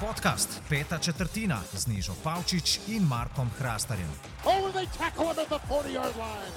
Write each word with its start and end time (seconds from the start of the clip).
Podcast 0.00 0.60
Peta 0.68 0.98
četrtina 0.98 1.60
z 1.72 1.86
Nižo 1.86 2.12
Pavčič 2.24 2.80
in 2.88 3.08
Markom 3.08 3.50
Hrastarjem. 3.58 4.08
Oh, 4.44 4.72
they 4.72 4.86
tackle 4.98 5.32
him 5.32 5.38
at 5.38 5.48
the 5.48 5.58
40 5.68 5.94
yard 5.94 6.16
line. 6.16 6.54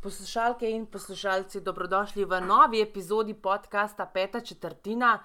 Poslušalke 0.00 0.70
in 0.70 0.86
poslušalci, 0.86 1.60
dobrodošli 1.60 2.24
v 2.24 2.40
novi 2.40 2.80
epizodi 2.80 3.34
podcasta 3.34 4.06
Peta 4.06 4.40
četrtina. 4.40 5.18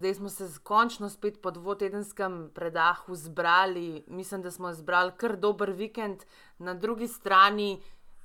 Zdaj 0.00 0.14
smo 0.14 0.28
se 0.28 0.48
končno 0.62 1.08
spet 1.08 1.42
po 1.42 1.50
dvotedenskem 1.50 2.50
predahu 2.54 3.14
zbrali. 3.14 4.04
Mislim, 4.06 4.42
da 4.42 4.50
smo 4.50 4.72
zbrali 4.72 5.12
kar 5.16 5.36
dober 5.36 5.70
vikend, 5.70 6.24
na 6.58 6.74
drugi 6.74 7.08
strani 7.08 7.82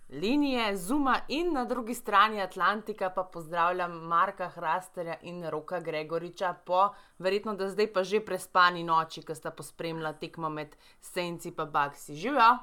linije 0.09 0.77
Zuma 0.77 1.19
in 1.27 1.53
na 1.53 1.65
drugi 1.65 1.93
strani 1.93 2.41
Atlantika 2.41 3.09
pa 3.09 3.23
pozdravljam 3.23 3.91
Marka 3.91 4.49
Hrasterja 4.49 5.17
in 5.21 5.49
Roka 5.49 5.79
Gregoriča 5.79 6.53
po 6.53 6.93
verjetno 7.19 7.55
da 7.55 7.69
zdaj 7.69 7.93
pa 7.93 8.03
že 8.03 8.25
prespani 8.25 8.83
noči, 8.83 9.21
ki 9.21 9.35
sta 9.35 9.51
pospremila 9.51 10.13
tekmo 10.13 10.49
med 10.49 10.75
Senci 11.01 11.47
in 11.47 11.71
Baksi. 11.71 12.15
Živijo? 12.15 12.57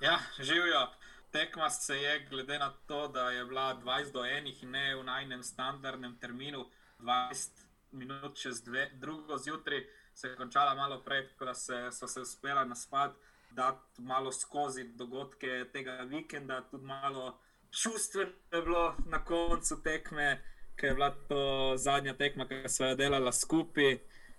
Ja, 0.00 0.18
živijo. 0.40 0.88
Tekma 1.30 1.70
se 1.70 1.96
je, 1.96 2.26
glede 2.30 2.58
na 2.58 2.72
to, 2.86 3.08
da 3.08 3.30
je 3.30 3.44
bila 3.44 3.74
20 3.84 4.12
do 4.12 4.20
1 4.20 4.62
in 4.62 4.70
ne 4.70 4.96
v 4.96 5.04
najnem 5.04 5.42
standardnem 5.42 6.18
terminu, 6.18 6.66
20 6.98 7.63
minut 7.94 8.36
čez 8.36 8.62
dve, 8.62 8.90
drugo 8.94 9.38
zjutraj, 9.38 9.86
se 10.14 10.28
je 10.28 10.36
končala 10.36 10.74
malo 10.74 11.00
prej, 11.04 11.28
tako 11.28 11.44
da 11.44 11.54
se, 11.54 11.88
so 11.92 12.08
se 12.08 12.20
uspela 12.20 12.64
na 12.64 12.74
spad, 12.74 13.14
da 13.50 13.80
malo 13.98 14.32
skozi 14.32 14.84
dogodke 14.84 15.64
tega 15.72 15.92
vikenda, 15.92 16.60
tudi 16.70 16.84
malo 16.84 17.38
čustveno 17.70 18.30
je 18.52 18.62
bilo 18.62 18.94
na 19.06 19.24
koncu 19.24 19.82
tekme, 19.82 20.42
ker 20.76 20.88
je 20.88 20.94
bila 20.94 21.10
to 21.28 21.72
zadnja 21.76 22.14
tekma, 22.14 22.48
ki 22.48 22.68
smo 22.68 22.86
jo 22.86 22.94
delali 22.94 23.32
skupaj. 23.32 23.98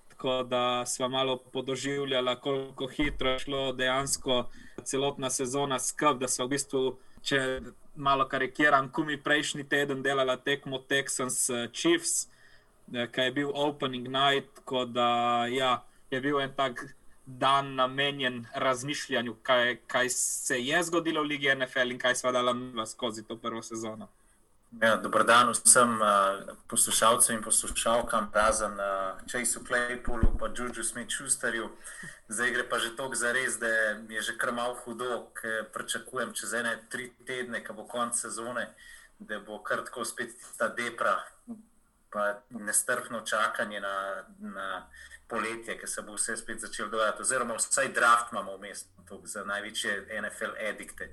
Tako 0.10 0.44
da 0.44 0.86
smo 0.86 1.10
malo 1.10 1.38
podoživljali, 1.38 2.36
koliko 2.42 2.88
hitro 2.88 3.30
je 3.30 3.40
šlo 3.40 3.74
dejansko 3.74 4.50
celotna 4.84 5.30
sezona 5.30 5.80
skupaj, 5.80 6.20
da 6.20 6.28
so 6.28 6.46
v 6.46 6.54
bistvu, 6.56 6.84
če 7.22 7.40
malo 7.96 8.28
karikiram, 8.28 8.92
kumi 8.92 9.18
prejšnji 9.24 9.68
teden 9.70 10.04
delala 10.04 10.38
tekmo 10.38 10.80
Texans 10.90 11.50
Chiefs, 11.74 12.30
ki 12.92 13.22
je 13.22 13.32
bil 13.32 13.52
opening 13.54 14.08
night, 14.08 14.50
tako 14.56 14.86
da 14.86 15.46
ja, 15.50 15.84
je 16.12 16.22
bil 16.22 16.40
en 16.42 16.54
tak 16.56 16.96
dan 17.26 17.76
namenjen 17.76 18.46
razmišljanju, 18.54 19.36
kaj, 19.44 19.78
kaj 19.88 20.10
se 20.10 20.60
je 20.66 20.84
zgodilo 20.84 21.22
v 21.22 21.26
Ligi 21.26 21.56
NFL 21.56 21.92
in 21.92 22.00
kaj 22.00 22.16
sva 22.16 22.32
dala 22.32 22.54
skozi 22.86 23.24
to 23.24 23.38
prvo 23.38 23.62
sezono. 23.62 24.08
Ja, 24.82 24.96
Dobrodan 24.96 25.50
vsem 25.50 26.02
uh, 26.02 26.56
poslušalcem 26.68 27.36
in 27.36 27.44
poslušalkam, 27.44 28.32
razen 28.34 28.74
uh, 28.74 29.22
Chase'u 29.28 29.64
Claypoolu 29.64 30.36
in 30.46 30.54
Juju 30.58 30.84
Smith-Schusterju. 30.84 31.70
Zdaj 32.28 32.52
gre 32.52 32.70
pa 32.70 32.80
že 32.80 32.96
tako 32.96 33.16
za 33.16 33.32
res, 33.32 33.60
da 33.60 33.68
je 34.10 34.22
že 34.22 34.38
kar 34.38 34.52
malo 34.52 34.76
hudo, 34.86 35.32
ker 35.34 35.70
pričakujem 35.74 36.34
čez 36.34 36.54
ene 36.54 36.80
tri 36.90 37.12
tedne, 37.26 37.64
ko 37.64 37.74
bo 37.74 37.88
konec 37.88 38.20
sezone, 38.20 38.68
da 39.20 39.40
bo 39.40 39.64
kar 39.64 39.86
tako 39.86 40.06
spet 40.06 40.36
ta 40.58 40.68
depra, 40.68 41.24
pa 42.16 42.40
nestrpno 42.50 43.22
čakanje 43.22 43.80
na, 43.80 44.24
na 44.40 44.88
poletje, 45.28 45.76
ki 45.80 45.88
se 45.88 46.02
bo 46.02 46.16
vse 46.16 46.38
spet 46.38 46.62
začelo 46.64 46.90
dogajati. 46.90 47.22
Oziroma, 47.22 47.58
vsaj 47.60 47.92
draft 47.94 48.32
imamo 48.32 48.56
v 48.56 48.62
mestu 48.70 49.20
za 49.24 49.44
največje 49.44 50.22
NFL 50.22 50.56
edikte. 50.70 51.10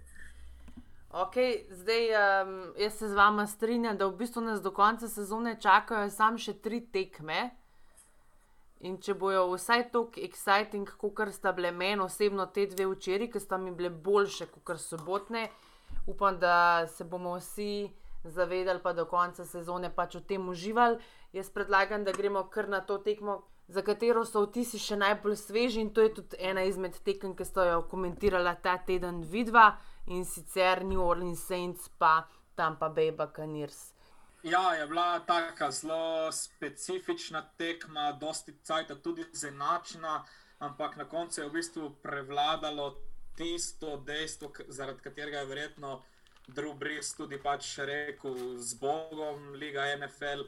Okay, 1.11 1.65
zdaj, 1.71 2.07
um, 2.15 2.53
jaz 2.79 2.95
se 2.95 3.09
z 3.09 3.15
vama 3.15 3.47
strinjam, 3.47 3.99
da 3.99 4.07
v 4.07 4.17
bistvu 4.17 4.41
nas 4.47 4.63
do 4.63 4.71
konca 4.71 5.09
sezone 5.09 5.57
čakajo 5.61 6.11
samo 6.11 6.39
še 6.39 6.55
tri 6.63 6.81
tekme. 6.93 7.51
In 8.87 8.97
če 9.03 9.15
bojo 9.15 9.43
vsaj 9.51 9.91
tako 9.93 10.23
exciting, 10.23 10.89
kot 10.99 11.35
sta 11.35 11.53
bile 11.53 11.71
meni 11.71 12.03
osebno 12.03 12.47
te 12.47 12.65
dve 12.67 12.87
včeraj, 12.95 13.29
ki 13.35 13.43
sta 13.43 13.59
mi 13.59 13.75
bile 13.75 13.91
boljše 13.91 14.47
kot 14.55 14.81
sobotne, 14.81 15.49
upam, 16.07 16.39
da 16.39 16.87
se 16.87 17.05
bomo 17.05 17.37
vsi 17.37 17.91
zavedali, 18.25 18.83
pa 18.83 18.93
do 18.93 19.07
konca 19.07 19.45
sezone 19.45 19.91
pač 19.95 20.17
v 20.21 20.25
tem 20.27 20.49
uživali. 20.49 20.99
Jaz 21.33 21.51
predlagam, 21.51 22.05
da 22.05 22.13
gremo 22.13 22.45
kar 22.51 22.69
na 22.69 22.81
to 22.81 22.99
tekmo, 22.99 23.43
za 23.69 23.83
katero 23.83 24.25
so 24.25 24.43
vtisi 24.45 24.79
še 24.79 24.99
najbolj 25.01 25.37
sveži 25.37 25.81
in 25.81 25.91
to 25.95 26.03
je 26.05 26.15
tudi 26.15 26.37
ena 26.39 26.65
izmed 26.69 26.99
tekem, 27.05 27.37
ki 27.37 27.45
ste 27.47 27.67
jo 27.71 27.83
komentirali 27.89 28.53
ta 28.63 28.77
teden 28.79 29.23
vidva 29.25 29.79
in 30.07 30.25
sicer 30.25 30.85
New 30.85 31.01
Orleans 31.01 31.45
Saints, 31.47 31.89
pa 31.99 32.29
tam 32.55 32.77
pa 32.77 32.91
Bay 32.91 33.15
Buccaneers. 33.17 33.93
Ja, 34.43 34.75
je 34.75 34.87
bila 34.87 35.21
tako 35.21 35.71
zelo 35.71 36.33
specifična 36.33 37.43
tekma, 37.59 38.13
dosti 38.13 38.57
cajta 38.63 38.95
tudi 38.95 39.25
zenačna, 39.33 40.25
ampak 40.59 40.97
na 40.97 41.05
koncu 41.09 41.41
je 41.41 41.49
v 41.49 41.53
bistvu 41.53 41.91
prevladalo 42.03 42.97
tisto 43.37 43.97
dejstvo, 43.97 44.51
zaradi 44.69 45.01
katerega 45.01 45.39
je 45.39 45.47
verjetno 45.47 46.03
Drew 46.49 46.75
Brees 46.75 47.15
tudi 47.15 47.39
pač 47.39 47.79
rekel 47.79 48.59
z 48.59 48.75
Bogom, 48.75 49.53
Liga 49.55 49.87
NFL. 49.97 50.45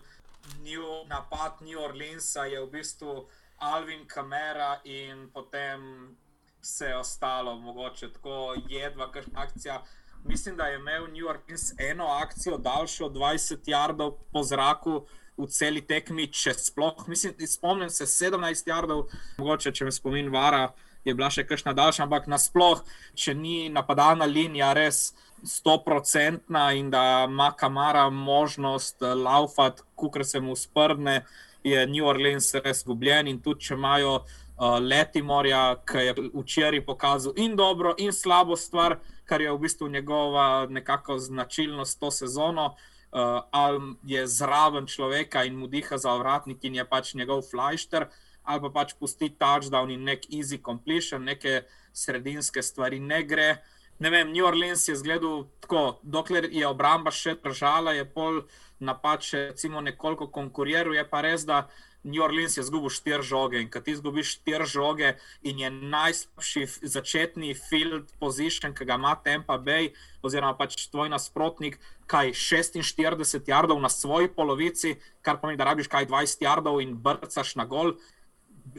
New, 0.61 1.07
napad 1.09 1.63
New 1.63 1.79
Orleansa 1.81 2.45
je 2.45 2.61
v 2.61 2.71
bistvu 2.71 3.29
Alvin 3.59 4.05
Kamera 4.07 4.81
in 4.85 5.31
potem 5.33 6.17
vse 6.61 6.97
ostalo, 6.97 7.57
mogoče 7.59 8.13
tako 8.13 8.55
jedva, 8.69 9.11
kakšna 9.13 9.41
akcija. 9.41 9.83
Mislim, 10.25 10.57
da 10.57 10.67
je 10.67 10.77
imel 10.77 11.07
New 11.13 11.29
Orleans 11.29 11.73
eno 11.79 12.07
akcijo, 12.07 12.59
daljšo 12.59 13.07
od 13.07 13.13
20 13.13 13.69
jardov 13.71 14.17
po 14.33 14.43
zraku 14.43 15.07
v 15.37 15.47
celi 15.47 15.83
tekmi, 15.87 16.27
če 16.33 16.55
sploh. 16.55 17.09
Mislim, 17.09 17.35
spomnim 17.47 17.91
se 17.91 18.07
17 18.07 18.69
jardov, 18.69 19.07
mogoče 19.39 19.73
če 19.73 19.85
me 19.85 19.93
spomin 19.93 20.31
vara, 20.33 20.73
je 21.05 21.15
bila 21.15 21.31
še 21.31 21.45
kakšna 21.47 21.75
daljša, 21.77 22.07
ampak 22.07 22.29
nasploh, 22.31 22.81
če 23.15 23.35
ni 23.35 23.69
napadalna 23.69 24.25
linija 24.25 24.73
res. 24.77 25.13
100% 25.45 26.73
in 26.77 26.91
da 26.91 27.27
ima 27.29 27.53
kamara 27.53 28.11
možnost 28.11 29.03
laufati, 29.03 29.83
kukar 29.95 30.25
se 30.25 30.41
mu 30.41 30.57
sprdne, 30.57 31.25
je 31.65 31.87
New 31.87 32.07
Orleans 32.07 32.55
res 32.55 32.81
izgubljen. 32.83 33.29
In 33.29 33.41
tudi, 33.43 33.69
če 33.69 33.75
imajo 33.75 34.15
uh, 34.21 34.79
Letimorja, 34.81 35.63
ki 35.89 36.07
je 36.09 36.15
včeraj 36.35 36.85
pokazal 36.87 37.37
in 37.37 37.57
dobro, 37.57 37.95
in 37.99 38.13
slabo 38.13 38.57
stvar, 38.57 38.99
kar 39.25 39.41
je 39.41 39.53
v 39.53 39.59
bistvu 39.59 39.89
njegova 39.89 40.67
nekako 40.71 41.19
značilnost 41.19 42.01
to 42.01 42.11
sezono. 42.11 42.75
Uh, 43.15 43.41
ali 43.51 43.95
je 44.03 44.27
zraven 44.27 44.87
človeka 44.87 45.45
in 45.45 45.55
mu 45.55 45.69
diha 45.71 45.99
za 45.99 46.17
vratnik, 46.19 46.65
in 46.65 46.75
je 46.75 46.85
pač 46.85 47.15
njegov 47.15 47.45
flajšter, 47.47 48.09
ali 48.43 48.61
pa 48.61 48.71
pač 48.71 48.97
pusti 48.99 49.31
touchdown 49.39 49.93
in 49.95 50.03
nek 50.05 50.27
easy 50.35 50.59
completion, 50.59 51.23
neke 51.25 51.63
sredinske 51.93 52.63
stvari 52.63 52.99
ne 53.01 53.23
gre. 53.23 53.63
Ne 53.99 54.11
vem, 54.11 54.33
New 54.33 54.47
Orleans 54.47 54.89
je 54.89 54.97
zgledal 54.97 55.45
tako, 55.61 55.99
dokler 56.03 56.49
je 56.51 56.67
obramba 56.67 57.13
še 57.15 57.37
držala, 57.43 57.95
je 57.95 58.05
pol 58.05 58.43
napad 58.83 59.23
še 59.23 59.51
recimo, 59.53 59.81
nekoliko 59.81 60.27
konkuriral, 60.35 60.95
je 60.97 61.05
pa 61.09 61.23
res, 61.25 61.47
da 61.47 61.69
New 62.05 62.21
Orleans 62.21 62.57
je 62.57 62.61
izgubil 62.61 62.93
štiri 62.93 63.25
žoge 63.25 63.61
in 63.63 63.71
kad 63.73 63.87
ti 63.87 63.95
izgubiš 63.95 64.35
štiri 64.37 64.67
žoge 64.69 65.15
in 65.43 65.59
je 65.63 65.71
najslabši 65.71 66.67
začetni 66.83 67.55
field 67.57 68.11
position, 68.21 68.75
ki 68.77 68.85
ga 68.85 68.99
ima 69.01 69.15
Tampa 69.25 69.57
Bay, 69.57 69.95
oziroma 70.23 70.53
pač 70.59 70.77
tvoj 70.93 71.09
nasprotnik, 71.09 71.79
kaj 72.07 72.35
46 72.37 73.49
jardov 73.49 73.81
na 73.81 73.89
svoji 73.89 74.29
polovici, 74.29 74.99
kar 75.25 75.41
pomeni, 75.41 75.57
da 75.57 75.71
rabiš 75.71 75.89
kaj 75.89 76.11
20 76.11 76.45
jardov 76.45 76.83
in 76.85 76.93
brcaš 76.93 77.55
na 77.57 77.65
gol. 77.65 77.95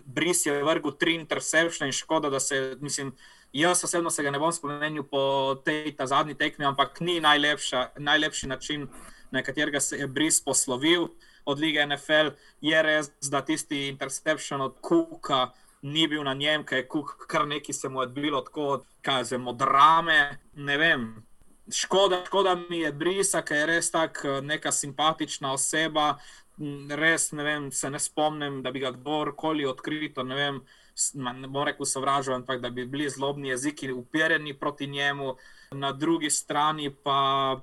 Bris 0.06 0.46
je 0.46 0.62
vrgel 0.62 0.94
tri 0.94 1.16
intercepcije 1.18 1.90
in 1.90 1.98
škoda, 1.98 2.30
da 2.30 2.40
se, 2.40 2.78
mislim, 2.82 3.16
jaz 3.60 3.84
osebno 3.84 4.10
se 4.10 4.24
ga 4.24 4.32
ne 4.32 4.40
bom 4.40 4.52
spomenil 4.52 5.04
po 5.04 5.56
tej 5.66 5.96
zadnji 6.04 6.36
tekmi, 6.36 6.66
ampak 6.66 7.00
ni 7.00 7.20
najlepši 7.98 8.48
način, 8.48 8.88
na 9.32 9.44
katerega 9.44 9.80
se 9.80 9.98
je 9.98 10.08
Bris 10.08 10.44
poslovil 10.44 11.08
od 11.46 11.60
lige 11.60 11.86
NFL. 11.86 12.36
Je 12.62 12.84
res, 12.84 13.12
da 13.32 13.42
tisti 13.42 13.88
interception 13.88 14.62
od 14.62 14.76
Kuka 14.82 15.52
ni 15.82 16.08
bil 16.08 16.24
na 16.24 16.34
njem, 16.34 16.66
ker 16.66 16.78
je 16.78 16.88
Kuk 16.88 17.28
kar 17.28 17.48
nekaj 17.48 17.74
se 17.74 17.90
mu 17.90 18.00
odbilo, 18.00 18.42
tako 18.42 18.84
kazemo, 19.02 19.54
drame. 19.54 20.40
Ne 20.56 20.78
vem. 20.78 21.26
Škoda, 21.72 22.24
škoda 22.26 22.56
mi 22.70 22.80
je 22.80 22.92
Brisa, 22.92 23.42
ker 23.42 23.58
je 23.58 23.66
res 23.66 23.92
tako 23.92 24.42
neka 24.42 24.72
simpatična 24.72 25.54
oseba. 25.54 26.16
Res 26.90 27.32
ne 27.32 27.44
vem, 27.44 27.72
se 27.72 27.90
ne 27.90 28.00
spomnim, 28.00 28.62
da 28.64 28.72
bi 28.72 28.80
ga 28.80 28.92
kdorkoli 28.96 29.66
odkrito, 29.66 30.24
ne 30.24 30.36
vem, 30.36 30.62
ne 31.14 31.48
bom 31.48 31.64
rekel 31.68 31.86
sovražil, 31.86 32.34
ampak 32.34 32.62
da 32.62 32.70
bi 32.70 32.86
bili 32.86 33.10
zlobni 33.10 33.50
jeziki 33.50 33.92
uperjeni 33.92 34.54
proti 34.54 34.88
njemu. 34.88 35.36
Na 35.72 35.92
drugi 35.92 36.30
strani 36.30 36.90
pa 37.04 37.60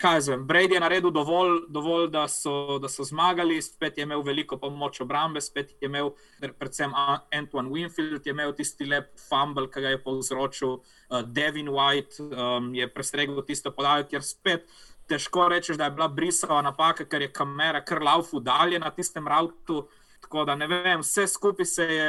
kaj 0.00 0.20
zvem, 0.20 0.46
Brady 0.48 0.74
je 0.74 0.80
naredil 0.80 1.10
dovolj, 1.10 1.58
dovolj 1.68 2.08
da, 2.10 2.24
so, 2.28 2.78
da 2.78 2.88
so 2.88 3.04
zmagali, 3.04 3.60
spet 3.62 3.98
je 3.98 4.02
imel 4.02 4.22
veliko 4.24 4.56
pomoč 4.58 5.00
obrambe, 5.00 5.40
spet 5.40 5.74
je 5.80 5.88
imel, 5.88 6.10
predvsem 6.40 6.92
Antoine 7.36 7.68
Winfield, 7.68 8.26
je 8.26 8.32
imel 8.32 8.54
tisti 8.56 8.88
lep 8.88 9.12
fumble, 9.28 9.68
ki 9.70 9.82
ga 9.84 9.92
je 9.92 10.02
povzročil 10.02 10.72
uh, 10.78 11.20
Devin 11.26 11.68
White, 11.68 12.22
um, 12.22 12.72
je 12.74 12.88
prestregel 12.88 13.42
tisto 13.44 13.74
podajo, 13.76 14.08
kjer 14.08 14.24
spet. 14.24 14.72
Težko 15.10 15.48
reči, 15.52 15.76
da 15.76 15.90
je 15.90 15.96
bila 15.98 16.08
brisala 16.08 16.62
napaka, 16.62 17.04
ker 17.04 17.26
je 17.26 17.32
kamera 17.32 17.84
kar 17.84 18.00
laufu 18.02 18.40
dalje 18.40 18.78
na 18.78 18.90
tistem 18.94 19.28
avtu. 19.28 19.84
Tako 20.20 20.44
da 20.48 20.54
ne 20.56 20.68
vem, 20.70 21.00
vse 21.00 21.26
skupaj 21.26 21.66
se 21.66 21.84
je 21.84 22.08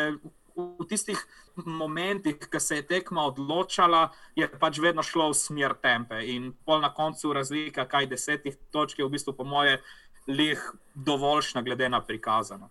v 0.55 0.85
tistih 0.89 1.19
momentih, 1.55 2.37
ki 2.39 2.59
se 2.59 2.75
je 2.75 2.87
tekma 2.87 3.25
odločala, 3.29 4.09
je 4.35 4.47
pač 4.59 4.79
vedno 4.79 5.03
šlo 5.03 5.29
v 5.31 5.37
smer 5.37 5.75
tempe. 5.81 6.21
In 6.33 6.51
pol 6.65 6.81
na 6.81 6.93
koncu 6.93 7.33
razlika, 7.33 7.85
kaj 7.85 8.09
desetih 8.11 8.57
točk 8.71 8.99
je 8.99 9.05
v 9.05 9.13
bistvu, 9.15 9.33
po 9.37 9.43
moje, 9.43 9.81
lih 10.27 10.61
dovoljšna, 10.95 11.61
glede 11.61 11.89
na 11.89 12.01
prikazano. 12.01 12.69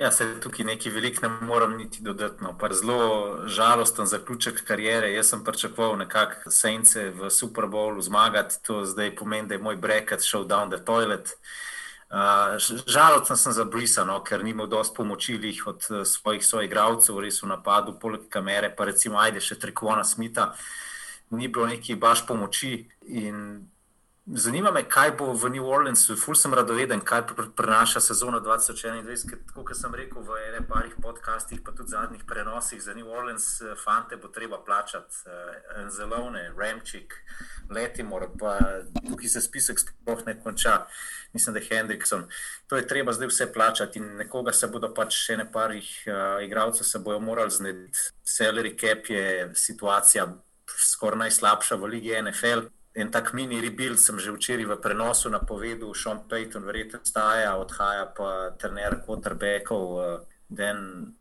Ja, 0.00 0.08
se 0.10 0.24
tukaj 0.40 0.64
nekaj 0.64 0.92
velik 0.92 1.18
ne 1.22 1.28
morem 1.28 1.76
niti 1.76 2.00
dodati. 2.02 2.40
No. 2.44 2.54
Zelo 2.72 3.48
žalosten 3.48 4.06
zaključek 4.06 4.62
karijere. 4.64 5.12
Jaz 5.12 5.28
sem 5.28 5.44
pričakoval 5.44 5.98
nekako 6.00 6.50
sence 6.50 7.10
v 7.10 7.30
Super 7.30 7.66
Bowlu 7.68 8.00
zmagati, 8.02 8.62
to 8.64 8.84
zdaj 8.84 9.16
pomeni, 9.16 9.48
da 9.48 9.54
je 9.54 9.60
moj 9.60 9.76
bracket 9.76 10.24
šel 10.24 10.48
down 10.48 10.72
the 10.72 10.80
toilet. 10.84 11.28
Uh, 11.28 11.69
žalosten 12.86 13.36
sem 13.36 13.52
za 13.52 13.64
Brisano, 13.64 14.18
ker 14.26 14.42
ni 14.44 14.50
imel 14.50 14.66
dosti 14.66 14.96
pomoči 14.96 15.38
od 15.66 15.86
uh, 15.90 16.02
svojih 16.04 16.42
soigralcev, 16.42 17.20
res 17.22 17.42
v 17.42 17.46
napadu, 17.46 17.94
poleg 17.98 18.26
kamere, 18.28 18.74
pa 18.74 18.84
recimo, 18.84 19.18
ajde 19.18 19.40
še 19.40 19.58
Trikona 19.58 20.04
Smita, 20.04 20.54
ni 21.30 21.48
bilo 21.48 21.66
neki 21.70 21.94
baš 21.94 22.26
pomoči. 22.26 22.88
In 23.06 23.69
Zanima 24.34 24.70
me, 24.70 24.84
kaj 24.88 25.10
bo 25.18 25.32
v 25.34 25.48
New 25.50 25.66
Orleansu, 25.66 26.14
ful 26.14 26.36
sem 26.38 26.52
radoveden, 26.54 27.00
kaj 27.02 27.24
prenaša 27.58 27.98
sezona 28.00 28.38
2021. 28.40 29.40
Kot 29.50 29.74
sem 29.74 29.94
rekel 29.94 30.22
v 30.22 30.38
ene 30.44 30.60
parih 30.68 30.94
podcastih, 31.02 31.58
pa 31.66 31.74
tudi 31.74 31.90
zadnjih 31.90 32.22
prenosih 32.28 32.78
za 32.82 32.94
New 32.94 33.10
Orleans, 33.10 33.60
eh, 33.60 33.74
fante 33.74 34.16
bo 34.16 34.28
treba 34.28 34.62
plačati, 34.62 35.26
uh, 35.26 35.90
Zelone, 35.90 36.52
Remčik, 36.54 37.14
Letimor, 37.70 38.28
pa 38.38 38.58
tukaj 39.08 39.28
se 39.28 39.40
spisek 39.40 39.82
sploh 39.82 40.22
ne 40.26 40.38
konča. 40.42 40.86
Mislim, 41.32 41.54
da 41.54 41.60
je 41.60 41.66
Hendrikson. 41.66 42.28
To 42.66 42.76
je 42.76 42.86
treba 42.86 43.12
zdaj 43.12 43.28
vse 43.28 43.52
plačati 43.52 43.98
in 43.98 44.16
nekoga 44.16 44.52
se 44.52 44.66
bodo 44.66 44.94
pač 44.94 45.14
še 45.26 45.36
ne 45.42 45.52
parih 45.52 45.88
uh, 46.06 46.38
igralcev 46.44 46.86
se 46.86 46.98
bojo 46.98 47.18
morali 47.18 47.50
znediti. 47.50 47.98
Salary 48.22 48.78
cap 48.78 49.10
je 49.10 49.50
situacija 49.54 50.28
skoraj 50.78 51.18
najslabša 51.18 51.74
v 51.74 51.86
Ligi 51.86 52.22
NFL 52.22 52.70
en 52.94 53.10
tak 53.10 53.32
mini 53.32 53.60
rebuild 53.60 53.98
sem 53.98 54.18
že 54.18 54.32
včeraj 54.34 54.66
v 54.66 54.80
prenosu 54.82 55.30
napovedal, 55.30 55.94
Sean 55.94 56.20
Payton, 56.28 56.66
verjetno 56.66 57.00
staja, 57.04 57.54
odhaja 57.56 58.10
pa 58.10 58.50
trener 58.58 58.98
quarterbackov, 59.06 59.84
uh, 59.94 60.20
Dan 60.50 61.14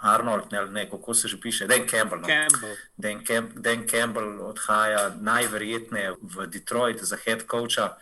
Arnold, 0.00 0.52
ne, 0.52 0.66
ne 0.66 0.90
kako 0.90 1.14
se 1.14 1.28
že 1.28 1.40
piše, 1.40 1.66
Dan 1.66 1.88
Campbell. 1.88 2.20
No. 2.20 2.28
Campbell. 2.28 2.76
Dan, 2.96 3.24
Cam, 3.24 3.48
Dan 3.54 3.88
Campbell 3.88 4.40
odhaja 4.44 5.16
najverjetneje 5.20 6.20
v 6.20 6.46
Detroit 6.46 7.00
za 7.00 7.16
head 7.16 7.46
coacha. 7.48 7.96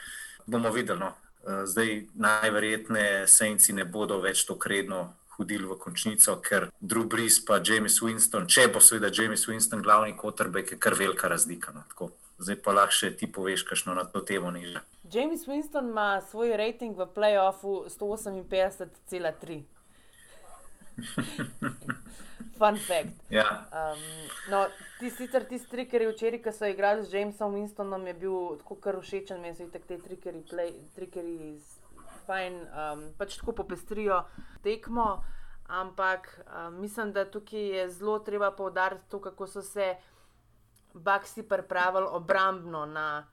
Bomo 0.47 0.71
videli. 0.71 0.99
No. 0.99 1.15
Uh, 1.45 1.63
zdaj 1.65 2.07
najverjetneje 2.15 3.29
Saints 3.29 3.69
ne 3.69 3.85
bodo 3.85 4.21
več 4.21 4.45
to 4.45 4.59
kredno. 4.59 5.15
Hodili 5.35 5.67
v 5.67 5.75
končnico, 5.75 6.37
ker 6.39 6.69
Drew 6.79 7.09
Brees 7.11 7.41
pa 7.43 7.59
James 7.59 7.99
Winston, 7.99 8.47
če 8.47 8.69
bo 8.71 8.79
seveda 8.79 9.11
James 9.11 9.43
Winston 9.51 9.83
glavni 9.83 10.15
quarterback, 10.15 10.71
je 10.71 10.79
kar 10.79 10.95
velika 10.95 11.27
razlika. 11.27 11.75
No, 11.75 11.83
zdaj 12.45 12.59
pa 12.65 12.77
lahko 12.77 12.95
še 12.95 13.15
ti 13.19 13.27
poveš, 13.31 13.65
kakšno 13.69 13.97
na 13.97 14.05
to 14.05 14.21
temo 14.21 14.53
niže. 14.55 14.83
James 15.13 15.47
Winston 15.49 15.91
ima 15.91 16.21
svoj 16.31 16.57
rating 16.61 16.97
v 16.97 17.07
playoffu 17.17 17.85
158,3. 17.89 19.63
Fun 22.59 22.77
fact. 22.79 23.15
Ja. 23.31 23.67
Um, 23.73 24.03
no, 24.51 24.67
ti 24.99 25.11
sicer 25.11 25.45
ti 25.49 25.59
trikeri 25.59 26.07
včeraj, 26.07 26.43
ki 26.45 26.53
so 26.55 26.69
igrali 26.71 27.03
z 27.03 27.19
Jamesom 27.19 27.57
Winstonom, 27.57 28.07
je 28.07 28.15
bil 28.15 28.37
tako 28.63 28.79
kar 28.79 29.01
všečen, 29.03 29.41
meni 29.43 29.59
so 29.59 29.67
te 29.73 29.99
trikeri, 29.99 30.45
play, 30.51 30.71
trikeri 30.95 31.59
fajn, 32.29 32.61
um, 32.71 33.07
pač 33.19 33.39
tako 33.41 33.57
popestrijo 33.59 34.23
tekmo. 34.63 35.25
Ampak 35.67 36.29
um, 36.45 36.81
mislim, 36.81 37.13
da 37.13 37.25
tukaj 37.25 37.69
je 37.77 37.89
zelo 37.91 38.19
treba 38.19 38.53
poudariti 38.53 39.09
to, 39.11 39.21
kako 39.21 39.47
so 39.47 39.63
se. 39.63 39.95
Bucks 40.95 41.39
pripravili 41.49 42.07
obrambno 42.11 42.87
na 42.87 43.27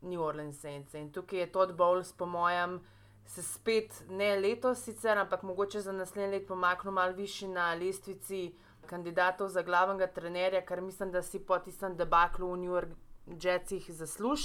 New 0.00 0.22
Orleans 0.22 0.60
Saints. 0.60 0.94
In 0.94 1.12
tukaj 1.12 1.38
je 1.38 1.52
Todd 1.52 1.72
Bowles, 1.72 2.12
po 2.12 2.26
mojem, 2.26 2.80
se 3.26 3.42
spet 3.42 4.04
ne 4.08 4.36
letos, 4.40 4.84
sicer, 4.84 5.18
ampak 5.18 5.42
mogoče 5.42 5.80
za 5.80 5.92
naslednje 5.92 6.30
leto 6.30 6.46
pomaknil 6.48 6.92
malo 6.92 7.12
više 7.12 7.48
na 7.48 7.74
lestvici 7.74 8.54
kandidatov 8.86 9.48
za 9.48 9.62
glavnega 9.62 10.06
trenerja, 10.06 10.64
kar 10.66 10.80
mislim, 10.80 11.12
da 11.12 11.22
si 11.22 11.38
po 11.46 11.58
tistem 11.58 11.96
debaklu 11.96 12.52
v 12.52 12.56
New 12.56 12.72
York 12.72 12.88
Jetsih 13.26 13.90
zasluž. 13.90 14.40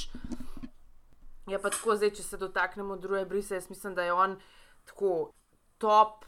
Je 1.48 1.62
pa 1.62 1.70
tako, 1.70 1.96
zdaj, 1.96 2.12
če 2.12 2.24
se 2.24 2.38
dotaknemo 2.38 2.96
druge 2.96 3.26
brise, 3.26 3.56
jaz 3.56 3.70
mislim, 3.70 3.96
da 3.96 4.04
je 4.04 4.14
on 4.14 4.40
tako 4.86 5.32
top 5.78 6.26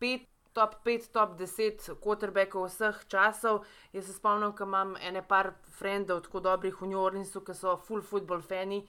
5 0.00 0.26
top 0.58 0.74
5, 0.84 1.12
top 1.12 1.36
10 1.38 1.94
quarterbackov 2.02 2.66
vseh 2.66 2.96
časov. 3.06 3.62
Jaz 3.92 4.08
se 4.08 4.12
spomnim, 4.16 4.50
da 4.50 4.64
imam 4.64 4.96
ene 4.96 5.22
par 5.22 5.52
frendov, 5.78 6.24
tako 6.26 6.40
dobrih 6.40 6.80
v 6.82 6.88
New 6.90 6.98
Orleansu, 6.98 7.44
ki 7.46 7.54
so 7.54 7.76
full 7.78 8.02
football 8.02 8.42
fani 8.42 8.80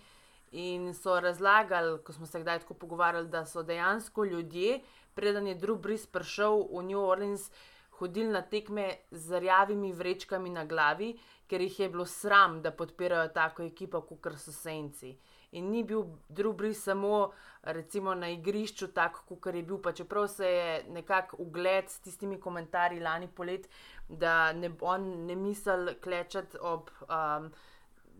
in 0.51 0.95
so 0.97 1.19
razlagali, 1.21 1.99
ko 2.01 2.13
smo 2.13 2.25
se 2.25 2.41
kdaj 2.41 2.63
tako 2.63 2.73
pogovarjali, 2.73 3.29
da 3.29 3.43
so 3.45 3.61
dejansko 3.63 4.25
ljudje, 4.25 4.79
preden 5.13 5.47
je 5.47 5.59
Drew 5.61 5.77
Brees 5.77 6.07
prišel 6.09 6.65
v 6.73 6.83
New 6.89 7.03
Orleans, 7.05 7.51
hodili 7.99 8.33
na 8.33 8.41
tekme 8.41 8.95
z 9.11 9.39
rjavimi 9.39 9.93
vrečkami 9.93 10.49
na 10.49 10.65
glavi, 10.65 11.19
ker 11.49 11.61
jih 11.61 11.79
je 11.79 11.89
bilo 11.89 12.05
sram, 12.05 12.61
da 12.61 12.71
podpirajo 12.71 13.33
tako 13.33 13.63
ekipo, 13.63 14.01
kot 14.01 14.37
so 14.37 14.51
Saints 14.51 15.03
in 15.51 15.71
ni 15.71 15.83
bil 15.83 16.03
drugi 16.29 16.73
samo 16.73 17.31
recimo, 17.63 18.15
na 18.15 18.29
igrišču, 18.29 18.87
tako 18.87 19.35
kot 19.35 19.55
je 19.55 19.63
bil. 19.63 19.77
Pa 19.81 19.91
čeprav 19.91 20.27
se 20.27 20.45
je 20.45 20.83
nekako 20.89 21.37
ugled 21.39 21.89
s 21.89 21.99
tistimi 21.99 22.39
komentarji 22.39 22.99
lani 22.99 23.27
polet, 23.27 23.69
da 24.09 24.53
ne, 24.53 24.71
on 24.81 25.25
ne 25.25 25.35
misli 25.35 25.95
klečati 26.03 26.57
ob, 26.61 26.89
um, 27.01 27.51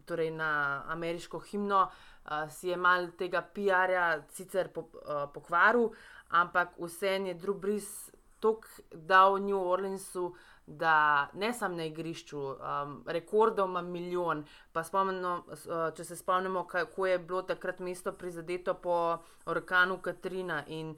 torej 0.06 0.32
na 0.32 0.84
ameriško 0.88 1.40
himno, 1.40 1.90
uh, 2.26 2.52
si 2.52 2.68
je 2.68 2.78
mal 2.78 3.12
tega 3.18 3.42
PR-ja 3.42 4.22
sicer 4.34 4.74
po, 4.74 4.82
uh, 4.82 5.30
pokvaril, 5.34 5.90
ampak 6.30 6.78
vse 6.80 7.08
je 7.08 7.34
drugi 7.34 7.80
tok 8.40 8.66
dal 8.92 9.38
New 9.40 9.60
Orleansu 9.60 10.36
da 10.70 11.30
ne 11.34 11.54
samo 11.54 11.76
na 11.76 11.86
igrišču, 11.86 12.40
um, 12.40 13.04
rekordov 13.08 13.70
ima 13.70 13.82
milijon. 13.82 14.46
Pa 14.72 14.84
spomnimo, 14.84 15.44
uh, 15.48 15.94
če 15.96 16.04
se 16.04 16.16
spomnimo, 16.16 16.68
kako 16.68 17.08
je 17.08 17.20
bilo 17.20 17.42
takrat 17.42 17.80
mesto 17.80 18.14
prizadeto 18.14 18.74
po 18.74 19.18
orkanu 19.46 19.98
Katrina. 19.98 20.64
In 20.68 20.94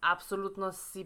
absolutno 0.00 0.72
si, 0.72 1.04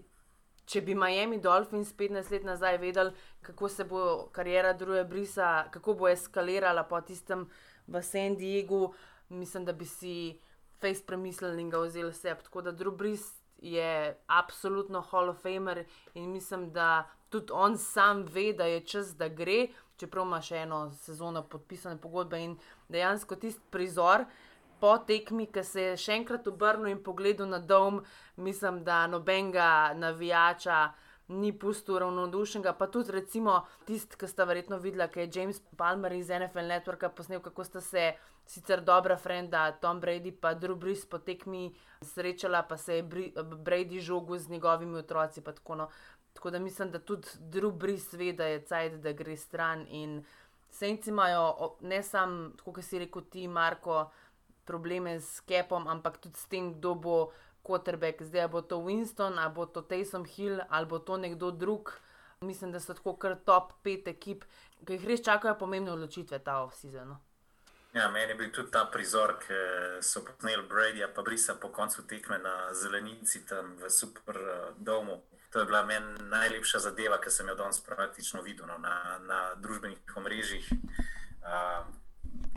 če 0.65 0.81
bi 0.81 0.95
Miami 0.95 1.41
Dolphins 1.43 1.91
15 1.95 2.31
let 2.31 2.47
nazaj 2.47 2.79
vedeli, 2.79 3.13
kako 3.43 3.69
se 3.69 3.85
bo 3.85 4.29
karijera 4.33 4.73
druge 4.73 5.05
brisa, 5.05 5.65
kako 5.71 5.95
bo 5.95 6.09
eskalirala 6.09 6.87
po 6.87 7.01
tistem 7.01 7.49
v 7.87 8.03
San 8.03 8.37
Diegu, 8.37 8.95
mislim, 9.29 9.65
da 9.65 9.73
bi 9.73 9.85
si 9.85 10.39
face 10.81 11.03
premislili 11.07 11.63
in 11.63 11.71
ga 11.71 11.83
vzeli 11.83 12.11
vse. 12.11 12.37
Tako 12.45 12.63
da 12.63 12.73
drugi 12.73 12.97
bris. 12.97 13.36
Je 13.59 14.17
absolutno 14.27 15.01
Hall 15.01 15.31
of 15.31 15.41
Famer 15.43 15.85
in 16.15 16.31
mislim, 16.33 16.71
da 16.73 17.07
tudi 17.29 17.53
on 17.53 17.79
sam 17.79 18.23
ve, 18.23 18.53
da 18.53 18.65
je 18.65 18.81
čas, 18.81 19.17
da 19.17 19.29
gre, 19.29 19.69
čeprav 19.97 20.27
ima 20.27 20.41
še 20.43 20.63
eno 20.67 20.91
sezono 20.93 21.43
podpisane 21.43 22.01
pogodbe 22.01 22.41
in 22.43 22.59
dejansko 22.89 23.37
tisti 23.37 23.65
prizor. 23.71 24.27
Po 24.81 24.99
tekmi, 25.09 25.47
ki 25.49 25.65
se 25.65 25.83
je 25.83 25.97
še 25.97 26.19
enkrat 26.19 26.49
obrnil 26.51 26.93
in 26.93 27.03
pogledal 27.03 27.49
na 27.49 27.59
dom, 27.59 28.03
mislim, 28.37 28.83
da 28.85 29.07
nobenega 29.09 29.95
navijača 29.97 30.91
ni 31.29 31.53
pustil 31.59 31.99
ravnodušnega. 31.99 32.75
Pa 32.77 32.87
tudi, 32.93 33.15
recimo, 33.17 33.63
tisti, 33.89 34.19
ki 34.21 34.29
sta 34.29 34.45
verjetno 34.45 34.79
videla, 34.79 35.09
ki 35.09 35.25
je 35.25 35.31
James 35.35 35.63
Palmer 35.81 36.13
iz 36.13 36.29
NFL 36.29 36.69
Networka 36.69 37.09
posnel, 37.09 37.41
kako 37.41 37.65
sta 37.65 37.81
se 37.81 38.13
sicer 38.47 38.81
dobra 38.81 39.17
frenda 39.17 39.73
Tom 39.73 40.01
Brady 40.01 40.29
in 40.29 40.59
Drew 40.61 40.77
Brees 40.77 41.05
po 41.07 41.19
tekmi 41.19 41.75
srečala, 42.01 42.63
pa 42.63 42.77
se 42.77 42.97
je 42.97 43.03
Brady 43.03 44.01
žogel 44.01 44.39
z 44.39 44.49
njegovimi 44.49 44.99
otroci. 44.99 45.43
Tako, 45.43 45.75
no. 45.75 45.89
Tako 46.33 46.51
da 46.51 46.59
mislim, 46.59 46.91
da 46.91 46.99
tudi 46.99 47.29
drugi 47.39 47.99
ve, 48.13 48.33
da 48.33 48.45
je 48.45 48.65
cajt, 48.65 48.93
da 48.93 49.13
gre 49.13 49.37
stran. 49.37 49.87
In 49.89 50.25
senci 50.71 51.11
imajo 51.11 51.77
ne 51.81 52.03
samo, 52.03 52.51
kot 52.65 52.85
si 52.85 52.99
rekel, 52.99 53.23
ti, 53.31 53.49
Marko, 53.49 54.11
probleme 54.65 55.21
s 55.21 55.41
kepom, 55.41 55.89
ampak 55.89 56.19
tudi 56.19 56.37
s 56.37 56.47
tem, 56.47 56.75
kdo 56.75 56.95
bo 56.95 57.33
quarterback. 57.63 58.23
Zdaj 58.23 58.49
bo 58.49 58.63
to 58.63 58.79
Winston, 58.79 59.39
ali 59.39 59.55
bo 59.55 59.67
to 59.67 59.83
Taysom 59.83 60.25
Hill, 60.25 60.61
ali 60.69 60.87
bo 60.87 60.99
to 60.99 61.17
nekdo 61.17 61.51
drug. 61.51 61.93
Mislim, 62.41 62.73
da 62.73 62.81
so 62.81 62.95
tako 62.95 63.17
kar 63.17 63.39
top 63.45 63.73
pet 63.83 64.09
ekip, 64.09 64.45
ki 64.85 64.99
jih 64.99 65.07
res 65.09 65.25
čakajo 65.25 65.57
pomembne 65.59 65.93
odločitve 65.93 66.39
ta 66.39 66.61
off-season. 66.65 67.17
No. 67.93 68.01
Ja, 68.01 68.11
meni 68.11 68.33
je 68.33 68.35
bil 68.35 68.51
tudi 68.53 68.71
ta 68.71 68.85
prizor, 68.93 69.39
ki 69.41 69.61
so 70.05 70.21
posneli 70.25 70.67
Brady, 70.69 71.07
pa 71.15 71.23
Brisa 71.23 71.55
po 71.55 71.69
koncu 71.69 72.03
tekme 72.03 72.39
na 72.39 72.75
zelenici 72.75 73.47
tam 73.47 73.77
v 73.81 73.91
super 73.91 74.37
uh, 74.37 74.75
domu. 74.77 75.23
To 75.51 75.61
je 75.61 75.67
bila 75.67 75.85
meni 75.87 76.29
najlepša 76.29 76.79
zadeva, 76.79 77.21
ki 77.21 77.31
sem 77.31 77.49
jo 77.49 77.55
danes 77.55 77.81
praktično 77.81 78.43
videl 78.43 78.67
no, 78.67 78.77
na, 78.79 79.19
na 79.25 79.41
družbenih 79.57 80.17
omrežjih. 80.17 80.69
Uh, 81.41 81.87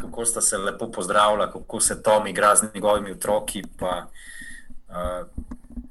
kako 0.02 0.26
sta 0.26 0.42
se 0.42 0.58
lepo 0.58 0.92
pozdravila, 0.92 1.52
kako 1.52 1.80
se 1.80 2.04
Tom 2.04 2.28
igra 2.28 2.56
z 2.56 2.74
njegovimi 2.74 3.12
otroki. 3.12 3.64
Pa, 3.80 4.10
uh, 4.90 5.28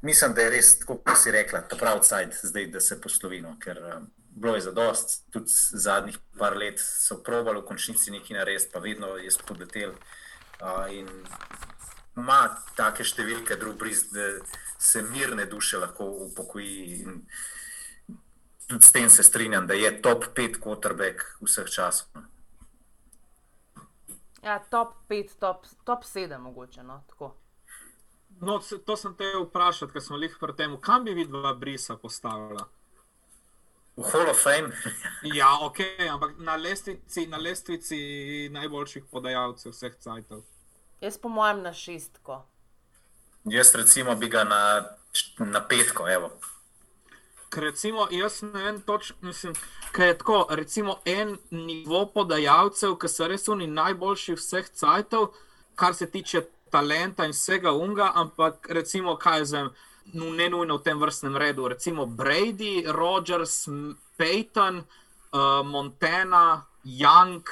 mislim, 0.02 0.34
da 0.34 0.42
je 0.42 0.50
res, 0.50 0.74
kot 0.84 1.08
si 1.16 1.30
rekla, 1.30 1.60
to 1.60 1.76
pravi 1.76 2.00
cajt, 2.02 2.40
zdaj, 2.42 2.66
da 2.66 2.80
se 2.80 3.00
poslovino. 3.00 3.56
Ker 3.60 3.80
uh, 3.80 4.02
bilo 4.38 4.54
je 4.54 4.64
za 4.68 4.72
dost, 4.72 5.18
tudi 5.34 5.50
zadnjih 5.84 6.18
par 6.38 6.56
let 6.56 6.80
so 6.80 7.18
probali 7.22 7.60
v 7.60 7.66
končnici 7.68 8.14
nekaj 8.14 8.38
narediti, 8.38 8.70
pa 8.72 8.82
vedno 8.84 9.16
je 9.16 9.30
spodletel. 9.30 9.94
Uh, 10.58 10.88
in 10.90 11.08
ima 12.18 12.40
take 12.78 13.04
številke, 13.06 13.58
drugi, 13.60 13.94
da 14.14 14.30
se 14.78 15.02
mirne 15.02 15.46
duše 15.46 15.78
lahko 15.78 16.10
upokoji. 16.28 17.02
In, 17.02 17.22
Tudi 18.68 18.84
s 18.84 18.92
tem 18.92 19.08
se 19.08 19.22
strinjam, 19.24 19.66
da 19.66 19.72
je 19.74 19.88
top 20.02 20.26
5 20.36 20.58
quarterback 20.60 21.22
vseh 21.40 21.70
časov. 21.72 22.08
Ja, 24.42 24.58
top 24.70 24.92
5, 25.08 25.38
top, 25.40 25.64
top 25.84 26.04
7, 26.04 26.38
mogoče. 26.38 26.82
No, 26.82 27.00
no, 28.40 28.58
to 28.84 28.96
sem 28.96 29.14
te 29.16 29.30
vprašal, 29.40 29.88
ker 29.88 30.04
smo 30.04 30.20
jih 30.20 30.36
pri 30.40 30.52
tem, 30.52 30.76
kam 30.84 31.08
bi 31.08 31.16
videla 31.16 31.54
brisa 31.56 31.96
postavila. 31.96 32.68
V 33.98 34.04
Hall 34.12 34.30
of 34.30 34.38
Fame. 34.38 34.70
ja, 35.38 35.58
ok, 35.60 35.78
ampak 36.10 36.38
na 36.38 36.54
lestvici, 36.56 37.26
na 37.26 37.36
lestvici 37.36 37.98
najboljših 38.54 39.08
podajalcev 39.10 39.72
vseh 39.74 39.96
cajtov. 39.98 40.44
Jaz, 41.00 41.18
po 41.18 41.28
mojem, 41.28 41.62
na 41.62 41.72
šestko. 41.74 42.44
Jaz, 43.50 43.74
recimo, 43.74 44.14
bi 44.14 44.28
ga 44.30 44.44
na, 44.44 44.62
na 45.38 45.64
petko, 45.66 46.06
evo. 46.06 46.30
Ker 47.50 47.66
recimo, 47.72 48.06
jaz 48.10 48.42
ne 48.42 48.62
vem 48.62 48.80
točno, 48.86 49.16
mislim, 49.20 49.54
kaj 49.92 50.06
je 50.06 50.18
tako, 50.18 50.46
recimo 50.50 50.98
en 51.04 51.34
nivo 51.50 52.04
podajalcev, 52.14 52.94
ki 53.02 53.10
so 53.10 53.26
res 53.26 53.48
oni 53.48 53.66
najboljši 53.66 54.38
vseh 54.38 54.70
cajtov, 54.78 55.32
kar 55.74 55.94
se 55.94 56.10
tiče 56.10 56.44
talenta 56.70 57.26
in 57.26 57.34
vsega 57.34 57.72
unga, 57.72 58.12
ampak 58.14 58.68
recimo, 58.70 59.16
kaj 59.18 59.44
zem, 59.44 59.70
ne 60.12 60.48
nujno 60.48 60.78
v 60.78 60.82
tem 60.82 61.00
vrstnem 61.00 61.36
redu, 61.36 61.68
recimo 61.68 62.06
Brady, 62.06 62.84
Rogers, 62.86 63.68
Peyton, 64.16 64.84
uh, 65.32 65.66
Montana, 65.66 66.66
Young. 66.84 67.42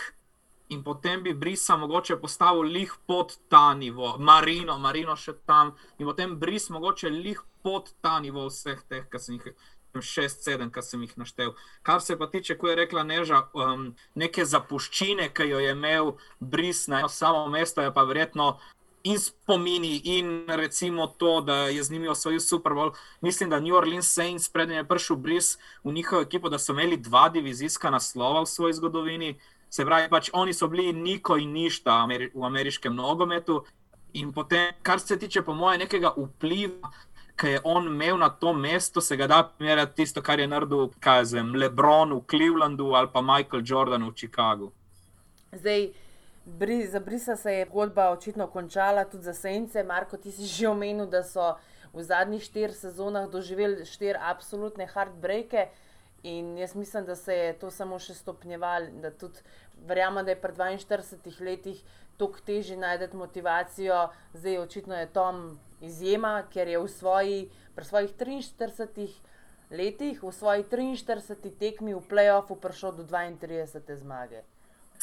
In 0.69 0.83
potem 0.83 1.23
bi 1.23 1.35
Brisa 1.35 1.77
mogoče 1.77 2.17
postavil 2.17 2.63
lih 2.63 2.93
pod 3.07 3.37
ta 3.49 3.75
nivo, 3.75 4.17
Marino, 4.19 4.79
Marino 4.79 5.15
še 5.17 5.37
tam, 5.47 5.77
in 5.99 6.07
potem 6.07 6.35
Bris 6.39 6.67
mogoče 6.75 7.11
lih 7.11 7.39
pod 7.63 7.93
ta 8.03 8.19
nivo 8.21 8.49
vseh 8.51 8.83
teh, 8.89 9.05
ki 9.11 9.19
sem 9.19 9.39
jih 9.39 9.55
šest, 10.03 10.43
sedem, 10.45 10.71
ki 10.71 10.83
sem 10.83 11.03
jih 11.03 11.15
naštel. 11.17 11.55
Kar 11.87 12.01
se 12.01 12.17
pa 12.19 12.27
tiče, 12.27 12.57
ko 12.59 12.69
je 12.69 12.77
rekla 12.77 13.03
Neža, 13.07 13.43
um, 13.55 13.89
neke 14.15 14.45
zapuščine, 14.45 15.31
ki 15.35 15.49
jo 15.51 15.63
je 15.63 15.73
imel 15.73 16.17
Bris 16.41 16.87
na 16.89 17.07
samo 17.09 17.47
mesto, 17.49 17.83
je 17.83 17.95
pa 17.95 18.05
verjetno. 18.05 18.57
In 19.07 19.19
spomini, 19.19 20.01
in 20.19 20.45
recimo 20.49 21.07
to, 21.07 21.41
da 21.41 21.55
je 21.71 21.83
z 21.83 21.91
njimi 21.91 22.09
osvojil 22.09 22.41
Super 22.41 22.73
Bowl. 22.73 22.95
Mislim, 23.21 23.51
da 23.51 23.61
New 23.61 23.75
Orleans 23.75 24.09
Saints, 24.11 24.49
predtem 24.49 24.77
je 24.77 24.89
prišel 24.89 25.17
Bris 25.17 25.59
v 25.85 25.93
njihovo 25.93 26.23
ekipo, 26.23 26.49
da 26.49 26.59
so 26.59 26.73
imeli 26.73 26.97
dva 26.97 27.29
divizijska 27.29 27.91
naslova 27.91 28.43
v 28.43 28.47
svoji 28.47 28.73
zgodovini. 28.73 29.35
Se 29.71 29.85
pravi, 29.85 30.09
pač 30.11 30.31
oni 30.33 30.55
so 30.55 30.69
bili 30.69 30.93
niko 30.93 31.37
in 31.37 31.53
ništa 31.53 32.07
v 32.35 32.45
ameriškem 32.45 32.95
nogometu. 32.95 33.65
In 34.13 34.33
potem, 34.33 34.75
kar 34.83 35.01
se 35.01 35.19
tiče, 35.19 35.43
po 35.43 35.55
mojem, 35.55 35.81
nekega 35.87 36.15
vpliva 36.17 36.91
ki 37.37 37.47
je 37.47 37.61
on 37.65 37.87
imel 37.87 38.19
na 38.19 38.29
to 38.29 38.53
mesto, 38.53 39.01
se 39.01 39.17
ga 39.17 39.27
da 39.27 39.43
primerjati 39.59 39.97
tisto, 39.97 40.23
kar 40.23 40.41
je 40.41 40.47
naredil 40.49 40.89
Kazem, 41.01 41.55
Lebron 41.55 42.13
v 42.13 42.23
Clevelandu 42.31 42.95
ali 42.95 43.09
pa 43.13 43.21
Michael 43.21 43.63
Jordan 43.65 44.09
v 44.09 44.15
Chicagu. 44.17 44.73
Zdaj, 45.53 45.91
bri, 46.47 46.87
za 46.87 47.01
Brisa 47.01 47.37
se 47.37 47.53
je 47.53 47.67
zgodba 47.67 48.11
očitno 48.11 48.47
končala, 48.47 49.05
tudi 49.05 49.25
za 49.25 49.35
Sence. 49.35 49.83
Marko, 49.83 50.17
ti 50.17 50.33
si 50.33 50.47
že 50.47 50.69
omenil, 50.69 51.07
da 51.07 51.23
so 51.23 51.57
v 51.93 52.03
zadnjih 52.03 52.43
štirih 52.43 52.77
sezonah 52.77 53.29
doživeli 53.29 53.85
štiri 53.85 54.19
absolutne 54.21 54.87
heartbreake. 54.87 55.69
In 56.23 56.57
jaz 56.59 56.75
mislim, 56.75 57.05
da 57.05 57.17
se 57.17 57.35
je 57.35 57.53
to 57.59 57.71
samo 57.71 57.99
še 57.99 58.15
stopnjevalo. 58.15 58.87
Verjamem, 59.87 60.25
da 60.25 60.33
je 60.33 60.41
pri 60.41 60.53
42 60.53 61.41
letih 61.45 61.83
tako 62.17 62.41
težje 62.47 62.77
najti 62.77 63.17
motivacijo, 63.17 64.09
zdaj 64.33 64.59
očitno 64.59 64.97
je 64.97 65.07
Tom 65.13 65.59
izjema, 65.81 66.47
ker 66.53 66.69
je 66.69 66.79
v 66.79 66.89
svoji, 66.89 67.51
pri 67.75 67.85
svojih 67.85 68.15
43 68.17 69.11
letih, 69.71 70.23
v 70.23 70.33
svoji 70.33 70.65
43 70.65 71.53
tekmi 71.59 71.95
v 71.95 72.01
playoffu 72.09 72.57
prišel 72.57 72.97
do 72.97 73.05
32 73.05 73.97
zmage. 74.01 74.43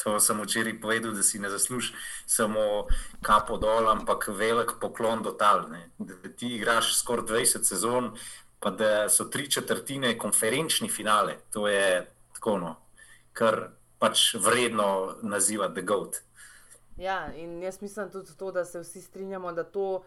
To 0.02 0.20
sem 0.20 0.40
včeraj 0.42 0.80
povedal, 0.80 1.12
da 1.14 1.22
si 1.22 1.38
ne 1.38 1.50
zaslužiš 1.50 1.92
samo 2.26 2.86
kapo 3.22 3.56
dol, 3.58 3.88
ampak 3.88 4.28
velik 4.28 4.76
poklon 4.80 5.22
do 5.22 5.32
tal. 5.32 5.68
Ne? 5.70 5.90
Da 5.98 6.14
ti 6.36 6.54
igraš 6.56 6.96
skoraj 6.98 7.26
20 7.30 7.62
sezon, 7.62 8.12
pa 8.60 8.70
da 8.70 9.08
so 9.08 9.24
tri 9.24 9.50
četrtine 9.50 10.18
konferenčni 10.18 10.88
finale. 10.88 11.36
To 11.52 11.68
je 11.68 12.06
tako, 12.34 12.58
no, 12.58 12.76
kar 13.32 13.68
pač 13.98 14.34
vredno 14.34 15.16
nazivati 15.22 15.74
The 15.74 15.82
Goat. 15.82 16.22
Ja, 16.96 17.32
in 17.34 17.62
jaz 17.62 17.80
mislim 17.82 18.10
tudi 18.10 18.36
to, 18.38 18.52
da 18.52 18.64
se 18.64 18.80
vsi 18.80 19.02
strinjamo, 19.02 19.52
da 19.52 19.64
to 19.64 20.02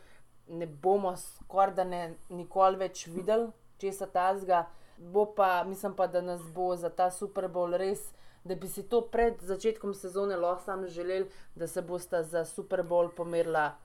ne 0.48 0.68
bomo 0.68 1.18
skoraj 1.18 1.74
da 1.76 1.84
ne 1.84 2.16
nikoli 2.30 2.78
več 2.78 3.08
videli, 3.08 3.50
če 3.78 3.92
se 3.94 4.08
ta 4.14 4.32
zga. 4.40 4.66
Bo 4.98 5.26
pa, 5.36 5.64
mislim 5.68 5.94
pa, 5.94 6.08
da 6.08 6.22
nas 6.22 6.42
bo 6.54 6.76
za 6.76 6.90
ta 6.90 7.12
Super 7.12 7.46
Bowl 7.54 7.78
res, 7.78 8.02
da 8.48 8.56
bi 8.56 8.68
si 8.68 8.84
to 8.90 9.02
pred 9.12 9.42
začetkom 9.42 9.94
sezone 9.94 10.38
lahko 10.38 10.64
sam 10.64 10.88
želeli, 10.88 11.30
da 11.56 11.68
se 11.68 11.82
bosta 11.82 12.24
za 12.24 12.46
Super 12.46 12.84
Bowl 12.84 13.10
pomerila. 13.16 13.76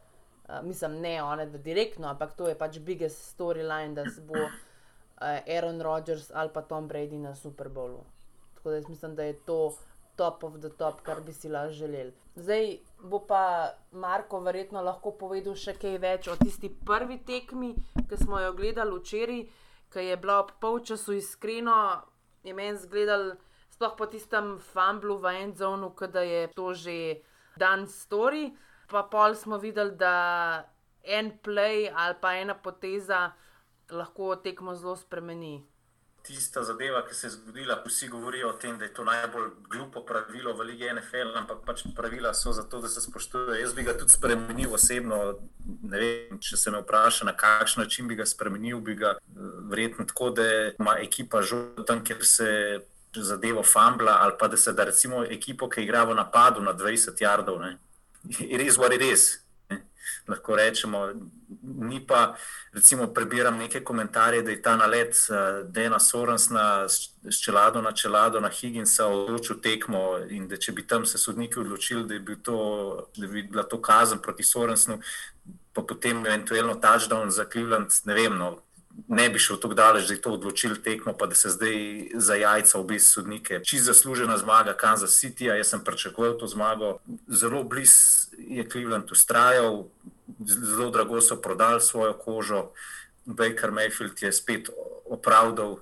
Uh, 0.48 0.66
mislim, 0.66 1.00
ne 1.00 1.22
one, 1.22 1.46
da 1.46 1.58
direktno, 1.58 2.08
ampak 2.08 2.32
to 2.36 2.48
je 2.48 2.58
pač 2.58 2.78
biggest 2.78 3.34
storyline, 3.34 3.94
da 3.94 4.04
se 4.10 4.20
bo 4.20 4.38
uh, 4.38 4.50
Aaron 5.56 5.80
Rodgers 5.82 6.30
ali 6.34 6.50
pa 6.54 6.62
Tom 6.62 6.88
Brady 6.88 7.18
na 7.18 7.34
Super 7.34 7.68
Bowlu. 7.68 8.04
Tako 8.54 8.70
da 8.70 8.76
jaz 8.76 8.88
mislim, 8.88 9.14
da 9.16 9.22
je 9.22 9.38
to 9.46 9.74
top 10.16 10.44
of 10.44 10.58
the 10.60 10.68
top, 10.68 11.00
kar 11.02 11.20
bi 11.20 11.32
si 11.32 11.48
lahko 11.48 11.72
želeli. 11.72 12.12
Zdaj 12.34 12.76
bo 13.02 13.18
pa 13.26 13.72
Marko 13.92 14.40
verjetno 14.40 14.82
lahko 14.82 15.10
povedal 15.10 15.54
še 15.54 15.74
kaj 15.74 15.98
več 15.98 16.28
o 16.28 16.36
tisti 16.36 16.70
prvi 16.86 17.18
tekmi, 17.26 17.74
ki 18.08 18.16
smo 18.16 18.40
jo 18.40 18.52
gledali 18.56 18.98
včeraj, 18.98 19.42
ki 19.92 20.06
je 20.06 20.16
bila 20.16 20.38
ob 20.44 20.52
polčasu 20.60 21.16
iskreno, 21.18 22.02
je 22.44 22.54
meni 22.54 22.78
zgledal, 22.78 23.34
sploh 23.82 23.98
po 23.98 24.06
tistem 24.06 24.62
fumblu 24.62 25.18
v 25.18 25.42
endzonu, 25.42 25.90
da 26.06 26.22
je 26.22 26.46
to 26.54 26.70
že 26.70 27.18
dan 27.58 27.90
story. 27.90 28.54
Pa 28.86 29.02
pol 29.02 29.34
smo 29.34 29.58
videli, 29.58 29.98
da 29.98 30.62
en 31.02 31.34
play 31.42 31.90
ali 31.90 32.14
pa 32.20 32.38
ena 32.38 32.54
poteza 32.54 33.34
lahko 33.90 34.36
tekmo 34.36 34.74
zelo 34.74 34.94
spremeni 34.94 35.66
tista 36.22 36.62
zadeva, 36.62 37.02
ki 37.06 37.14
se 37.14 37.26
je 37.26 37.30
zgodila, 37.30 37.82
vsi 37.86 38.08
govorijo 38.08 38.48
o 38.48 38.52
tem, 38.52 38.78
da 38.78 38.84
je 38.84 38.94
to 38.94 39.04
najbolj 39.04 39.50
glupo 39.70 40.04
pravilo 40.06 40.54
v 40.54 40.62
Ligi 40.62 40.90
NFL, 40.94 41.34
ampak 41.36 41.64
pač 41.66 41.82
pravila 41.96 42.34
so 42.34 42.52
zato, 42.52 42.80
da 42.80 42.88
se 42.88 43.00
spoštujejo. 43.00 43.60
Jaz 43.60 43.74
bi 43.74 43.82
ga 43.82 43.96
tudi 43.98 44.12
spremenil 44.12 44.74
osebno. 44.74 45.18
Vem, 45.82 46.38
če 46.40 46.56
se 46.56 46.70
me 46.70 46.82
vpraša, 46.82 47.26
na 47.26 47.34
kakšen 47.36 47.82
način 47.82 48.08
bi 48.08 48.14
ga 48.14 48.26
spremenil, 48.26 48.80
bi 48.80 48.94
ga 48.94 49.16
verjetno 49.70 50.06
tako, 50.06 50.30
da 50.30 50.46
ima 50.78 50.96
ekipa 51.02 51.42
tam, 51.86 52.04
kjer 52.04 52.26
se. 52.26 52.48
Zadevo 53.16 53.62
Fambla, 53.62 54.18
ali 54.22 54.32
pa 54.38 54.48
da 54.48 54.56
se 54.56 54.72
da 54.72 54.84
recimo 54.84 55.24
ekipo, 55.24 55.68
ki 55.68 55.82
igra 55.82 56.04
v 56.04 56.14
napadu 56.14 56.62
na 56.62 56.72
20 56.72 57.20
jardov, 57.20 57.60
res, 58.38 58.78
what 58.78 58.92
it 58.92 59.02
is 59.02 59.42
lahko 60.28 60.56
rečemo. 60.56 61.12
Mi 61.62 62.00
pa, 62.06 62.34
recimo, 62.72 63.06
prebiram 63.06 63.58
neke 63.58 63.84
komentarje, 63.84 64.42
da 64.42 64.50
je 64.50 64.62
ta 64.62 64.76
nalet 64.76 65.14
uh, 65.30 65.70
Dena 65.70 66.00
Sorensna 66.00 66.88
s 66.88 67.40
čelado 67.44 67.82
na 67.82 67.92
čelado 67.92 68.40
na 68.40 68.48
Higginsa 68.48 69.06
odločil 69.06 69.60
tekmo 69.60 70.18
in 70.30 70.48
da 70.48 70.56
če 70.56 70.72
bi 70.72 70.86
tam 70.86 71.06
se 71.06 71.18
sodniki 71.18 71.60
odločili, 71.60 72.06
da, 72.08 72.18
bi 72.18 72.36
to, 72.42 73.08
da 73.16 73.26
bi 73.26 73.42
bila 73.42 73.62
to 73.62 73.80
kazen 73.82 74.18
proti 74.18 74.42
Sorensnu, 74.42 74.98
pa 75.72 75.82
potem 75.82 76.26
eventualno 76.26 76.74
touchdown 76.74 77.30
za 77.30 77.44
Cleveland, 77.52 77.90
ne 78.04 78.14
vem. 78.14 78.38
No, 78.38 78.58
Ne 79.08 79.28
bi 79.30 79.38
šel 79.38 79.56
tako 79.60 79.74
daleč, 79.74 80.06
da 80.08 80.14
je 80.14 80.20
to 80.20 80.32
odločil 80.32 80.76
tekmo, 80.84 81.12
pa 81.18 81.26
da 81.26 81.34
se 81.34 81.50
zdaj 81.50 82.08
za 82.14 82.34
jajca 82.34 82.78
obi 82.78 83.00
sodnike. 83.00 83.60
Čisto 83.64 83.92
zaslužena 83.92 84.38
zmaga 84.38 84.72
Kansas 84.76 85.16
City, 85.20 85.48
jaz 85.52 85.68
sem 85.68 85.84
pričakoval 85.84 86.36
to 86.40 86.46
zmago. 86.46 86.98
Zelo 87.28 87.64
blizu 87.64 88.36
je 88.38 88.68
Cleveland 88.68 89.12
ustrajal, 89.12 89.84
zelo 90.46 90.90
drago 90.90 91.20
so 91.20 91.36
prodali 91.36 91.80
svojo 91.80 92.12
kožo. 92.12 92.70
Baker 93.24 93.70
Mayfield 93.70 94.22
je 94.22 94.32
spet 94.32 94.70
opravdal 95.04 95.72
uh, 95.72 95.80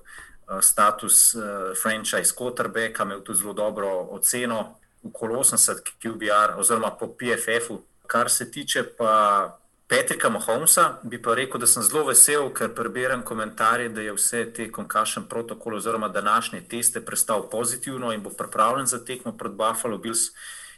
status 0.61 1.35
uh, 1.35 1.41
franchise 1.81 2.35
quarterbacka, 2.35 3.03
imel 3.03 3.23
tudi 3.23 3.39
zelo 3.39 3.53
dobro 3.53 4.07
oceno. 4.11 4.75
okoli 5.03 5.33
80 5.33 5.81
QBR 6.01 6.59
oziroma 6.59 6.91
po 6.91 7.07
PFF-u. 7.07 7.81
Kar 8.07 8.29
se 8.29 8.51
tiče 8.51 8.83
pa 8.97 9.60
Petrika 9.91 10.29
Mahomesa, 10.29 10.99
bi 11.03 11.17
pa 11.21 11.33
rekel, 11.35 11.59
da 11.59 11.67
sem 11.67 11.83
zelo 11.83 12.05
vesel, 12.07 12.45
ker 12.55 12.69
preberem 12.71 13.25
komentarje, 13.27 13.89
da 13.91 13.99
je 14.05 14.13
vse 14.15 14.45
te 14.55 14.69
concussion 14.71 15.25
protokole 15.27 15.81
oziroma 15.81 16.07
današnje 16.07 16.61
teste 16.71 17.01
prestal 17.05 17.49
pozitivno 17.49 18.13
in 18.15 18.23
bo 18.23 18.29
pripravljen 18.29 18.87
za 18.87 19.01
tekmo 19.05 19.33
pred 19.37 19.51
Buffalo 19.51 19.97
Bills, 19.97 20.29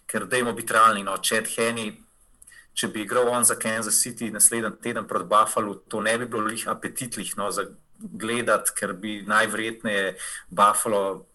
ker 0.09 0.25
dajmo 0.25 0.55
biti 0.57 0.73
realni, 0.73 1.03
no, 1.05 1.13
Chad 1.21 1.45
Henny, 1.45 1.91
če 2.73 2.89
bi 2.89 3.03
igral 3.05 3.29
on 3.29 3.45
za 3.45 3.53
Kansas 3.55 4.01
City 4.01 4.31
naslednji 4.33 4.71
teden 4.81 5.05
pred 5.07 5.29
Buffalo, 5.29 5.75
to 5.75 6.01
ne 6.01 6.17
bi 6.17 6.25
bilo 6.25 6.49
lih 6.49 6.65
apetitlih 6.67 7.37
no, 7.37 7.51
za 7.51 7.67
gledati, 7.99 8.73
ker 8.79 8.95
bi 8.97 9.19
najverjetneje 9.29 10.15
Buffalo 10.49 11.27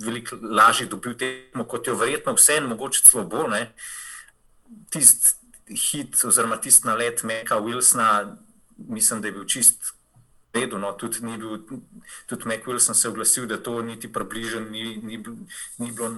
veliko 0.00 0.40
lažje 0.40 0.88
dobil 0.88 1.12
tekmo, 1.12 1.68
kot 1.68 1.92
jo 1.92 2.00
verjetno 2.00 2.32
vse 2.40 2.56
en, 2.56 2.72
mogoče 2.72 3.04
celo 3.04 3.28
bolj. 3.28 3.68
Tisti 4.88 5.37
hit, 5.70 6.24
oziroma 6.24 6.56
tisti 6.60 6.86
nalet 6.86 7.22
Meka 7.22 7.60
Wilsona, 7.60 8.36
mislim, 8.76 9.20
da 9.20 9.28
je 9.28 9.32
bil 9.32 9.44
čist. 9.44 9.94
Redu, 10.54 10.78
no, 10.78 10.92
tudi 10.96 11.20
tudi 12.26 12.44
Mac 12.48 12.64
Wilson 12.66 12.94
se 12.94 13.08
je 13.08 13.10
oglasil, 13.10 13.46
da 13.46 13.62
to 13.62 13.82
niti 13.82 14.12
približno 14.12 14.60
ni, 14.60 14.96
ni, 14.96 15.18
ni 15.78 15.92
bilo 15.92 16.10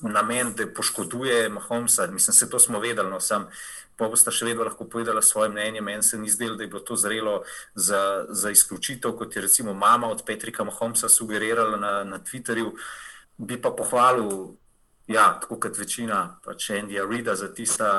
namen, 0.00 0.54
da 0.56 0.66
poškoduje 0.66 1.48
Mahomesa. 1.48 2.06
Mislim, 2.06 2.34
se 2.34 2.50
to 2.50 2.58
smo 2.58 2.80
vedeli, 2.80 3.10
no, 3.10 3.20
sam 3.20 3.46
pa 3.96 4.08
boste 4.12 4.32
še 4.32 4.44
vedno 4.50 4.64
lahko 4.64 4.84
povedali 4.84 5.22
svoje 5.22 5.50
mnenje. 5.52 5.80
Meni 5.80 6.02
se 6.02 6.18
ni 6.18 6.30
zdelo, 6.30 6.56
da 6.56 6.64
je 6.64 6.68
bilo 6.68 6.80
to 6.80 6.96
zrelo 6.96 7.42
za, 7.74 8.26
za 8.28 8.50
izključitev, 8.50 9.16
kot 9.16 9.36
je 9.36 9.42
recimo 9.42 9.74
mama 9.74 10.08
od 10.08 10.22
Petrika 10.26 10.64
Mahomesa 10.64 11.08
sugerirala 11.08 11.76
na, 11.76 11.92
na 12.04 12.18
Twitterju. 12.18 12.72
Bi 13.36 13.60
pa 13.60 13.70
pohvalil, 13.70 14.56
ja, 15.06 15.38
tako 15.40 15.60
kot 15.60 15.78
večina, 15.78 16.38
pač 16.44 16.70
Andyja 16.70 17.06
Rida 17.10 17.34
za 17.34 17.48
tista 17.54 17.90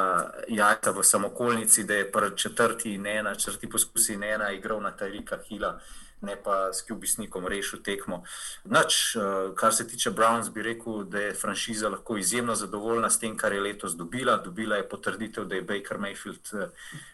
jajca 0.48 0.92
v 0.92 1.04
samokolnici, 1.04 1.84
da 1.84 1.94
je 1.94 2.12
prvi 2.12 2.38
četrti 2.38 2.94
in 2.94 3.08
ena, 3.08 3.36
četrti 3.36 3.70
poskusi 3.70 4.14
in 4.14 4.24
ena 4.24 4.52
igral 4.52 4.82
na 4.82 4.92
Tarika 4.92 5.38
Hila 5.50 5.80
ne 6.22 6.36
pa 6.44 6.74
s 6.74 6.82
Kubisnikom 6.82 7.48
rešil 7.48 7.82
tekmo. 7.86 8.24
Nač, 8.66 9.16
eh, 9.16 9.20
kar 9.56 9.74
se 9.74 9.88
tiče 9.88 10.12
Browns, 10.12 10.50
bi 10.54 10.62
rekel, 10.62 11.04
da 11.04 11.20
je 11.20 11.34
franšiza 11.34 11.90
lahko 11.90 12.18
izjemno 12.18 12.56
zadovoljna 12.56 13.10
s 13.10 13.20
tem, 13.20 13.38
kar 13.38 13.54
je 13.54 13.62
letos 13.62 13.96
dobila. 13.96 14.38
Dobila 14.38 14.76
je 14.76 14.90
potrditev, 14.90 15.46
da 15.46 15.56
je 15.56 15.62
Baker 15.62 15.98
Mayfield 15.98 16.70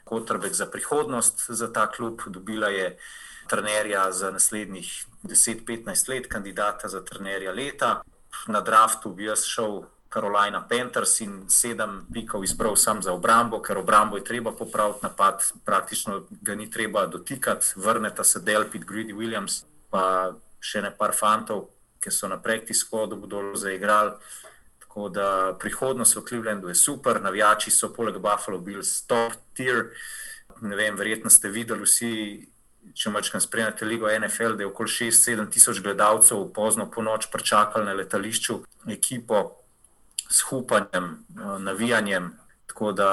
potrebek 0.05 0.51
eh, 0.51 0.53
za 0.53 0.65
prihodnost 0.65 1.45
za 1.49 1.73
ta 1.73 1.91
klub, 1.91 2.21
dobila 2.27 2.67
je 2.67 2.97
trenerja 3.49 4.11
za 4.11 4.31
naslednjih 4.31 5.05
10-15 5.23 6.09
let, 6.09 6.27
kandidata 6.27 6.87
za 6.87 7.03
trenerja 7.03 7.51
leta. 7.51 8.01
Na 8.47 8.61
draftu 8.61 9.09
bi 9.09 9.25
jaz 9.25 9.45
šel 9.47 9.83
Carolina 10.13 10.61
Panthers 10.69 11.21
in 11.21 11.49
sedem 11.49 12.05
pikov 12.13 12.43
izbral 12.43 12.75
sam 12.75 13.01
za 13.01 13.13
obrambo, 13.13 13.61
ker 13.61 13.77
obrambo 13.77 14.17
je 14.17 14.23
treba 14.23 14.51
popraviti, 14.51 14.99
napad 15.03 15.41
praktično 15.65 16.23
ga 16.41 16.55
ni 16.55 16.69
treba 16.71 17.05
dotikati, 17.05 17.73
vrneta 17.75 18.23
se 18.23 18.39
Delpit, 18.39 18.85
Greedy 18.85 19.15
Williams, 19.17 19.63
pa 19.89 20.33
še 20.61 20.81
ne 20.81 20.91
par 20.97 21.15
fantov, 21.17 21.67
ki 22.03 22.11
so 22.11 22.27
na 22.27 22.37
praktisko, 22.37 23.07
da 23.07 23.15
bodo 23.15 23.55
zaigrali. 23.57 24.13
Tako 24.83 25.09
da 25.09 25.27
prihodnost 25.59 26.15
v 26.15 26.25
Clevelandu 26.27 26.69
je 26.69 26.75
super, 26.75 27.21
navijači 27.21 27.71
so 27.71 27.89
poleg 27.93 28.19
Buffalo 28.21 28.59
Bills 28.59 29.01
top 29.07 29.33
tier. 29.57 29.89
Ne 30.61 30.75
vem, 30.75 30.95
verjetno 30.95 31.31
ste 31.33 31.49
videli 31.49 31.87
vsi, 31.87 32.13
če 32.93 33.09
mačkam 33.09 33.41
spremljate 33.41 33.85
ligo 33.85 34.09
NFL, 34.11 34.57
da 34.57 34.63
je 34.63 34.69
okoli 34.69 34.89
6-7 34.89 35.49
tisoč 35.51 35.81
gledalcev 35.81 36.45
pozno 36.53 36.89
po 36.91 37.01
noč 37.01 37.27
pričakali 37.31 37.85
na 37.85 37.93
letališču 37.93 38.59
ekipo, 38.91 39.43
s 40.29 40.41
hupanjem, 40.49 41.05
eh, 41.13 41.59
navijanjem. 41.59 42.31
Tako 42.67 42.91
da 42.91 43.09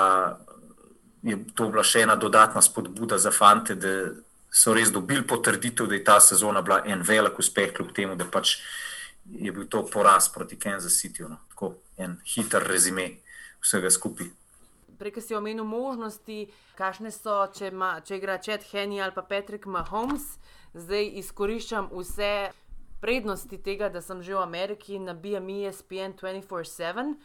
je 1.23 1.39
to 1.55 1.69
bila 1.69 1.85
še 1.85 2.03
ena 2.03 2.17
dodatna 2.17 2.62
spodbuda 2.62 3.19
za 3.19 3.31
fante, 3.31 3.75
da 3.75 4.12
so 4.50 4.75
res 4.75 4.91
dobili 4.91 5.27
potrditev, 5.27 5.87
da 5.87 5.95
je 5.95 6.05
ta 6.05 6.21
sezona 6.21 6.62
bila 6.62 6.81
en 6.85 7.03
velik 7.07 7.39
uspeh, 7.39 7.73
kljub 7.77 7.93
temu, 7.95 8.17
da 8.17 8.25
pač 8.25 8.57
je 9.31 9.53
bil 9.53 9.69
to 9.69 9.85
poraz 9.87 10.29
proti 10.29 10.59
Kansas 10.59 10.97
Cityju. 10.99 11.29
No. 11.29 11.39
Tako 11.50 11.75
en 11.97 12.19
hiter 12.25 12.65
rezime 12.67 13.11
vsega 13.61 13.91
skupaj. 13.91 14.31
Prej 15.00 15.25
si 15.25 15.35
omenil 15.35 15.65
možnosti, 15.65 16.50
kakšne 16.76 17.08
so, 17.08 17.41
če, 17.56 17.73
ma, 17.73 17.95
če 18.04 18.21
igra 18.21 18.36
Chad 18.36 18.67
Henny 18.69 19.00
ali 19.00 19.17
pa 19.17 19.25
Patrick 19.25 19.65
Mahomes. 19.65 20.36
Zdaj 20.76 21.08
izkoriščam 21.25 21.89
vse 21.91 22.52
prednosti 23.00 23.58
tega, 23.65 23.89
da 23.89 24.04
sem 24.04 24.21
že 24.23 24.36
v 24.36 24.45
Ameriki 24.45 25.00
na 25.00 25.17
BMI 25.17 25.65
ESPN 25.73 26.15
24-7 26.21 27.17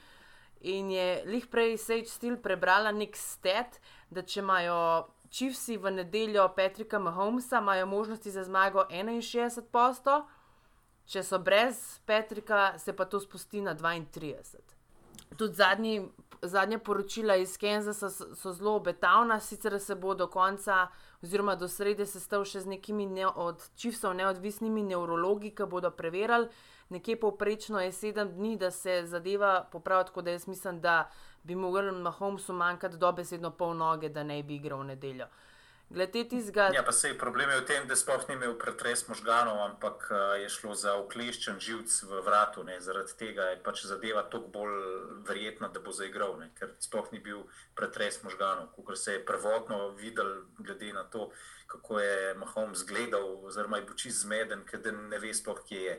in 0.66 0.90
je 0.90 1.24
lih 1.28 1.46
prej 1.52 1.78
Sage 1.78 2.10
Steel 2.10 2.40
prebrala 2.42 2.92
nek 2.96 3.14
stat, 3.20 3.78
da 4.10 4.24
če 4.24 4.40
imajo 4.42 4.80
čivsi 5.30 5.78
v 5.78 5.92
nedeljo 5.92 6.48
Patrika 6.56 7.00
Mahomesa, 7.00 7.60
imajo 7.60 7.86
možnosti 7.86 8.32
za 8.32 8.44
zmago 8.44 8.88
61 8.90 9.68
posto, 9.72 10.24
če 11.06 11.24
so 11.24 11.40
brez 11.40 12.00
Patrika, 12.06 12.80
se 12.80 12.96
pa 12.96 13.06
to 13.06 13.20
spusti 13.20 13.62
na 13.62 13.76
32. 13.76 14.64
Tudi 15.38 15.54
zadnji, 15.54 16.00
zadnja 16.48 16.80
poročila 16.80 17.36
iz 17.36 17.58
Kansasa 17.58 18.10
so, 18.10 18.36
so 18.36 18.54
zelo 18.54 18.76
obetavna, 18.76 19.40
sicer 19.40 19.80
se 19.80 19.96
bo 19.96 20.14
do 20.16 20.28
konca 20.28 20.88
oziroma 21.24 21.56
do 21.56 21.68
srede 21.68 22.06
sestavil 22.06 22.46
še 22.46 22.62
z 22.62 22.72
nekimi 22.76 23.06
ne, 23.06 23.28
od 23.28 23.64
čivsov 23.76 24.14
neodvisnimi 24.14 24.84
nevrologi, 24.84 25.52
ki 25.56 25.68
bodo 25.70 25.92
preverjali. 25.92 26.50
Nekje 26.90 27.16
povprečno 27.20 27.80
je 27.82 27.92
sedem 27.92 28.30
dni, 28.36 28.58
da 28.62 28.72
se 28.72 29.02
zadeva 29.10 29.64
popravi, 29.72 30.06
tako 30.06 30.22
da 30.22 30.32
jaz 30.32 30.48
mislim, 30.48 30.82
da 30.82 31.10
bi 31.44 31.56
vrnil 31.56 32.02
na 32.02 32.12
Holmesu 32.12 32.54
manjkati 32.54 32.98
dobesedno 32.98 33.52
pol 33.52 33.74
noge, 33.74 34.10
da 34.10 34.24
ne 34.24 34.44
bi 34.44 34.56
igral 34.56 34.80
v 34.80 34.94
nedeljo. 34.94 35.26
Glede 35.96 36.26
tistega. 36.28 36.70
Ja, 36.76 36.84
pa 36.84 36.92
se 36.92 37.08
je 37.08 37.18
problem 37.18 37.48
v 37.56 37.62
tem, 37.64 37.86
da 37.88 37.96
sploh 37.96 38.26
ni 38.28 38.36
imel 38.36 38.58
pretres 38.60 39.06
možganov, 39.08 39.62
ampak 39.64 40.10
uh, 40.12 40.34
je 40.36 40.50
šlo 40.52 40.74
za 40.76 40.98
ukleščen 41.00 41.62
živc 41.64 41.94
v 42.10 42.20
vratu. 42.26 42.66
Ne. 42.68 42.82
Zaradi 42.84 43.16
tega 43.16 43.46
je 43.54 43.62
pač 43.64 43.86
zadeva 43.88 44.26
toliko 44.28 44.52
bolj 44.58 44.76
verjetna, 45.30 45.70
da 45.72 45.80
bo 45.80 45.96
zaigral, 45.96 46.36
ne. 46.42 46.50
ker 46.60 46.74
sploh 46.84 47.08
ni 47.16 47.22
bil 47.24 47.46
pretres 47.80 48.20
možganov. 48.28 48.74
Kot 48.76 49.00
se 49.00 49.16
je 49.16 49.24
prvotno 49.24 49.96
videl, 49.96 50.44
glede 50.60 50.92
na 50.92 51.06
to, 51.08 51.30
kako 51.72 52.04
je 52.04 52.36
Mahom 52.44 52.76
zgledal, 52.76 53.40
oziroma 53.48 53.80
je 53.80 53.88
bil 53.88 53.96
čist 53.96 54.28
zmeden, 54.28 54.68
ker 54.68 54.84
ne 54.92 55.24
ve 55.24 55.32
sploh, 55.32 55.64
kje 55.64 55.80
je. 55.80 55.98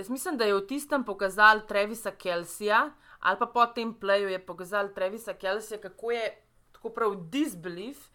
Jaz 0.00 0.08
mislim, 0.08 0.40
da 0.40 0.48
je 0.48 0.56
v 0.56 0.64
tistem 0.66 1.04
pokazal 1.04 1.66
Trevisa 1.68 2.16
Kelsija, 2.16 2.86
ali 3.20 3.36
pa 3.38 3.52
po 3.52 3.68
tem 3.68 3.92
pleju 3.92 4.32
je 4.32 4.40
pokazal 4.40 4.94
Trevisa 4.96 5.36
Kelsija, 5.36 5.76
kako 5.76 6.16
je 6.16 6.24
tako 6.72 6.96
prav 6.96 7.20
disbelief 7.28 8.08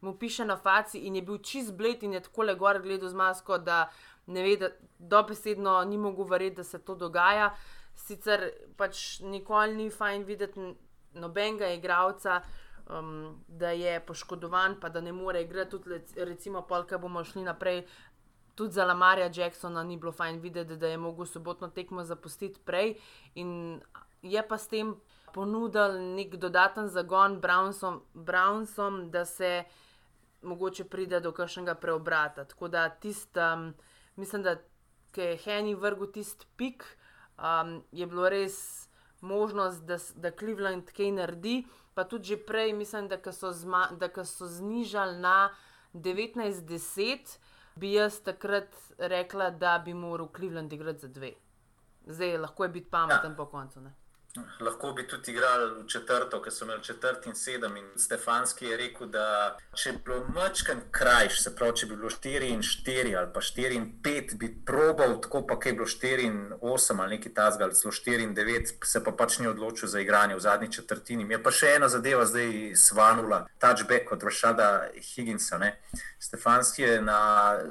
mu 0.00 0.14
piše 0.18 0.44
na 0.44 0.56
faci 0.56 0.98
in 0.98 1.16
je 1.16 1.22
bil 1.22 1.38
čist 1.38 1.72
bled 1.76 2.02
in 2.02 2.12
je 2.12 2.20
tako 2.20 2.42
le 2.42 2.54
gor 2.54 2.80
gledal 2.82 3.08
z 3.08 3.14
masko, 3.14 3.58
da 3.58 3.90
ne 4.26 4.42
ve, 4.42 4.56
da 4.56 4.68
dobesedno 4.98 5.84
ni 5.84 5.98
mogel 5.98 6.24
verjeti, 6.24 6.56
da 6.56 6.64
se 6.64 6.78
to 6.78 6.94
dogaja. 6.94 7.54
Sicer 7.94 8.50
pač 8.76 9.20
nikoli 9.20 9.74
ni 9.76 9.90
fajn 9.90 10.24
videti 10.24 10.74
nobenega 11.14 11.68
igralca, 11.72 12.42
um, 12.90 13.42
da 13.48 13.70
je 13.70 14.00
poškodovan, 14.00 14.80
pa 14.80 14.88
da 14.88 15.00
ne 15.00 15.12
more 15.12 15.42
igrati. 15.42 15.70
Tudi, 15.70 16.00
recimo, 16.16 16.62
polka 16.62 16.98
bomo 16.98 17.24
šli 17.24 17.42
naprej. 17.42 17.86
Tudi 18.54 18.72
za 18.72 18.84
Lamarja 18.84 19.30
Jacksona 19.34 19.82
ni 19.82 19.96
bilo 19.96 20.12
fajn 20.12 20.40
videti, 20.40 20.76
da 20.76 20.86
je 20.86 20.96
mogel 20.96 21.26
sobotno 21.26 21.68
tekmo 21.68 22.04
zapustiti 22.04 22.60
prej, 22.64 22.94
in 23.34 23.80
je 24.22 24.48
pa 24.48 24.58
s 24.58 24.68
tem 24.68 24.94
ponudil 25.34 25.98
nek 26.16 26.36
dodaten 26.40 26.88
zagon 26.88 27.40
Brownsom, 27.40 28.00
Brownsom 28.14 29.10
da 29.10 29.24
se 29.24 29.64
mogoče 30.46 30.84
pride 30.84 31.20
do 31.20 31.32
kakšnega 31.32 31.74
preobrata. 31.74 32.44
Tako 32.44 32.68
da 32.68 32.88
tisti, 32.88 33.40
um, 33.40 33.74
mislim, 34.16 34.42
da 34.42 34.56
je 35.16 35.36
Henny 35.44 35.74
vrgel 35.80 36.12
tisti 36.12 36.46
pik, 36.56 36.84
um, 37.38 37.82
je 37.92 38.06
bilo 38.06 38.28
res 38.28 38.88
možnost, 39.20 39.84
da, 39.84 39.98
da 40.14 40.30
Cleveland 40.30 40.92
kaj 40.96 41.10
naredi. 41.10 41.64
Pa 41.94 42.04
tudi 42.04 42.34
že 42.34 42.36
prej, 42.36 42.72
mislim, 42.72 43.08
da 43.08 43.32
so, 43.32 43.52
zma, 43.52 43.88
da 43.96 44.24
so 44.24 44.46
znižali 44.46 45.18
na 45.18 45.50
19-10, 45.94 47.38
bi 47.76 47.92
jaz 47.92 48.20
takrat 48.20 48.76
rekla, 48.98 49.50
da 49.50 49.78
bi 49.84 49.94
moral 49.94 50.28
Cleveland 50.36 50.72
igrati 50.72 51.00
za 51.00 51.08
dve. 51.08 51.32
Zdaj 52.06 52.38
lahko 52.38 52.64
je 52.64 52.68
biti 52.68 52.90
pameten 52.90 53.30
ja. 53.30 53.36
po 53.36 53.46
koncu. 53.46 53.80
Ne? 53.80 53.94
Lahko 54.60 54.92
bi 54.92 55.06
tudi 55.08 55.32
igrali 55.32 55.82
v 55.82 55.86
četrto, 55.88 56.40
ker 56.42 56.52
so 56.52 56.64
imeli 56.64 56.82
četrt 56.82 57.26
in 57.26 57.34
sedem. 57.34 57.76
In 57.76 57.86
Stefanski 57.96 58.66
je 58.66 58.76
rekel, 58.76 59.08
da 59.12 59.56
če 59.74 59.92
bi 59.92 60.02
bilo 60.04 60.24
mačken 60.34 60.80
krajš, 60.90 61.40
se 61.42 61.54
pravi, 61.56 61.76
če 61.76 61.86
bi 61.86 61.96
bilo 61.96 62.10
štiri 62.10 62.50
in 62.54 62.62
štiri 62.62 63.16
ali 63.16 63.30
pa 63.34 63.40
štiri 63.40 63.76
in 63.76 63.86
pet, 64.02 64.34
bi 64.40 64.50
probal, 64.66 65.18
tako 65.22 65.44
pa 65.46 65.58
je 65.64 65.72
bilo 65.72 65.86
štiri 65.86 66.28
in 66.28 66.52
osem 66.60 67.00
ali 67.00 67.16
nekaj 67.16 67.34
tasga, 67.34 67.64
ali 67.64 67.74
celo 67.74 67.92
štiri 67.92 68.26
in 68.26 68.34
devet, 68.34 68.72
se 68.84 69.04
pa 69.04 69.12
pač 69.12 69.38
ni 69.38 69.48
odločil 69.48 69.88
za 69.88 70.00
igranje 70.00 70.36
v 70.36 70.44
zadnji 70.46 70.72
četrtini. 70.72 71.24
Mi 71.24 71.34
je 71.34 71.42
pa 71.42 71.52
še 71.52 71.74
ena 71.76 71.88
zadeva 71.92 72.26
zdaj 72.26 72.74
svanula, 72.76 73.44
touchback 73.62 74.12
od 74.12 74.22
Rašada 74.22 74.70
Higginsa. 74.94 75.58
Ne? 75.58 75.76
Stefanski 76.20 76.82
je 76.82 77.02
na 77.02 77.18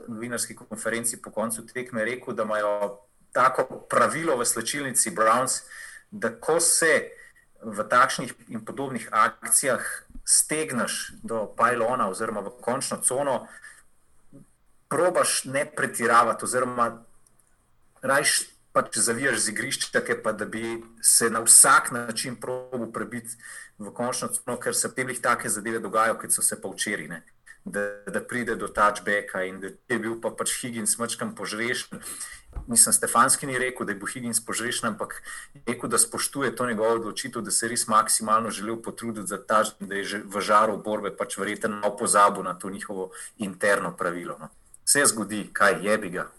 novinarski 0.08 0.56
konferenci 0.56 1.21
po 1.21 1.32
koncu 1.32 1.65
tekme 1.67 2.06
rekel, 2.06 2.34
da 2.34 2.43
imajo 2.43 3.01
tako 3.36 3.65
pravilo 3.89 4.38
v 4.38 4.45
slčilnici 4.47 5.12
Browns 5.12 5.65
da 6.15 6.32
ko 6.39 6.60
se 6.60 7.10
v 7.62 7.84
takšnih 7.89 8.34
in 8.47 8.65
podobnih 8.65 9.10
akcijah 9.12 9.84
stegneš 10.25 11.13
do 11.23 11.45
pajlona 11.58 12.10
oziroma 12.10 12.41
v 12.45 12.54
končno 12.62 12.97
cono, 13.04 13.47
probaš 14.89 15.43
ne 15.45 15.65
pretiravati, 15.65 16.45
oziroma 16.45 17.04
rajš 18.01 18.45
pač 18.73 18.97
zavijaš 18.97 19.39
z 19.45 19.51
igrišča, 19.54 20.04
pa 20.23 20.32
da 20.32 20.45
bi 20.45 20.84
se 21.01 21.30
na 21.30 21.39
vsak 21.39 21.91
način 21.91 22.36
probil 22.36 22.91
prebiti 22.91 23.38
v 23.80 23.91
končno 23.91 24.28
cono, 24.28 24.58
ker 24.60 24.75
se 24.75 24.91
tem 24.95 25.10
jih 25.10 25.21
take 25.21 25.49
zadeve 25.49 25.80
dogajajo, 25.80 26.19
kot 26.19 26.32
so 26.32 26.41
se 26.41 26.62
pa 26.62 26.69
včeraj. 26.69 27.21
Da, 27.65 27.82
da 28.06 28.21
pride 28.21 28.56
do 28.56 28.67
touchbacka, 28.67 29.41
in 29.43 29.60
da 29.60 29.71
je 29.89 29.97
bil 29.99 30.19
pa 30.21 30.30
pač 30.30 30.51
Higgins 30.62 30.99
mačkam 31.01 31.32
požrešen. 31.36 31.97
Mislim, 32.67 32.93
Stefanski 32.93 33.47
ni 33.49 33.58
rekel, 33.58 33.86
da 33.86 33.91
je 33.91 33.99
bil 33.99 34.08
Higgins 34.08 34.39
požrešen, 34.45 34.91
ampak 34.91 35.15
je 35.54 35.63
rekel, 35.67 35.89
da 35.89 35.97
spoštuje 35.97 36.54
to 36.56 36.67
njegovo 36.69 36.93
odločitev, 36.99 37.41
da 37.41 37.51
se 37.51 37.65
je 37.65 37.71
res 37.73 37.88
maksimalno 37.88 38.54
želel 38.54 38.78
potruditi 38.82 39.28
za 39.28 39.41
ta, 39.41 39.63
da 39.80 39.95
je 39.95 40.04
že 40.04 40.21
v 40.23 40.41
žaru 40.45 40.78
borbe, 40.78 41.10
pač 41.17 41.39
verjetno 41.41 41.95
pozabil 41.97 42.45
na 42.45 42.54
to 42.54 42.69
njihovo 42.69 43.10
interno 43.38 43.95
pravilo. 43.97 44.38
No. 44.39 44.54
Vse 44.86 45.06
zgodi, 45.10 45.47
kaj 45.54 45.82
je 45.82 45.97
bi 45.97 46.10
ga. 46.10 46.30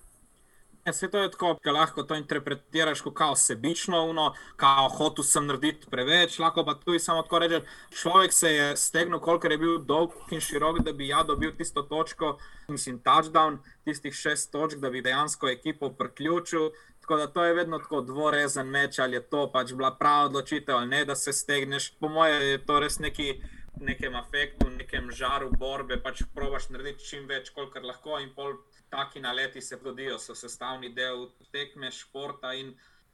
Ja, 0.87 0.93
to 1.11 1.19
je 1.19 1.31
tako, 1.31 1.57
da 1.65 1.73
lahko 1.73 2.03
to 2.03 2.15
interpretiraš 2.15 3.01
kot 3.01 3.15
kao 3.15 3.37
sebično, 3.37 4.05
uno, 4.07 4.35
kao 4.57 4.89
hotel 4.89 5.25
sem 5.25 5.47
narediti 5.47 5.91
preveč, 5.91 6.39
lahko 6.39 6.63
pa 6.65 6.75
tudi 6.75 6.99
samo 6.99 7.23
tako 7.23 7.39
reči. 7.39 7.61
Človek 7.91 8.33
se 8.33 8.53
je 8.53 8.77
stegnil, 8.77 9.19
koliko 9.19 9.49
je 9.49 9.59
bil 9.59 9.79
dolg 9.79 10.15
in 10.31 10.41
širok, 10.41 10.79
da 10.87 10.93
bi 10.93 11.09
ja 11.09 11.23
dobil 11.23 11.57
tisto 11.57 11.83
točko, 11.83 12.39
mislim, 12.69 13.01
touchdown, 13.03 13.59
tistih 13.85 14.15
šest 14.15 14.53
točk, 14.53 14.79
da 14.79 14.91
bi 14.91 15.03
dejansko 15.03 15.49
ekipo 15.49 15.91
priključil. 15.91 16.71
Tako 17.01 17.17
da 17.17 17.27
to 17.27 17.45
je 17.45 17.55
vedno 17.55 17.79
tako 17.79 18.01
dvorezen 18.01 18.67
meč, 18.67 18.99
ali 18.99 19.17
je 19.17 19.23
to 19.23 19.51
pač 19.53 19.73
bila 19.73 19.91
prava 19.99 20.25
odločitev 20.25 20.77
ali 20.77 20.87
ne, 20.87 21.05
da 21.05 21.15
se 21.17 21.33
stegneš. 21.33 21.97
Po 22.01 22.09
mojem 22.09 22.43
je 22.43 22.67
to 22.67 22.81
res 22.81 22.99
neki. 22.99 23.41
Nekem 23.81 24.15
afektu, 24.17 24.71
nekem 24.73 25.11
žaru 25.13 25.51
borbe, 25.53 25.99
pač 26.01 26.23
probaš 26.35 26.71
narediti 26.73 27.05
čim 27.05 27.27
več, 27.29 27.51
kolikor 27.53 27.85
lahko, 27.85 28.17
in 28.23 28.31
pol 28.35 28.57
taki 28.91 29.21
naleti 29.21 29.61
se 29.61 29.77
zgodijo, 29.77 30.19
so 30.19 30.35
sestavni 30.35 30.93
del 30.97 31.29
tekme, 31.53 31.91
športa. 31.93 32.55
In 32.57 32.73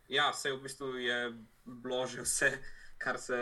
ja, 0.09 0.31
vse 0.31 0.53
v 0.53 0.63
bistvu 0.63 0.93
je 1.03 1.19
bilo 1.65 2.07
že 2.07 2.23
vse, 2.23 2.51
kar, 3.03 3.19
se, 3.19 3.39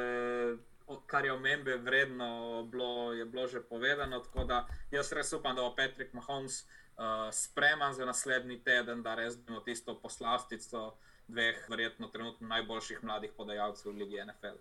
kar 1.06 1.24
je 1.24 1.32
omembe 1.32 1.76
vredno, 1.84 2.64
bilo, 2.70 3.12
je 3.12 3.24
bilo 3.24 3.46
že 3.48 3.60
povedano. 3.60 4.20
Tako 4.24 4.44
da 4.44 4.64
jaz 4.90 5.12
res 5.12 5.32
upam, 5.32 5.56
da 5.56 5.62
bo 5.62 5.74
Patrick 5.76 6.14
Mahomes 6.14 6.64
uh, 6.64 7.28
spreman 7.32 7.94
za 7.94 8.08
naslednji 8.08 8.62
teden, 8.64 9.02
da 9.02 9.14
res 9.14 9.36
bomo 9.36 9.60
tisto 9.60 9.98
poslastico 10.00 10.94
dveh, 11.28 11.68
verjetno 11.68 12.08
trenutno 12.08 12.48
najboljših 12.48 13.04
mladih 13.04 13.32
podajalcev 13.36 13.92
v 13.92 14.02
Ligi 14.02 14.24
NFL. 14.24 14.58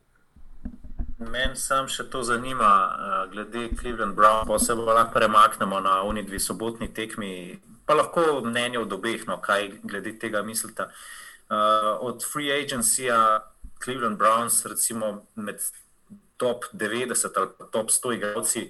Meni 1.19 1.55
sam 1.60 1.89
še 1.91 2.05
to 2.08 2.21
zanima, 2.23 2.67
uh, 2.88 3.32
glede 3.32 3.65
Cleveland 3.75 4.15
Brown, 4.15 4.45
pa 4.47 4.55
se 4.60 4.73
lahko 4.73 5.12
premaknemo 5.12 5.79
na 5.84 5.97
oni 6.08 6.23
dve 6.23 6.39
sobotni 6.39 6.88
tekmi, 6.95 7.60
pa 7.86 7.97
lahko 7.97 8.39
mnenje 8.45 8.79
od 8.79 8.93
obeh, 8.95 9.25
no, 9.27 9.36
kaj 9.43 9.82
glede 9.84 10.13
tega 10.19 10.39
mislite. 10.47 10.88
Uh, 11.49 11.99
od 12.08 12.23
free 12.23 12.53
agencija 12.55 13.43
Cleveland 13.84 14.15
Browns, 14.17 14.63
recimo 14.65 15.25
med 15.36 15.60
top 16.38 16.63
90 16.71 17.36
ali 17.36 17.67
top 17.71 17.91
100 17.91 18.13
igralci, 18.15 18.63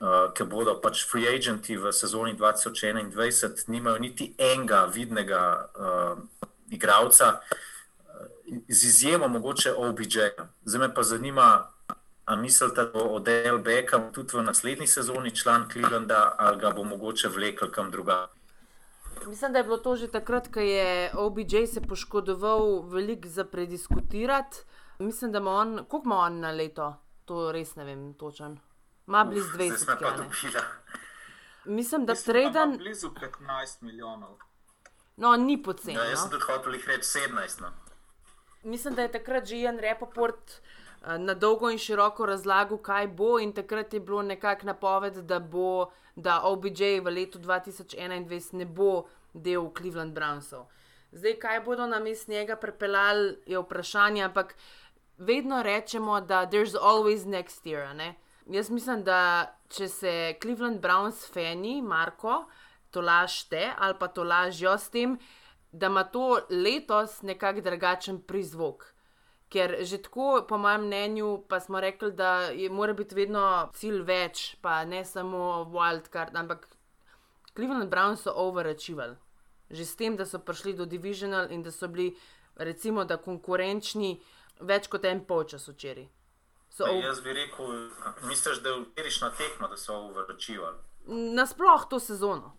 uh, 0.00 0.32
ki 0.34 0.46
bodo 0.50 0.74
pač 0.82 1.04
free 1.06 1.30
agenti 1.30 1.76
v 1.78 1.92
sezoni 1.94 2.34
2021, 2.34 3.68
nimajo 3.70 4.02
niti 4.02 4.32
enega 4.38 4.88
vidnega 4.90 5.44
uh, 5.78 6.18
igralca. 6.74 7.38
Z 8.68 8.82
izjemo 8.90 9.28
mogoče 9.28 9.72
OBJ. 9.78 10.18
Zdaj 10.66 10.80
me 10.80 10.90
pa 10.94 11.02
zanima, 11.06 11.70
Ali 12.24 12.40
mislite, 12.40 12.74
da 12.74 12.90
bo 12.90 12.98
Odell 12.98 13.58
Beckham 13.58 14.12
tudi 14.12 14.36
v 14.36 14.42
naslednji 14.42 14.86
sezoni 14.86 15.36
član 15.36 15.68
Clevelanda 15.72 16.34
ali 16.38 16.58
ga 16.58 16.70
bo 16.70 16.84
mogoče 16.84 17.28
vlekel 17.28 17.70
kam 17.70 17.90
drugam? 17.90 18.26
Mislim, 19.26 19.52
da 19.52 19.58
je 19.58 19.64
bilo 19.64 19.76
to 19.76 19.96
že 19.96 20.08
takrat, 20.08 20.48
ko 20.54 20.60
je 20.60 21.10
OBJ 21.14 21.66
se 21.66 21.80
poškodoval, 21.80 22.82
veliko 22.88 23.28
za 23.28 23.44
prediskutirati. 23.44 24.56
Mislim, 24.98 25.32
da 25.32 25.38
ima 25.38 25.50
on, 25.50 25.84
koliko 25.88 26.08
ima 26.08 26.16
on 26.16 26.40
na 26.40 26.50
leto, 26.50 26.94
to 27.24 27.52
res 27.52 27.76
ne 27.76 27.84
vem 27.84 28.14
točen. 28.14 28.58
Ma 29.06 29.24
blizu 29.24 29.48
20 29.58 29.94
milijonov. 29.94 30.26
Mislim, 31.64 32.06
da 32.06 32.14
treden. 32.14 32.76
Blizu 32.78 33.08
15 33.08 33.82
milijonov. 33.82 34.38
No, 35.16 35.36
ni 35.36 35.62
poceni. 35.62 35.94
Ja, 35.94 36.04
jaz 36.04 36.18
no. 36.18 36.22
sem 36.22 36.30
tudi 36.30 36.44
hotel 36.52 36.74
jih 36.74 36.88
reči 36.88 37.18
17. 37.18 37.60
No. 37.60 37.70
Mislim, 38.62 38.94
da 38.94 39.02
je 39.02 39.12
takrat 39.12 39.46
že 39.46 39.56
en 39.56 39.78
report. 39.78 40.60
Na 41.18 41.34
dolgo 41.34 41.70
in 41.70 41.78
široko 41.78 42.26
razlagal, 42.26 42.78
kaj 42.78 43.06
bo, 43.06 43.38
in 43.38 43.52
takrat 43.52 43.94
je 43.94 44.00
bilo 44.00 44.22
nekako 44.22 44.66
napoved, 44.66 45.14
da 45.14 45.38
bo, 45.38 45.90
da 46.16 46.40
OBJ 46.44 47.00
v 47.04 47.10
letu 47.10 47.38
2021 47.38 48.54
ne 48.54 48.64
bo 48.64 49.04
del 49.34 49.68
Cleveland 49.76 50.14
Brownsov. 50.14 50.64
Zdaj, 51.12 51.36
kaj 51.38 51.60
bodo 51.60 51.86
na 51.86 51.98
mest 51.98 52.28
njega 52.28 52.56
pripeljali, 52.56 53.36
je 53.46 53.58
vprašanje, 53.58 54.22
ampak 54.22 54.54
vedno 55.18 55.62
rečemo, 55.62 56.20
da 56.20 56.46
there's 56.46 56.74
always 56.74 57.26
next 57.26 57.66
year. 57.66 57.94
Ne? 57.94 58.14
Jaz 58.46 58.70
mislim, 58.70 59.04
da 59.04 59.54
če 59.68 59.88
se 59.88 60.34
Cleveland 60.42 60.80
Browns 60.80 61.26
fani, 61.32 61.82
Marko, 61.82 62.44
to 62.90 63.00
lažete 63.00 63.72
ali 63.78 63.94
pa 63.98 64.08
to 64.08 64.24
lažijo 64.24 64.78
s 64.78 64.90
tem, 64.90 65.18
da 65.72 65.86
ima 65.86 66.04
to 66.04 66.40
letos 66.50 67.22
nekako 67.22 67.60
drugačen 67.60 68.20
prizvok. 68.22 68.93
Ker 69.48 69.76
že 69.84 70.00
tako, 70.02 70.44
po 70.48 70.58
mojem 70.58 70.86
mnenju, 70.86 71.44
pa 71.48 71.60
smo 71.60 71.80
rekli, 71.80 72.12
da 72.12 72.50
je, 72.50 72.70
mora 72.70 72.92
biti 72.92 73.14
vedno 73.14 73.70
cilj 73.74 74.00
več, 74.02 74.56
pa 74.60 74.84
ne 74.84 75.04
samo 75.04 75.64
wildcard, 75.70 76.34
ampak 76.34 76.68
Cleveland 77.54 77.90
Browns 77.90 78.24
so 78.24 78.32
overachievali. 78.34 79.16
Že 79.70 79.84
s 79.84 79.96
tem, 79.96 80.16
da 80.16 80.26
so 80.26 80.38
prišli 80.38 80.74
do 80.74 80.86
divisional 80.86 81.52
in 81.52 81.62
da 81.62 81.70
so 81.70 81.88
bili, 81.88 82.16
recimo, 82.56 83.04
da 83.04 83.16
konkurenčni 83.16 84.18
več 84.60 84.88
kot 84.88 85.04
en 85.04 85.24
polčas 85.24 85.68
včeraj. 85.68 86.08
So 86.74 86.88
ov... 86.90 86.98
Jaz 87.02 87.20
bi 87.22 87.32
rekel, 87.32 87.88
misliš, 88.26 88.58
da 88.62 88.74
je 88.74 88.82
včerajš 88.82 89.20
na 89.22 89.30
tekmo, 89.30 89.68
da 89.68 89.76
so 89.76 89.94
overachievali? 90.10 90.78
Nasploh 91.06 91.86
to 91.90 92.00
sezono. 92.00 92.56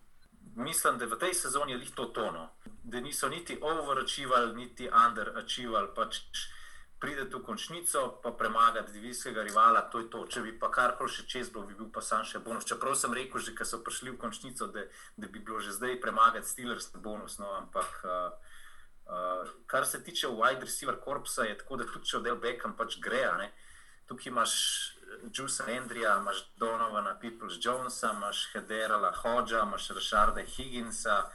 Mislim, 0.56 0.98
da 0.98 1.04
v 1.06 1.18
tej 1.20 1.34
sezoni 1.34 1.72
je 1.72 1.90
to 1.94 2.04
tono, 2.04 2.48
da 2.84 3.00
niso 3.00 3.28
niti 3.28 3.58
overachievali, 3.60 4.54
niti 4.56 4.88
underachievali. 4.88 5.88
Pač 5.94 6.22
prideti 7.00 7.36
v 7.36 7.42
končnico, 7.44 8.20
pa 8.22 8.30
premagati 8.32 8.92
divizijskega 8.92 9.42
rivala, 9.42 9.80
to 9.80 9.98
je 9.98 10.10
to. 10.10 10.24
Če 10.26 10.42
bi 10.46 10.52
pa 10.58 10.70
karkoli 10.72 11.12
še 11.12 11.26
čez 11.28 11.50
bil, 11.52 11.66
bi 11.68 11.76
bil 11.76 11.90
pa 11.92 12.00
sam 12.00 12.24
še 12.24 12.40
bonus. 12.44 12.64
Čeprav 12.68 12.96
sem 12.96 13.14
rekel, 13.14 13.40
že 13.40 13.54
ko 13.56 13.68
so 13.68 13.82
prišli 13.84 14.14
v 14.14 14.20
končnico, 14.20 14.68
da, 14.72 14.86
da 15.16 15.28
bi 15.28 15.40
bilo 15.40 15.60
že 15.60 15.76
zdaj 15.76 16.00
premagati 16.00 16.48
Steelers 16.48 16.88
bonus. 16.96 17.36
No, 17.42 17.52
ampak 17.60 18.00
uh, 18.04 18.32
uh, 19.12 19.54
kar 19.68 19.84
se 19.86 20.00
tiče 20.04 20.32
wide 20.32 20.64
receiver 20.64 20.96
korpusa, 20.96 21.44
je 21.44 21.58
tako, 21.60 21.82
da 21.82 21.88
tudi 21.90 22.08
če 22.08 22.20
odel 22.22 22.40
Beckham 22.40 22.76
pač 22.76 22.96
gre. 23.00 23.50
Tukaj 24.06 24.30
imaš 24.30 24.52
Jusa 25.34 25.66
Andrija, 25.66 26.16
imaš 26.20 26.44
Donovana, 26.56 27.16
Peoples 27.20 27.58
Jonesa, 27.60 28.14
imaš 28.14 28.46
Hederala 28.52 29.12
Hodža, 29.20 29.66
imaš 29.66 29.90
Rašarda 29.98 30.46
Higginsa 30.46 31.26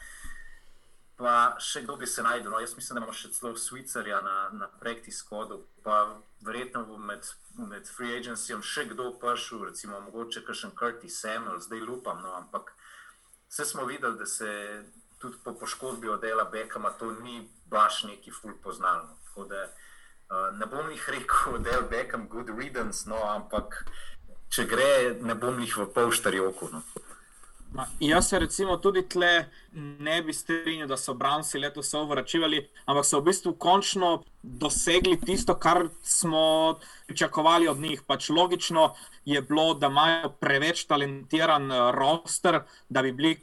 pa 1.22 1.60
še 1.62 1.84
kdo 1.86 1.96
bi 2.02 2.08
se 2.10 2.24
najdel. 2.26 2.52
No, 2.52 2.60
jaz 2.60 2.74
mislim, 2.76 2.96
da 2.98 3.04
imamo 3.04 3.14
še 3.14 3.30
celo 3.36 3.54
Švicarja 3.58 4.22
na, 4.26 4.38
na 4.58 4.68
practice 4.82 5.22
kodu, 5.30 5.60
pa 5.86 6.18
verjetno 6.42 6.82
bo 6.90 6.98
med, 6.98 7.28
med 7.58 7.90
free 7.90 8.18
agencyjem 8.18 8.64
še 8.66 8.88
kdo 8.90 9.12
prišel, 9.22 9.68
recimo 9.70 10.02
mogoče 10.08 10.42
kakšen 10.48 10.74
Curtis 10.80 11.20
Samuel, 11.22 11.62
zdaj 11.62 11.86
lupam, 11.86 12.24
no, 12.26 12.34
ampak 12.40 12.74
vse 13.52 13.68
smo 13.70 13.86
videli, 13.86 14.18
da 14.18 14.26
se 14.26 14.50
tudi 15.22 15.38
po 15.46 15.54
poškodbi 15.54 16.10
od 16.10 16.26
Dela 16.26 16.48
Bekama 16.50 16.90
to 16.98 17.12
ni 17.22 17.46
baš 17.70 18.04
neki 18.10 18.34
ful 18.34 18.58
poznano. 18.64 19.20
Tako 19.28 19.46
da 19.46 19.68
uh, 19.68 20.50
ne 20.58 20.66
bom 20.66 20.90
jih 20.90 21.10
rekel, 21.14 21.60
da 21.64 21.78
je 21.78 21.88
Bekam 21.94 22.26
good 22.34 22.50
riddance, 22.58 23.06
no, 23.10 23.22
ampak 23.30 23.84
če 24.50 24.66
gre, 24.66 24.92
ne 25.22 25.38
bom 25.38 25.62
jih 25.62 25.78
v 25.84 25.92
polštari 25.94 26.42
oko. 26.42 26.74
No. 26.74 26.82
Ma, 27.72 27.86
jaz 28.00 28.28
se 28.28 28.40
recimo 28.40 28.78
tudi 28.78 29.02
tle 29.08 29.46
ne 29.74 30.22
bi 30.22 30.34
strinjal, 30.34 30.88
da 30.88 30.98
so 30.98 31.14
Brownsi 31.16 31.60
letos 31.60 31.94
ovračivali, 31.96 32.60
ampak 32.86 33.06
so 33.08 33.22
v 33.22 33.30
bistvu 33.30 33.54
končno 33.56 34.10
dosegli 34.44 35.16
tisto, 35.20 35.56
kar 35.56 35.88
smo 36.04 36.80
pričakovali 37.08 37.68
od 37.72 37.80
njih. 37.80 38.02
Pač 38.08 38.30
logično 38.30 38.90
je 39.26 39.42
bilo, 39.42 39.74
da 39.74 39.88
imajo 39.88 40.34
preveč 40.40 40.84
talentiran 40.86 41.72
eh, 41.72 41.80
roster, 41.96 42.60
da 42.90 43.02
bi 43.02 43.12
bili 43.12 43.38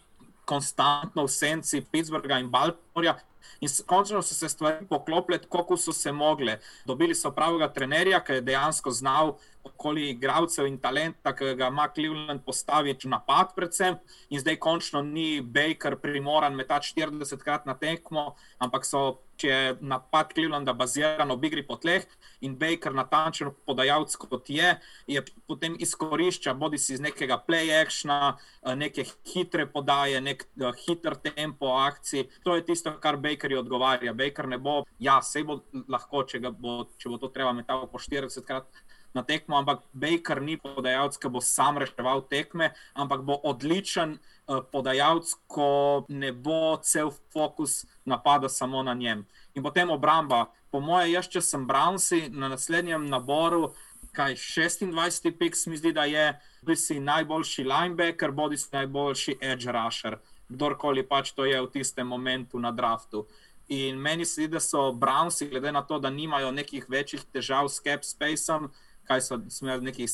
konstantno 0.45 1.25
v 1.25 1.33
senci 1.33 1.81
Pittsburgha 1.81 2.39
in 2.39 2.51
Baltimorja. 2.51 3.17
In 3.61 3.69
končno 3.87 4.21
so 4.23 4.35
se 4.35 4.49
stvari 4.49 4.87
poklopile, 4.87 5.39
kot 5.49 5.73
so 5.81 5.93
se 5.93 6.13
mogle. 6.13 6.59
Dobili 6.87 7.15
so 7.15 7.33
pravega 7.33 7.73
trenerja, 7.73 8.21
ki 8.21 8.39
je 8.39 8.45
dejansko 8.45 8.91
znal 8.91 9.39
okoli 9.69 10.09
igralcev 10.11 10.67
in 10.67 10.81
talenta, 10.83 11.35
ki 11.37 11.55
ga 11.59 11.71
ima 11.73 11.89
Cleveland 11.95 12.45
postaviti 12.47 13.07
v 13.07 13.15
napad, 13.15 13.55
predvsem. 13.57 13.99
In 14.35 14.43
zdaj 14.43 14.59
končno 14.63 15.03
ni 15.03 15.41
Baker 15.41 15.97
primoran 16.03 16.57
metati 16.57 16.93
40 16.97 17.45
krat 17.45 17.67
na 17.67 17.77
tekmo, 17.79 18.35
ampak 18.59 18.87
so, 18.89 19.21
če 19.39 19.49
je 19.49 19.75
napad 19.87 20.33
Clevelanda 20.35 20.75
baziran 20.75 21.31
v 21.31 21.47
igri 21.47 21.63
po 21.67 21.77
tleh 21.79 22.03
in 22.45 22.57
Baker 22.59 22.95
natančen 22.95 23.53
podajalec 23.67 24.17
kot 24.19 24.51
je, 24.51 24.73
je 25.07 25.23
potem 25.47 25.77
izkorišča 25.79 26.55
bodi 26.59 26.79
si 26.83 26.97
iz 26.97 27.03
nekega 27.03 27.39
play 27.47 27.71
actiona, 27.79 28.37
neke 28.79 29.05
hitre 29.31 29.69
podaje, 29.71 30.21
nek 30.25 30.45
uh, 30.59 30.73
hiter 30.75 31.17
tempo 31.23 31.73
akcij. 31.79 32.27
To 32.45 32.57
je 32.57 32.67
tisto, 32.67 32.93
kar 33.03 33.19
Bakerju 33.23 33.63
odgovarja. 33.63 34.15
Baker 34.15 34.49
ne 34.51 34.59
bo, 34.59 34.83
ja, 34.99 35.21
se 35.23 35.45
bo 35.47 35.61
lahko, 35.89 36.25
če, 36.29 36.43
bo, 36.51 36.81
če 36.99 37.13
bo 37.13 37.21
to 37.23 37.31
treba 37.35 37.55
metati 37.57 37.91
po 37.93 38.03
40 38.03 38.47
krat 38.47 38.67
na 39.15 39.23
tekmo, 39.23 39.57
ampak 39.59 39.83
Baker 39.93 40.43
ni 40.43 40.57
podajalec, 40.61 41.17
ki 41.17 41.29
bo 41.33 41.41
sam 41.41 41.79
reševal 41.79 42.27
tekme, 42.29 42.73
ampak 42.95 43.25
bo 43.25 43.39
odličen 43.49 44.19
uh, 44.19 44.61
podajalec, 44.73 45.33
ko 45.47 46.05
ne 46.09 46.33
bo 46.33 46.77
cel 46.83 47.11
fokus 47.33 47.85
napada 48.05 48.49
samo 48.49 48.83
na 48.83 48.95
njem. 48.95 49.27
In 49.55 49.63
potem 49.63 49.91
obramba. 49.91 50.49
Po 50.71 50.81
mojem, 50.85 51.17
jaz, 51.17 51.29
če 51.33 51.41
sem 51.41 51.65
Brownsi 51.65 52.29
na 52.29 52.51
naslednjem 52.53 53.07
naboru, 53.09 53.73
kaj 54.13 54.37
26. 54.37 55.31
pik, 55.39 55.57
mi 55.67 55.77
zdi, 55.81 55.93
da 55.97 56.05
je, 56.05 56.33
bi 56.63 56.77
si 56.77 57.01
najboljši 57.01 57.65
linebacker, 57.65 58.33
bodi 58.33 58.59
si 58.59 58.69
najboljši 58.73 59.39
edge 59.41 59.73
rusher, 59.73 60.19
kdorkoli 60.49 61.07
pač 61.09 61.33
to 61.33 61.47
je 61.49 61.61
v 61.61 61.71
tistem 61.73 62.07
momentu 62.07 62.61
na 62.61 62.73
draftu. 62.73 63.27
In 63.69 63.97
meni 64.01 64.25
se 64.25 64.43
zdi, 64.43 64.49
da 64.57 64.61
so 64.61 64.93
Brownsi, 64.93 65.49
glede 65.49 65.73
na 65.73 65.83
to, 65.83 65.99
da 65.99 66.11
nimajo 66.11 66.51
nekih 66.53 66.89
večjih 66.89 67.25
težav 67.33 67.69
s 67.69 67.83
cap 67.85 68.05
spaceom, 68.05 68.71
kaj 69.09 69.23
so 69.25 69.39
imeli 69.63 69.89
nekih 69.91 70.11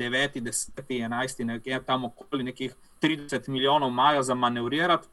9, 0.00 0.40
10, 0.40 0.82
11, 0.88 1.44
nekje 1.44 1.80
tam 1.86 2.04
okoli 2.04 2.46
nekih 2.46 2.74
30 3.02 3.48
milijonov 3.48 3.90
maja 3.90 4.22
za 4.22 4.34
manevrirati. 4.34 5.08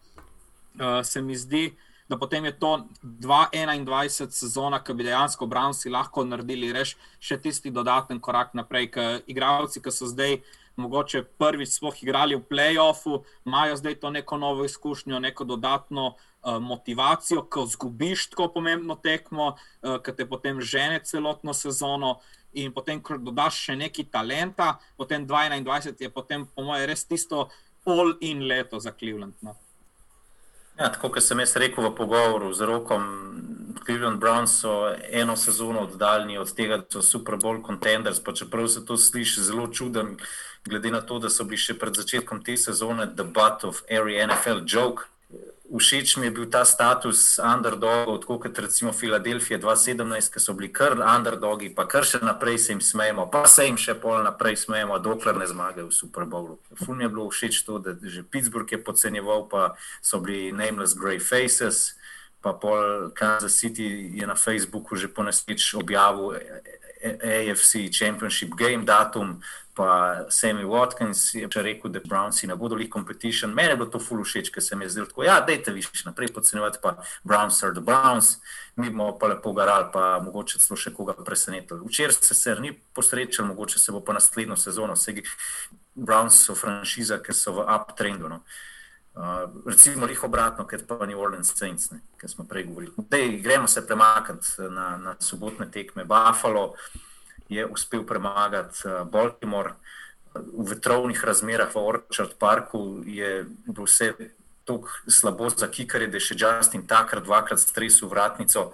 Uh, 0.73 1.05
se 1.05 1.21
mi 1.21 1.35
zdi, 1.35 1.75
da 2.09 2.17
potem 2.17 2.45
je 2.45 2.59
to 2.59 2.87
2021 3.03 4.29
sezona, 4.29 4.79
ki 4.83 4.93
bi 4.93 5.03
dejansko 5.03 5.45
Brownsi 5.45 5.91
lahko 5.93 6.23
naredili 6.25 6.73
reš, 6.73 6.95
še 7.19 7.37
tisti 7.41 7.71
dodaten 7.71 8.19
korak 8.19 8.53
naprej, 8.57 8.89
ker 8.95 9.21
igralci, 9.27 9.81
ki 9.81 9.91
so 9.91 10.09
zdaj. 10.09 10.41
Mogoče 10.73 11.19
prvič 11.37 11.69
smo 11.69 11.91
igrali 12.01 12.33
v 12.33 12.41
playoffu, 12.49 13.19
imajo 13.45 13.75
zdaj 13.77 13.99
to 14.01 14.09
neko 14.09 14.39
novo 14.41 14.63
izkušnjo, 14.65 15.19
neko 15.21 15.45
dodatno 15.45 16.07
uh, 16.07 16.32
motivacijo, 16.43 17.45
ko 17.49 17.65
zgubiš 17.65 18.29
tako 18.29 18.49
pomembno 18.53 18.95
tekmo, 18.95 19.53
uh, 19.55 19.97
ki 20.03 20.15
te 20.17 20.25
potem 20.29 20.61
žene 20.61 20.99
celotno 21.03 21.53
sezono. 21.53 22.19
In 22.53 22.73
potem, 22.73 22.99
ko 23.01 23.17
dodaš 23.17 23.63
še 23.65 23.75
nekaj 23.75 24.11
talenta, 24.13 24.75
potem 24.97 25.25
2021 25.25 26.03
je, 26.05 26.09
potem, 26.13 26.45
po 26.45 26.67
mojem, 26.67 26.85
res 26.91 27.05
tisto 27.09 27.47
all-in 27.85 28.43
leto 28.47 28.79
za 28.79 28.93
Cleveland. 28.93 29.33
No. 29.41 29.55
Ja, 30.77 30.89
tako 30.89 31.09
kot 31.13 31.25
sem 31.25 31.41
jaz 31.41 31.55
rekel 31.57 31.85
v 31.85 31.95
pogovoru 31.97 32.53
z 32.53 32.65
rokom, 32.65 33.03
Cleveland 33.85 34.21
Browns 34.21 34.59
so 34.61 34.93
eno 35.09 35.35
sezono 35.35 35.79
oddaljeni 35.79 36.37
od 36.37 36.53
tega, 36.55 36.77
da 36.77 36.85
so 36.89 37.01
Super 37.01 37.35
Bowl 37.35 37.65
contenders. 37.65 38.19
Pa 38.23 38.33
čeprav 38.33 38.67
se 38.67 38.85
to 38.85 38.97
sliši 38.97 39.41
zelo 39.41 39.67
čudno, 39.67 40.15
glede 40.65 40.91
na 40.91 41.01
to, 41.01 41.19
da 41.19 41.29
so 41.29 41.43
bili 41.43 41.61
še 41.61 41.75
pred 41.77 41.97
začetkom 41.97 42.43
te 42.43 42.57
sezone 42.57 43.09
The 43.15 43.23
Butt 43.23 43.65
of 43.67 43.83
Every 43.89 44.21
NFL 44.25 44.63
Joke 44.65 45.12
všeč 45.71 46.17
mi 46.17 46.27
je 46.27 46.31
bil 46.31 46.45
ta 46.51 46.65
status 46.65 47.39
underdogov, 47.39 48.19
tako 48.21 48.39
kot 48.39 48.59
recimo 48.59 48.91
Filadelfija 48.93 49.59
2017, 49.59 50.33
ki 50.33 50.39
so 50.39 50.53
bili 50.53 50.73
kar 50.73 50.97
underdogi, 50.99 51.71
pa 51.75 51.87
kar 51.87 52.03
še 52.05 52.19
naprej 52.21 52.59
se 52.59 52.71
jim 52.73 52.81
smejemo, 52.81 53.29
pa 53.31 53.47
se 53.47 53.65
jim 53.65 53.79
še 53.79 53.95
pol 53.95 54.23
naprej 54.27 54.59
smejemo, 54.65 54.99
dokler 54.99 55.39
ne 55.39 55.47
zmagajo 55.47 55.87
v 55.89 55.95
Super 55.95 56.27
Bowlu. 56.27 56.59
Ful 56.83 56.99
mi 56.99 57.07
je 57.07 57.13
bilo 57.15 57.29
všeč 57.31 57.63
to, 57.63 57.79
da 57.79 57.95
že 57.95 58.23
Pittsburgh 58.27 58.71
je 58.71 58.83
podcenjeval, 58.83 59.47
pa 59.47 59.75
so 60.03 60.19
bili 60.19 60.51
nameless 60.51 60.99
grey 60.99 61.19
faces, 61.23 61.95
pa 62.43 62.51
pol 62.51 63.09
Kansas 63.15 63.55
City 63.55 64.11
je 64.19 64.27
na 64.27 64.35
Facebooku 64.35 64.99
že 64.99 65.07
poneslič 65.07 65.79
objavil 65.79 66.35
AFC 67.03 67.89
Championship 67.97 68.55
Game 68.55 68.85
datum, 68.85 69.41
pa 69.73 70.15
Sammy 70.29 70.65
Watkins 70.65 71.33
je 71.33 71.47
rekel, 71.55 71.91
da 71.91 71.99
Brownsi 71.99 72.47
ne 72.47 72.55
bodo 72.55 72.75
li 72.75 72.89
competition. 72.91 73.53
Mene 73.53 73.69
je 73.69 73.75
bilo 73.75 73.89
to 73.89 73.99
ful 73.99 74.23
všeč, 74.23 74.51
ker 74.53 74.63
se 74.63 74.75
mi 74.75 74.85
je 74.85 74.89
zdelo 74.89 75.07
tako, 75.07 75.23
ja, 75.23 75.39
dajte 75.41 75.71
više 75.71 76.03
naprej 76.05 76.33
podcenjevati, 76.33 76.79
pa 76.81 76.97
Browns 77.23 77.63
are 77.63 77.73
the 77.73 77.81
Browns, 77.81 78.37
mi 78.75 78.89
bomo 78.89 79.17
pa 79.19 79.27
lepo 79.27 79.53
garali, 79.53 79.89
pa 79.93 80.19
mogoče 80.23 80.59
celo 80.59 80.77
še 80.77 80.93
koga 80.93 81.13
presenetili. 81.13 81.81
Včeraj 81.85 82.21
se 82.21 82.33
se 82.33 82.55
ni 82.59 82.73
posrečal, 82.93 83.45
mogoče 83.45 83.79
se 83.79 83.91
bo 83.91 84.01
pa 84.01 84.13
naslednjo 84.13 84.55
sezono, 84.55 84.93
vse 84.93 85.21
Browns 85.95 86.45
so 86.45 86.55
franšiza, 86.55 87.17
ki 87.21 87.33
so 87.33 87.53
v 87.53 87.65
uptrendu. 87.69 88.29
No. 88.29 88.35
Uh, 88.35 88.72
recimo, 89.65 90.07
jih 90.09 90.23
obratno, 90.23 90.65
kot 90.67 90.87
pa 90.87 91.05
New 91.05 91.19
Orleans 91.19 91.53
Saints, 91.55 91.91
ki 92.17 92.27
smo 92.27 92.45
prej 92.49 92.65
govorili. 92.69 92.93
Dej, 93.09 93.37
gremo 93.45 93.67
se 93.67 93.85
premakniti 93.85 94.69
na, 94.69 94.97
na 94.97 95.15
sobotne 95.19 95.69
tekme. 95.71 96.05
Buffalo 96.05 96.73
je 97.49 97.65
uspel 97.65 98.05
premagati 98.05 98.87
uh, 98.87 99.03
Baltimore 99.09 99.75
v 100.33 100.65
vetrovnih 100.69 101.23
razmerah 101.23 101.69
v 101.69 101.77
Orchard 101.77 102.33
Parku, 102.39 103.03
je 103.05 103.45
bilo 103.67 103.85
vse 103.85 104.13
tako 104.65 104.89
slabo 105.07 105.49
za 105.49 105.67
kikarje, 105.67 106.07
da 106.07 106.17
je 106.17 106.27
še 106.31 106.37
Justin 106.39 106.87
Tucker 106.87 107.21
dvakrat 107.21 107.59
stresel 107.59 108.09
vratnico. 108.09 108.71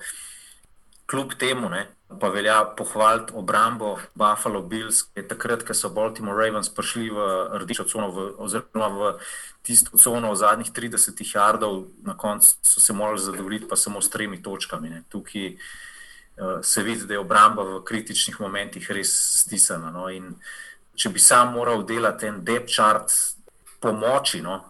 Kljub 1.10 1.34
temu, 1.42 1.70
ne, 1.70 1.88
pa 2.20 2.30
velja 2.30 2.66
pohvaliti 2.78 3.34
obrambo 3.36 4.00
Buffalo 4.16 4.62
Bills, 4.62 5.02
ki 5.02 5.22
je 5.22 5.28
takrat, 5.28 5.64
ko 5.64 5.74
so 5.78 5.92
Baltimore 5.94 6.38
Ravens 6.46 6.72
prišli 6.74 7.10
v 7.14 7.28
rdečo 7.62 7.86
cono, 7.86 8.10
v, 8.10 8.26
oziroma 8.42 8.88
v 8.90 9.12
tisto 9.62 9.98
cono 9.98 10.34
v 10.34 10.40
zadnjih 10.42 10.72
30 10.74 11.22
jardov, 11.22 11.86
na 12.02 12.18
koncu 12.18 12.58
so 12.66 12.82
se 12.82 12.94
morali 12.94 13.22
zadovoljiti 13.22 13.70
pa 13.70 13.76
samo 13.76 14.02
s 14.02 14.10
tremi 14.10 14.42
točkami. 14.42 14.90
Ne. 14.90 15.04
Tukaj 15.10 15.54
uh, 15.54 16.66
se 16.66 16.84
vidi, 16.84 17.06
da 17.06 17.14
je 17.14 17.20
obramba 17.20 17.64
v 17.64 17.84
kritičnih 17.86 18.42
momentih 18.42 18.92
res 18.92 19.14
stisnjena. 19.46 19.94
No. 19.94 20.10
Če 20.96 21.14
bi 21.14 21.20
sam 21.22 21.54
moral 21.54 21.86
delati 21.86 22.26
en 22.26 22.42
depth 22.44 22.74
chart 22.74 23.14
pomoči, 23.80 24.42
no, 24.42 24.69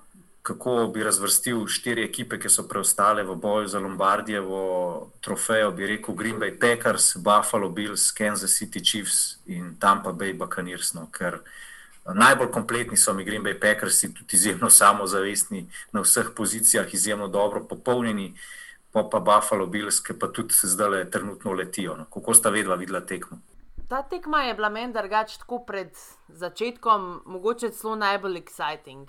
kako 0.50 0.88
bi 0.94 1.04
razvrstil 1.04 1.68
štiri 1.68 2.04
ekipe, 2.04 2.40
ki 2.42 2.50
so 2.50 2.64
preostale 2.68 3.24
v 3.24 3.36
boju 3.38 3.68
za 3.68 3.80
Lombardijevo 3.80 5.12
trofejo, 5.22 5.72
bi 5.72 5.88
rekel 5.88 6.16
Green 6.16 6.40
Bay 6.42 6.56
Packers, 6.60 7.18
Buffalo 7.18 7.70
Bills, 7.70 8.12
Kansas 8.12 8.58
City 8.58 8.82
Chiefs 8.82 9.38
in 9.46 9.76
Tampa 9.80 10.10
Bay 10.10 10.34
Buccaneers. 10.34 10.94
No, 10.94 11.06
ker 11.14 11.38
najbolj 12.14 12.50
kompletni 12.52 12.98
so 12.98 13.14
mi 13.14 13.24
Green 13.24 13.44
Bay 13.46 13.60
Packers, 13.60 14.02
tudi 14.02 14.38
izjemno 14.38 14.70
samozavestni 14.70 15.68
na 15.92 16.02
vseh 16.02 16.34
pozicijah, 16.36 16.94
izjemno 16.94 17.28
dobro 17.28 17.64
popolnjeni. 17.64 18.34
Pa 18.92 19.04
pa 19.12 19.20
Buffalo 19.20 19.68
Bills, 19.68 20.00
ki 20.02 20.18
pa 20.20 20.32
tudi 20.34 20.54
zdaj 20.64 20.90
le 20.90 21.04
trenutno 21.12 21.54
letijo. 21.54 21.94
No. 21.98 22.08
Kako 22.10 22.34
sta 22.34 22.50
vedela, 22.50 22.76
videla 22.76 23.06
tekmo? 23.06 23.38
Ta 23.90 24.02
tekma 24.02 24.42
je 24.44 24.54
bila 24.54 24.70
meni 24.70 24.94
drugač 24.94 25.38
tako 25.38 25.62
pred 25.68 25.94
začetkom, 26.28 27.22
mogoče 27.26 27.70
celo 27.70 27.96
najbolj 27.96 28.42
exciting 28.42 29.06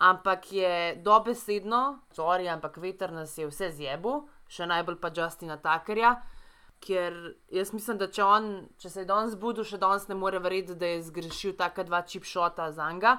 ampak 0.00 0.52
je 0.52 0.96
dobesedno, 1.04 1.98
sorry, 2.16 2.48
ampak 2.48 2.76
veter 2.80 3.12
nas 3.12 3.36
je 3.38 3.46
vse 3.46 3.68
zjebu, 3.76 4.24
še 4.48 4.66
najbolj 4.66 4.96
pa 5.00 5.12
Justina 5.12 5.58
Takerja. 5.60 6.14
Ker 6.80 7.12
jaz 7.52 7.74
mislim, 7.76 7.98
da 8.00 8.08
če, 8.08 8.22
on, 8.24 8.46
če 8.80 8.88
se 8.88 9.02
je 9.02 9.08
danes 9.08 9.34
zbudil, 9.34 9.66
še 9.68 9.76
danes 9.76 10.06
ne 10.08 10.16
more 10.16 10.40
verjeti, 10.40 10.78
da 10.80 10.88
je 10.88 11.02
zgrešil 11.10 11.52
taka 11.58 11.84
dva 11.84 12.00
čipšota 12.08 12.70
za 12.72 12.86
njega. 12.88 13.18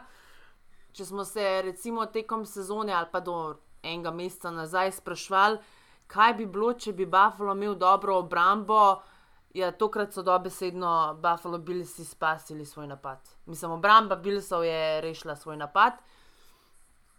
Če 0.98 1.06
smo 1.06 1.24
se 1.24 1.44
recimo 1.62 2.08
tekom 2.10 2.48
sezone 2.50 2.96
ali 2.98 3.08
pa 3.12 3.22
do 3.22 3.36
enega 3.86 4.10
meseca 4.12 4.50
nazaj 4.52 4.96
sprašvali, 4.98 5.62
kaj 6.10 6.34
bi 6.40 6.48
bilo, 6.50 6.74
če 6.74 6.96
bi 6.98 7.06
Buffalo 7.06 7.54
imel 7.54 7.78
dobro 7.78 8.18
obrambo, 8.24 8.82
ja, 9.54 9.70
tokrat 9.72 10.18
so 10.18 10.26
dobesedno 10.26 11.20
Buffalo 11.22 11.62
Billsi 11.62 12.04
spasili 12.06 12.66
svoj 12.66 12.90
napad. 12.90 13.22
Mislim, 13.46 13.78
obramba 13.78 14.18
Billsov 14.18 14.66
je 14.66 14.82
rešila 15.06 15.38
svoj 15.38 15.62
napad 15.62 16.02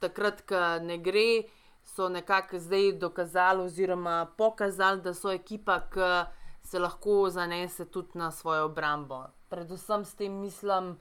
takrat, 0.02 0.42
ko 0.48 0.60
ne 0.82 0.98
gre, 0.98 1.44
so 1.84 2.08
nekako 2.08 2.58
zdaj 2.58 2.92
dokazali, 2.98 3.66
oziroma 3.66 4.26
pokazali, 4.38 5.02
da 5.02 5.14
so 5.14 5.32
ekipa, 5.32 5.80
ki 5.92 6.10
se 6.62 6.78
lahko 6.78 7.30
zanese 7.30 7.84
tudi 7.84 8.18
na 8.18 8.30
svojo 8.30 8.66
obrambo. 8.70 9.24
Predvsem 9.50 10.04
s 10.04 10.14
tem 10.14 10.40
mislim, 10.40 10.96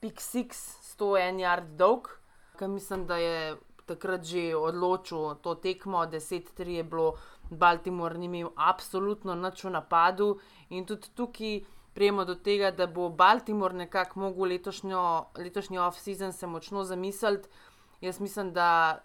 Pixix, 0.00 0.78
101 0.98 1.42
yard 1.42 1.76
dolg, 1.76 2.10
ki 2.58 2.68
mislim, 2.68 3.06
da 3.06 3.16
je 3.16 3.56
takrat 3.86 4.24
že 4.24 4.52
odločil 4.56 5.34
to 5.42 5.54
tekmo, 5.54 6.04
10-3 6.06 6.68
je 6.68 6.84
bilo, 6.84 7.14
Baltimore 7.50 8.18
ni 8.18 8.28
imel 8.28 8.52
absolutno 8.56 9.34
nič 9.34 9.64
v 9.64 9.70
napadu 9.72 10.38
in 10.68 10.84
tudi 10.84 11.08
tukaj. 11.14 11.64
Prijemo 11.98 12.22
do 12.24 12.36
tega, 12.36 12.70
da 12.70 12.86
bo 12.86 13.08
Baltimore 13.08 13.74
nekako 13.74 14.20
mogel 14.20 14.52
letošnjo, 14.52 15.00
letošnji 15.34 15.78
off-season 15.82 16.32
se 16.32 16.46
močno 16.46 16.84
zamisliti, 16.84 17.48
Jaz 18.00 18.20
mislim, 18.20 18.52
da 18.52 18.98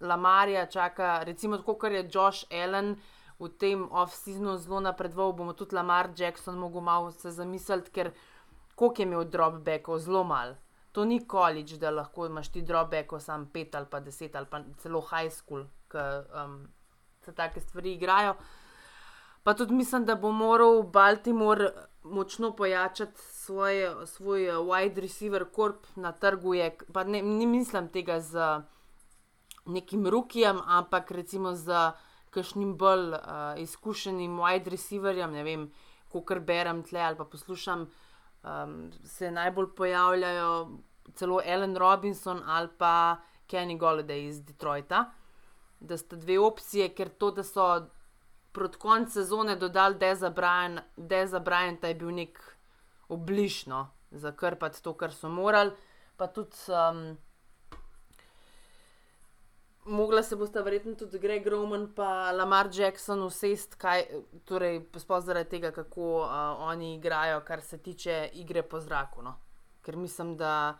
Lamarja 0.00 0.66
čaka, 0.66 1.22
recimo, 1.22 1.56
tako 1.56 1.74
kot 1.74 1.92
je 1.92 2.08
Josh 2.12 2.44
Allen 2.50 2.96
v 3.38 3.48
tem 3.58 3.88
off-seasonu 3.92 4.56
zelo 4.56 4.80
napredoval, 4.80 5.32
bomo 5.32 5.52
tudi 5.52 5.74
Lamar 5.76 6.10
Jackson 6.16 6.58
mogel 6.58 6.80
malo 6.80 7.10
se 7.10 7.30
zamisliti, 7.30 7.90
ker 7.90 8.12
koliko 8.74 9.02
je 9.02 9.06
imel 9.06 9.24
dropbackov, 9.24 9.98
zelo 9.98 10.24
mal. 10.24 10.54
To 10.92 11.04
ni 11.04 11.20
količ, 11.26 11.76
da 11.80 11.90
lahko 11.90 12.26
imaš 12.26 12.52
ti 12.52 12.62
dropbackov 12.62 13.20
sam 13.20 13.50
pet 13.52 13.74
ali 13.74 13.86
pa 13.90 14.00
deset 14.00 14.36
ali 14.36 14.46
pa 14.50 14.62
celo 14.78 15.00
high 15.00 15.32
school, 15.32 15.66
ki 15.92 15.98
um, 16.44 16.68
se 17.24 17.32
take 17.32 17.60
stvari 17.60 17.92
igrajo. 17.92 18.36
Pa 19.42 19.54
tudi 19.54 19.74
mislim, 19.74 20.04
da 20.04 20.14
bo 20.14 20.32
moral 20.32 20.82
Baltimore 20.82 21.70
močno 22.02 22.56
pojačati 22.56 23.20
svoj, 23.46 24.06
svoj 24.06 24.50
wide 24.66 25.00
receiver 25.00 25.44
korp 25.52 25.86
na 25.96 26.12
trgu. 26.12 26.54
Je, 26.54 26.70
pa 26.92 27.04
ne, 27.04 27.22
ne 27.22 27.46
mislim 27.46 27.88
tega 27.88 28.20
z 28.20 28.62
nekim 29.66 30.06
rukijem, 30.06 30.60
ampak 30.66 31.10
recimo 31.10 31.54
z 31.54 31.92
kakšnim 32.30 32.76
bolj 32.76 33.14
uh, 33.14 33.54
izkušenim 33.62 34.38
wide 34.38 34.70
receiverjem, 34.70 35.32
ne 35.32 35.44
vem, 35.46 35.68
ko 36.12 36.22
kar 36.26 36.40
berem 36.40 36.82
tle 36.84 37.00
ali 37.00 37.16
pa 37.16 37.24
poslušam, 37.24 37.86
um, 38.42 38.74
se 39.04 39.30
najbolj 39.30 39.72
pojavljajo 39.76 40.50
celo 41.14 41.40
Ellen 41.44 41.76
Robinson 41.76 42.42
ali 42.46 42.68
pa 42.78 43.16
Kenny 43.50 43.78
Golladay 43.78 44.28
iz 44.28 44.42
Detroita. 44.44 45.10
Da 45.80 45.96
sta 45.96 46.16
dve 46.16 46.38
opcije, 46.40 46.88
ker 46.96 47.08
to, 47.08 47.30
da 47.30 47.44
so 47.44 47.66
proti 48.52 48.78
koncu 48.78 49.12
sezone 49.12 49.56
dodali 49.56 49.98
Deza 50.00 50.30
Bryanta, 50.30 50.82
Deza 50.96 51.40
Bryanta 51.40 51.88
je 51.88 51.94
bil 51.94 52.14
nek 52.14 52.55
obližno 53.08 53.88
za 54.10 54.32
krpati 54.32 54.82
to, 54.82 54.94
kar 54.94 55.12
so 55.12 55.28
morali. 55.28 55.72
Pa 56.16 56.26
tudi 56.26 56.56
um, 56.68 57.16
mogla 59.84 60.22
se 60.22 60.36
bosta 60.36 60.60
verjetno 60.60 60.94
tudi 60.94 61.18
Greg 61.18 61.46
Roman 61.46 61.82
in 61.82 61.92
Lamar 62.36 62.68
Jackson 62.72 63.22
usest, 63.22 63.74
kaj, 63.74 64.06
torej 64.44 64.80
sploh 64.96 65.24
zaradi 65.24 65.50
tega, 65.50 65.70
kako 65.70 66.20
uh, 66.22 66.30
oni 66.58 66.94
igrajo, 66.94 67.40
kar 67.40 67.60
se 67.60 67.78
tiče 67.78 68.30
igre 68.32 68.62
po 68.62 68.80
zraku. 68.80 69.22
No? 69.22 69.36
Ker 69.82 69.96
mislim, 69.96 70.36
da 70.36 70.78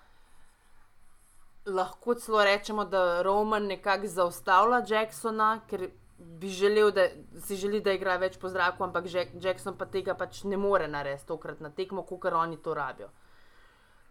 lahko 1.66 2.14
celo 2.14 2.44
rečemo, 2.44 2.84
da 2.84 3.22
Roman 3.22 3.66
nekako 3.66 4.06
zaustavlja 4.06 4.82
Jacksona, 4.88 5.60
ker 5.68 5.90
bi 6.18 6.48
želel, 6.48 6.90
da 6.90 7.08
si 7.40 7.56
želi, 7.56 7.80
da 7.80 7.92
igra 7.92 8.16
več 8.16 8.38
po 8.38 8.48
zraku, 8.48 8.84
ampak 8.84 9.04
Jackson 9.40 9.76
pa 9.78 9.86
tega 9.86 10.14
pač 10.14 10.44
ne 10.44 10.56
more 10.56 10.88
narediti 10.88 11.28
tokrat 11.28 11.60
na 11.60 11.70
tekmo, 11.70 12.02
kot 12.02 12.24
oni 12.32 12.56
to 12.56 12.74
rabijo. 12.74 13.08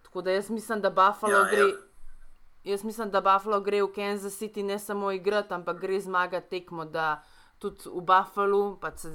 Tako 0.03 0.21
da 0.21 0.31
jaz 0.31 0.49
mislim, 0.49 0.81
da 0.81 0.89
Buffalo 0.89 1.37
ja, 1.37 1.43
gre. 1.51 1.67
Ja. 1.69 1.77
Jaz 2.65 2.83
mislim, 2.83 3.11
da 3.11 3.21
Buffalo 3.21 3.59
gre 3.61 3.81
v 3.83 3.91
Kansas 3.93 4.37
City 4.39 4.63
ne 4.63 4.79
samo 4.79 5.11
igrati, 5.11 5.53
ampak 5.53 5.81
gre 5.81 5.99
zmagati 5.99 6.49
tekmo, 6.49 6.85
da 6.85 7.23
tudi 7.59 7.89
v 7.89 8.01
Buffalo, 8.01 8.77
pa 8.81 8.91
se, 8.97 9.11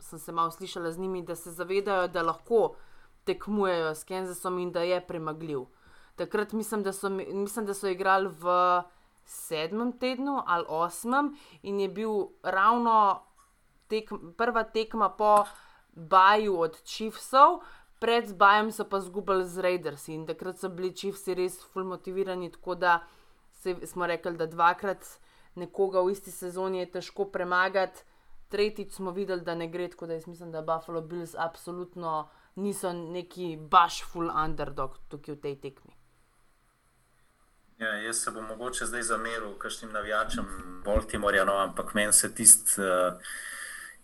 sem 0.00 0.18
se 0.18 0.32
malo 0.32 0.50
slišala 0.50 0.92
z 0.92 0.98
njimi, 0.98 1.22
da 1.22 1.36
se 1.36 1.50
zavedajo, 1.50 2.08
da 2.08 2.22
lahko 2.22 2.76
tekmujejo 3.24 3.94
s 3.94 4.04
Kansasom 4.04 4.58
in 4.58 4.72
da 4.72 4.82
je 4.82 5.00
premagljiv. 5.06 5.66
Takrat 6.16 6.52
mislim, 6.52 6.82
da 6.82 6.92
so, 6.92 7.10
mislim, 7.10 7.66
da 7.66 7.74
so 7.74 7.88
igrali 7.88 8.28
v 8.28 8.52
sedmem 9.26 9.92
tednu 9.98 10.42
ali 10.46 10.64
osmem 10.68 11.34
in 11.62 11.80
je 11.80 11.88
bil 11.88 12.28
ravno 12.42 13.22
tek, 13.88 14.10
prva 14.36 14.64
tekma 14.64 15.08
po 15.08 15.44
Baju 15.96 16.60
od 16.60 16.82
Chiefsov, 16.84 17.60
pred 17.98 18.34
Bajem 18.36 18.72
so 18.72 18.84
pa 18.84 19.00
zgubili 19.00 19.44
z 19.48 19.62
Raiders 19.64 20.08
in 20.08 20.26
takrat 20.26 20.58
so 20.58 20.68
bili 20.68 20.92
Chiefsi 20.92 21.34
res 21.34 21.56
fulmotivirani, 21.72 22.50
tako 22.52 22.74
da 22.74 22.98
se, 23.62 23.76
smo 23.86 24.06
rekli, 24.06 24.36
da 24.36 24.46
dvakrat 24.46 25.06
nekoga 25.56 26.02
v 26.04 26.12
isti 26.12 26.30
sezoni 26.30 26.84
je 26.84 26.90
težko 26.98 27.24
premagati. 27.32 28.04
Tretjič 28.48 28.92
smo 28.92 29.10
videli, 29.10 29.42
da 29.42 29.54
ne 29.54 29.66
gre, 29.66 29.88
tako 29.90 30.06
da 30.06 30.14
jaz 30.14 30.26
mislim, 30.26 30.52
da 30.52 30.62
Buffalo 30.62 31.00
Bills 31.00 31.34
absolutno 31.34 32.28
niso 32.54 32.92
neki 32.92 33.56
baš 33.56 34.04
full 34.04 34.30
underdog 34.44 34.98
tukaj 35.08 35.34
v 35.34 35.40
tej 35.40 35.56
tekmi. 35.60 35.95
Ja, 37.78 37.92
jaz 37.92 38.16
se 38.16 38.30
bom 38.30 38.44
mogoče 38.44 38.86
zdaj 38.86 39.02
zameril, 39.02 39.52
kakšnim 39.58 39.92
navijačem 39.92 40.46
Baltimorja, 40.84 41.44
no, 41.44 41.58
ampak 41.60 41.94
meni 41.94 42.12
se 42.12 42.30
tisti, 42.34 42.80
uh, 42.80 43.18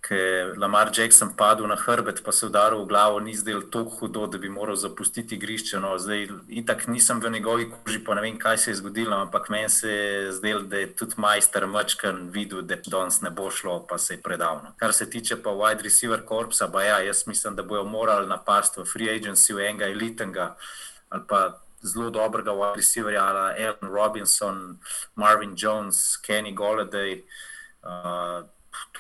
ki 0.05 0.15
je 0.15 0.55
Lamar 0.61 0.91
Jackson 0.97 1.31
padel 1.37 1.67
na 1.71 1.79
hrbet, 1.81 2.21
pa 2.25 2.33
se 2.33 2.47
udaril 2.47 2.83
v 2.83 2.89
glavo, 2.91 3.21
ni 3.21 3.33
zdel 3.37 3.63
tako 3.71 3.97
hudo, 3.97 4.27
da 4.27 4.39
bi 4.39 4.51
moral 4.53 4.77
zapustiti 4.77 5.39
igrišče. 5.39 5.81
No, 5.81 5.95
zdaj, 5.99 6.29
itak 6.49 6.85
nisem 6.87 7.21
v 7.23 7.31
njegovi 7.31 7.71
koži, 7.71 8.03
pa 8.05 8.19
ne 8.19 8.27
vem, 8.27 8.37
kaj 8.39 8.59
se 8.59 8.71
je 8.71 8.77
zgodilo, 8.83 9.17
ampak 9.17 9.49
meni 9.49 9.73
se 9.73 9.89
je 9.89 10.33
zdel, 10.37 10.67
da 10.69 10.83
je 10.83 10.93
tudi 10.93 11.17
majster 11.17 11.67
Mačkan 11.67 12.29
videl, 12.29 12.61
da 12.63 12.77
danes 12.85 13.23
ne 13.23 13.31
bo 13.31 13.49
šlo, 13.51 13.81
pa 13.89 13.99
se 13.99 14.19
je 14.19 14.23
predal. 14.23 14.61
No. 14.67 14.75
Kar 14.77 14.93
se 14.93 15.09
tiče 15.11 15.41
pa 15.43 15.57
wide 15.57 15.89
receiver 15.89 16.27
korpsa, 16.29 16.69
pa 16.69 16.83
ja, 16.83 17.01
jaz 17.01 17.25
mislim, 17.27 17.57
da 17.57 17.63
bojo 17.63 17.89
morali 17.89 18.29
napasti 18.29 18.83
v 18.83 18.85
free 18.85 19.09
agency 19.17 19.57
v 19.57 19.71
enega 19.71 19.89
elitnega 19.89 20.55
ali 21.13 21.23
pa 21.29 21.63
zelo 21.83 22.11
dobrega 22.11 22.53
wide 22.53 22.77
receiverja, 22.77 23.23
Alan 23.23 23.92
Robinson, 23.92 24.79
Marvin 25.14 25.55
Jones, 25.57 26.16
Kenny 26.16 26.55
Golladay. 26.55 27.23
Uh, 27.83 28.47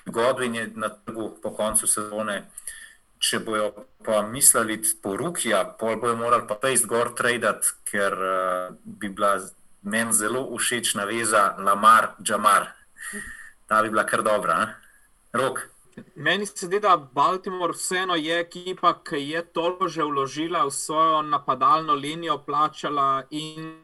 Godwin 0.06 0.54
je 0.54 0.70
na 0.74 0.88
trgu 0.88 1.38
po 1.42 1.50
koncu 1.50 1.86
sezone. 1.86 2.42
Če 3.22 3.38
bojo 3.38 3.86
pa 4.02 4.22
mislili 4.26 4.80
po 5.02 5.16
Rukija, 5.16 5.64
pol 5.78 5.96
bojo 6.02 6.16
morali 6.18 6.46
pa 6.48 6.56
pejst 6.58 6.88
gor 6.90 7.12
tradat, 7.14 7.70
ker 7.86 8.12
uh, 8.12 8.74
bi 8.84 9.08
bila 9.08 9.38
meni 9.82 10.12
zelo 10.12 10.48
všečna 10.58 11.04
veza 11.06 11.54
Lamar, 11.58 12.14
Džamar. 12.22 12.72
Ta 13.66 13.82
bi 13.82 13.90
bila 13.94 14.06
kar 14.06 14.22
dobra. 14.26 14.62
Eh? 14.62 14.74
Rok. 15.38 15.71
Meni 16.14 16.46
se 16.46 16.66
zdi, 16.66 16.80
da 16.80 16.96
Baltimore 16.96 17.72
vseeno 17.72 18.14
je 18.16 18.40
ekipa, 18.40 18.94
ki 19.04 19.20
je 19.30 19.42
toliko 19.52 19.88
že 19.88 20.04
vložila 20.04 20.64
v 20.64 20.70
svojo 20.70 21.22
napadalno 21.22 21.94
linijo, 21.94 22.38
plačala 22.38 23.24
in 23.30 23.76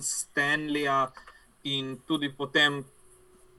Stanleya, 0.00 1.08
in 1.64 1.98
tudi 2.06 2.32
potem, 2.32 2.84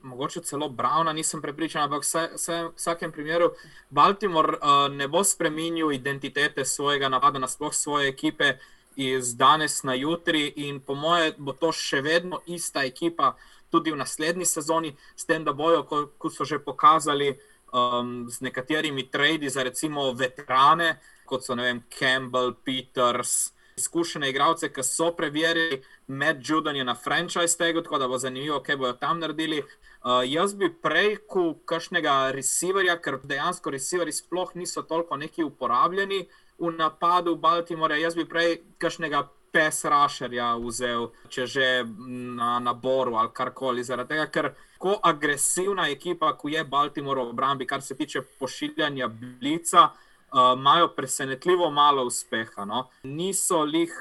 mogoče 0.02 0.40
celo 0.40 0.68
Browna, 0.68 1.12
nisem 1.12 1.42
prepričan, 1.42 1.82
ampak 1.82 2.02
v 2.06 2.72
vsakem 2.76 3.12
primeru 3.12 3.52
Baltimore 3.90 4.58
uh, 4.58 4.88
ne 4.90 5.08
bo 5.08 5.24
spremenil 5.24 5.92
identitete 5.92 6.64
svojega 6.64 7.08
napada, 7.08 7.38
nasploh 7.38 7.74
svoje 7.74 8.08
ekipe 8.08 8.58
iz 8.96 9.34
danes 9.36 9.82
na 9.82 9.94
jutri, 9.94 10.52
in 10.56 10.80
po 10.80 10.94
moje 10.94 11.34
bo 11.38 11.52
to 11.52 11.72
še 11.72 12.02
vedno 12.02 12.42
ista 12.46 12.84
ekipa. 12.84 13.36
Tudi 13.72 13.88
v 13.88 13.96
naslednji 13.96 14.44
sezoni, 14.44 14.90
s 15.16 15.24
tem, 15.24 15.44
da 15.44 15.52
bojo, 15.56 15.86
kot 16.18 16.34
so 16.34 16.44
že 16.44 16.58
pokazali, 16.60 17.38
um, 17.72 18.26
z 18.30 18.40
nekaterimi 18.40 19.10
tradi 19.10 19.50
za 19.50 19.62
recimo 19.62 20.12
veterane, 20.12 20.96
kot 21.24 21.44
so 21.44 21.54
vem, 21.54 21.82
Campbell, 21.98 22.54
Peters, 22.64 23.52
izkušene 23.76 24.30
igralce, 24.30 24.68
ki 24.72 24.82
so 24.84 25.10
preverili 25.16 25.82
med 26.06 26.42
Judanjem 26.44 26.86
na 26.86 26.94
franchise 26.94 27.58
tega, 27.58 27.82
tako 27.82 27.98
da 27.98 28.08
bo 28.08 28.18
zanimivo, 28.18 28.60
kaj 28.60 28.76
bodo 28.76 28.92
tam 28.92 29.20
naredili. 29.20 29.62
Uh, 30.02 30.20
jaz 30.26 30.54
bi 30.54 30.68
prej 30.82 31.16
kot 31.30 31.62
kakšnega 31.66 32.32
receiverja, 32.36 32.98
ker 33.00 33.20
dejansko 33.24 33.70
receiverji 33.70 34.12
sploh 34.12 34.54
niso 34.54 34.82
toliko 34.82 35.16
neki 35.16 35.44
uporabljeni 35.44 36.26
v 36.58 36.72
napadu 36.76 37.36
Baltimora, 37.36 37.96
jaz 37.96 38.14
bi 38.18 38.26
prej 38.28 38.58
kakšnega 38.82 39.28
pes 39.52 39.84
rašerja 39.84 40.54
vzel, 40.62 41.10
če 41.28 41.46
že 41.46 41.66
na 42.38 42.56
naboru 42.58 43.18
ali 43.20 43.32
karkoli. 43.36 43.84
Zaradi 43.84 44.14
tega, 44.14 44.26
ker 44.32 44.52
tako 44.82 45.00
agresivna 45.02 45.88
ekipa, 45.88 46.36
kot 46.36 46.52
je 46.52 46.64
Baltimore 46.64 47.22
v 47.22 47.30
obrambi, 47.30 47.66
kar 47.66 47.82
se 47.82 47.94
tiče 47.96 48.22
pošiljanja 48.38 49.08
blica, 49.08 49.88
uh, 50.32 50.58
imajo 50.58 50.88
presenetljivo 50.88 51.70
malo 51.70 52.04
uspeha. 52.04 52.64
No? 52.64 52.88
Niso 53.02 53.64
jih 53.64 53.92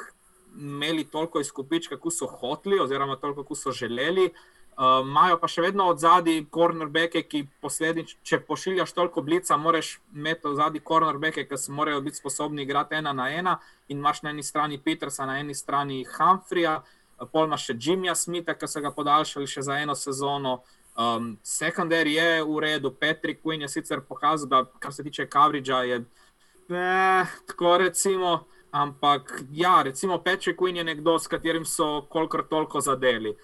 imeli 0.58 1.04
toliko 1.04 1.40
izkupička, 1.40 1.98
kot 1.98 2.14
so 2.14 2.26
hoteli, 2.26 2.80
oziroma 2.80 3.16
toliko, 3.16 3.44
kot 3.44 3.58
so 3.58 3.72
želeli. 3.72 4.26
Eh, 4.26 5.02
imajo 5.02 5.36
uh, 5.36 5.42
pa 5.42 5.48
še 5.48 5.62
vedno 5.62 5.86
od 5.92 6.00
zadaj 6.00 6.46
cornerbacke, 6.54 7.22
ki 7.30 7.44
posledično, 7.62 8.20
če 8.24 8.40
pošiljaš 8.48 8.94
toliko 8.98 9.22
blica, 9.22 9.58
moraš 9.58 10.00
imeti 10.16 10.48
od 10.48 10.56
zadaj 10.58 10.82
cornerbacke, 10.88 11.44
ki 11.46 11.58
se 11.58 11.72
morajo 11.72 12.02
biti 12.02 12.18
sposobni 12.18 12.64
igrati 12.64 12.96
ena 12.96 13.14
na 13.14 13.30
ena. 13.30 13.60
In 13.88 14.00
imaš 14.00 14.24
na 14.24 14.34
eni 14.34 14.44
strani 14.44 14.80
Petersa, 14.82 15.28
na 15.30 15.38
eni 15.40 15.54
strani 15.54 16.02
Humphreya, 16.18 16.80
eh, 16.80 17.01
pol 17.32 17.46
imaš 17.46 17.70
še 17.70 17.78
Jimmyja 17.78 18.16
Smitha, 18.16 18.56
ki 18.58 18.68
so 18.68 18.82
ga 18.82 18.92
podaljšali 18.96 19.48
še 19.48 19.66
za 19.68 19.78
eno 19.82 19.96
sezono. 19.96 20.62
Um, 20.98 21.38
Sekundar 21.44 22.08
je 22.08 22.42
v 22.44 22.58
redu, 22.60 22.92
Patrick 22.92 23.44
Quinn 23.44 23.62
je 23.64 23.70
sicer 23.72 24.02
pokazal, 24.08 24.50
da 24.50 24.66
kar 24.80 24.94
se 24.94 25.04
tiče 25.04 25.30
Kavriča, 25.30 25.84
je 25.88 26.02
eh, 26.02 27.38
tako 27.48 27.78
recimo. 27.78 28.42
Ampak 28.72 29.44
ja, 29.52 29.82
recimo 29.84 30.18
Patrick 30.24 30.60
Quinn 30.60 30.78
je 30.78 30.84
nekdo, 30.84 31.18
s 31.20 31.28
katerim 31.28 31.66
so 31.66 32.06
kolikor 32.10 32.46
toliko 32.48 32.80
zadeli 32.80 33.36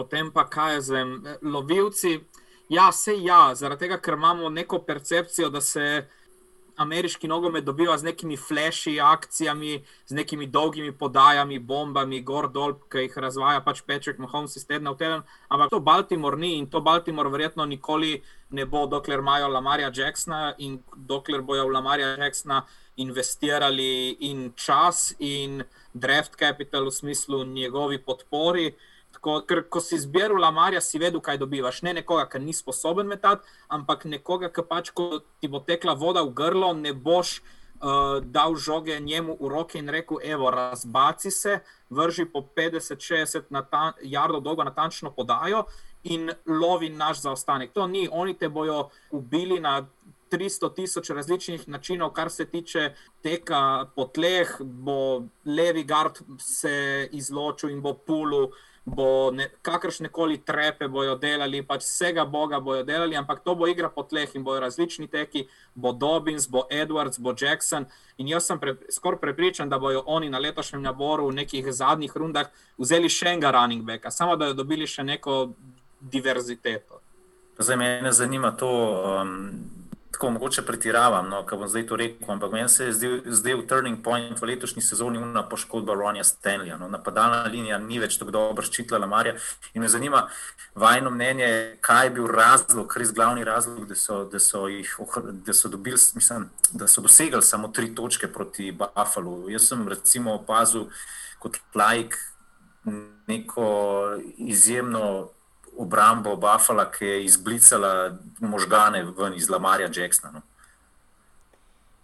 potem 0.00 0.32
pa 0.32 0.48
kaj 0.48 0.80
z 0.80 1.04
lovilci. 1.42 2.20
Ja, 2.72 2.88
vse 2.88 3.18
ja, 3.20 3.50
zaradi 3.54 3.84
tega, 3.84 3.98
ker 4.00 4.16
imamo 4.16 4.48
neko 4.48 4.78
percepcijo, 4.86 5.50
da 5.50 5.60
se 5.60 6.06
ameriški 6.80 7.28
nogomet 7.28 7.64
dobiva 7.64 7.96
z 7.98 8.08
nekimi 8.08 8.36
flashy 8.40 8.96
akcijami, 9.04 9.84
z 10.06 10.16
nekimi 10.16 10.46
dolgimi 10.46 10.92
podajami, 10.92 11.58
bombami, 11.58 12.22
gor 12.24 12.48
dol, 12.52 12.74
ki 12.88 13.04
jih 13.04 13.18
razvaja 13.20 13.60
pač 13.64 13.82
Patrick 13.86 14.18
Mahomes 14.22 14.56
iz 14.56 14.64
tedna 14.68 14.94
v 14.94 15.00
teden. 15.02 15.24
Ampak 15.48 15.70
to 15.70 15.80
Baltimore 15.80 16.40
ni 16.40 16.56
in 16.58 16.70
to 16.72 16.80
Baltimore 16.80 17.28
verjetno 17.28 17.66
nikoli 17.68 18.22
ne 18.50 18.64
bo, 18.66 18.86
dokler 18.86 19.20
imajo 19.20 19.48
Lamarja 19.48 19.90
Jacksona 19.94 20.54
in 20.58 20.80
dokler 20.96 21.42
bojo 21.42 21.68
v 21.68 21.74
Lamarja 21.76 22.16
Jacksona 22.16 22.64
investirali 22.96 24.16
in 24.20 24.52
čas 24.56 25.14
in 25.18 25.62
draft 25.92 26.36
capital 26.36 26.88
v 26.88 26.96
smislu 26.96 27.44
njegovi 27.44 27.98
podpori. 27.98 28.72
Tako, 29.12 29.40
ker 29.48 29.64
ko 29.68 29.80
si 29.82 29.98
zbiral 29.98 30.38
Lamarja, 30.40 30.80
si 30.80 30.98
vedel, 30.98 31.20
kaj 31.20 31.40
dobivaš. 31.42 31.82
Ne 31.82 31.94
nekoga, 31.98 32.28
ki 32.30 32.40
ni 32.40 32.54
sposoben 32.56 33.08
metati, 33.10 33.48
ampak 33.68 34.06
nekoga, 34.08 34.52
ki 34.54 34.64
pač, 34.68 34.92
ko 34.94 35.22
ti 35.40 35.50
bo 35.50 35.60
tekla 35.66 35.96
voda 35.98 36.22
v 36.22 36.34
grlo, 36.36 36.72
ne 36.78 36.94
boš 36.94 37.40
uh, 37.40 38.20
dal 38.22 38.54
žoge 38.56 39.00
njemu 39.00 39.36
v 39.40 39.48
roke 39.50 39.78
in 39.78 39.88
rekel: 39.88 40.22
Evo, 40.22 40.50
razbaci 40.50 41.30
se, 41.30 41.58
vrži 41.90 42.24
po 42.32 42.46
50-60 42.56 43.50
jardov 44.02 44.40
dolgo 44.40 44.64
natančno 44.64 45.10
podajo 45.10 45.64
in 46.04 46.30
lovi 46.46 46.88
naš 46.88 47.20
zaostanek. 47.20 47.72
To 47.72 47.86
ni, 47.86 48.08
oni 48.10 48.34
te 48.38 48.48
bojo 48.48 48.88
ubili 49.10 49.60
na 49.60 49.86
300 50.30 50.74
tisoč 50.74 51.10
različnih 51.10 51.68
načinov, 51.68 52.12
kar 52.12 52.30
se 52.30 52.44
tiče 52.44 52.94
teka 53.22 53.90
po 53.96 54.04
tleh, 54.04 54.56
bo 54.60 55.22
levi 55.44 55.84
gard 55.84 56.22
se 56.38 57.08
izločil 57.12 57.70
in 57.70 57.82
bo 57.82 57.94
pulu. 57.94 58.50
Bo 58.84 59.30
ne, 59.30 59.46
kakršne 59.62 60.08
koli 60.08 60.38
trepe 60.40 60.88
bojo 60.88 61.14
delali, 61.20 61.60
pač 61.62 61.84
vsega 61.84 62.24
Boga 62.24 62.60
bojo 62.60 62.82
delali, 62.82 63.16
ampak 63.16 63.42
to 63.44 63.54
bo 63.54 63.68
igra 63.68 63.90
po 63.92 64.02
tleh 64.02 64.32
in 64.34 64.44
bojo 64.44 64.60
različni 64.60 65.06
teki, 65.06 65.44
bo 65.74 65.92
Dobbins, 65.92 66.48
bo 66.48 66.64
Edwards, 66.70 67.20
bo 67.20 67.34
Jackson. 67.36 67.86
In 68.18 68.28
jaz 68.28 68.48
sem 68.48 68.58
pre, 68.58 68.74
skoraj 68.90 69.20
prepričan, 69.20 69.68
da 69.68 69.78
bojo 69.78 70.02
oni 70.06 70.30
na 70.30 70.38
letošnjem 70.38 70.82
naboru 70.82 71.28
v 71.28 71.42
nekih 71.42 71.68
zadnjih 71.72 72.16
rundah 72.16 72.48
vzeli 72.78 73.08
še 73.08 73.34
enega 73.34 73.52
running 73.54 73.84
backa, 73.84 74.10
samo 74.10 74.36
da 74.36 74.48
bodo 74.48 74.62
dobili 74.62 74.88
še 74.88 75.04
neko 75.04 75.52
diverziteto. 76.00 77.04
Zdaj 77.60 77.76
me 77.76 78.12
zanima 78.16 78.56
to. 78.56 78.72
Um 79.20 79.79
tako 80.12 80.30
mogoče 80.30 80.62
pretiravam, 80.66 81.28
no, 81.28 81.42
kar 81.46 81.58
bom 81.58 81.68
zdaj 81.68 81.86
to 81.86 81.96
rekel, 81.96 82.32
ampak 82.32 82.52
meni 82.52 82.68
se 82.68 82.84
je 82.84 82.92
zdel, 82.92 83.14
zdel 83.26 83.62
turning 83.68 84.02
point 84.04 84.40
v 84.40 84.48
letošnji 84.50 84.82
sezoni 84.82 85.18
una 85.18 85.42
poškodba 85.48 85.94
Ronja 85.94 86.24
Stanleya. 86.24 86.78
No. 86.78 86.88
Napadalna 86.88 87.44
linija 87.52 87.78
ni 87.78 87.98
več 88.02 88.18
tako 88.18 88.34
dobro 88.34 88.64
ščitila 88.66 89.06
Marija. 89.06 89.36
In 89.74 89.82
me 89.82 89.88
zanima 89.88 90.26
vajno 90.74 91.10
mnenje, 91.10 91.50
kaj 91.80 92.06
je 92.06 92.14
bil 92.18 92.26
razlog, 92.26 92.96
res 92.98 93.14
glavni 93.14 93.44
razlog, 93.44 93.86
da 93.88 93.94
so, 93.94 94.24
da 94.24 94.42
so, 94.42 94.66
jih, 94.68 94.96
da 95.46 95.54
so, 95.54 95.70
dobili, 95.70 95.98
mislim, 96.14 96.48
da 96.72 96.88
so 96.88 97.00
dosegli 97.06 97.42
samo 97.42 97.68
tri 97.68 97.94
točke 97.94 98.28
proti 98.32 98.72
Buffalo. 98.72 99.48
Jaz 99.48 99.70
sem 99.70 99.88
recimo 99.88 100.34
opazil 100.40 100.88
kot 101.38 101.56
laik 101.74 102.18
neko 103.28 103.66
izjemno 104.36 105.30
obrambo 105.76 106.36
Buffalo, 106.36 106.84
ki 106.90 107.04
je 107.06 107.24
izblicala 107.24 108.16
možgane 108.40 109.04
ven 109.18 109.34
iz 109.34 109.50
Lamarja 109.50 109.88
Jacksona. 109.94 110.32
No. 110.32 110.40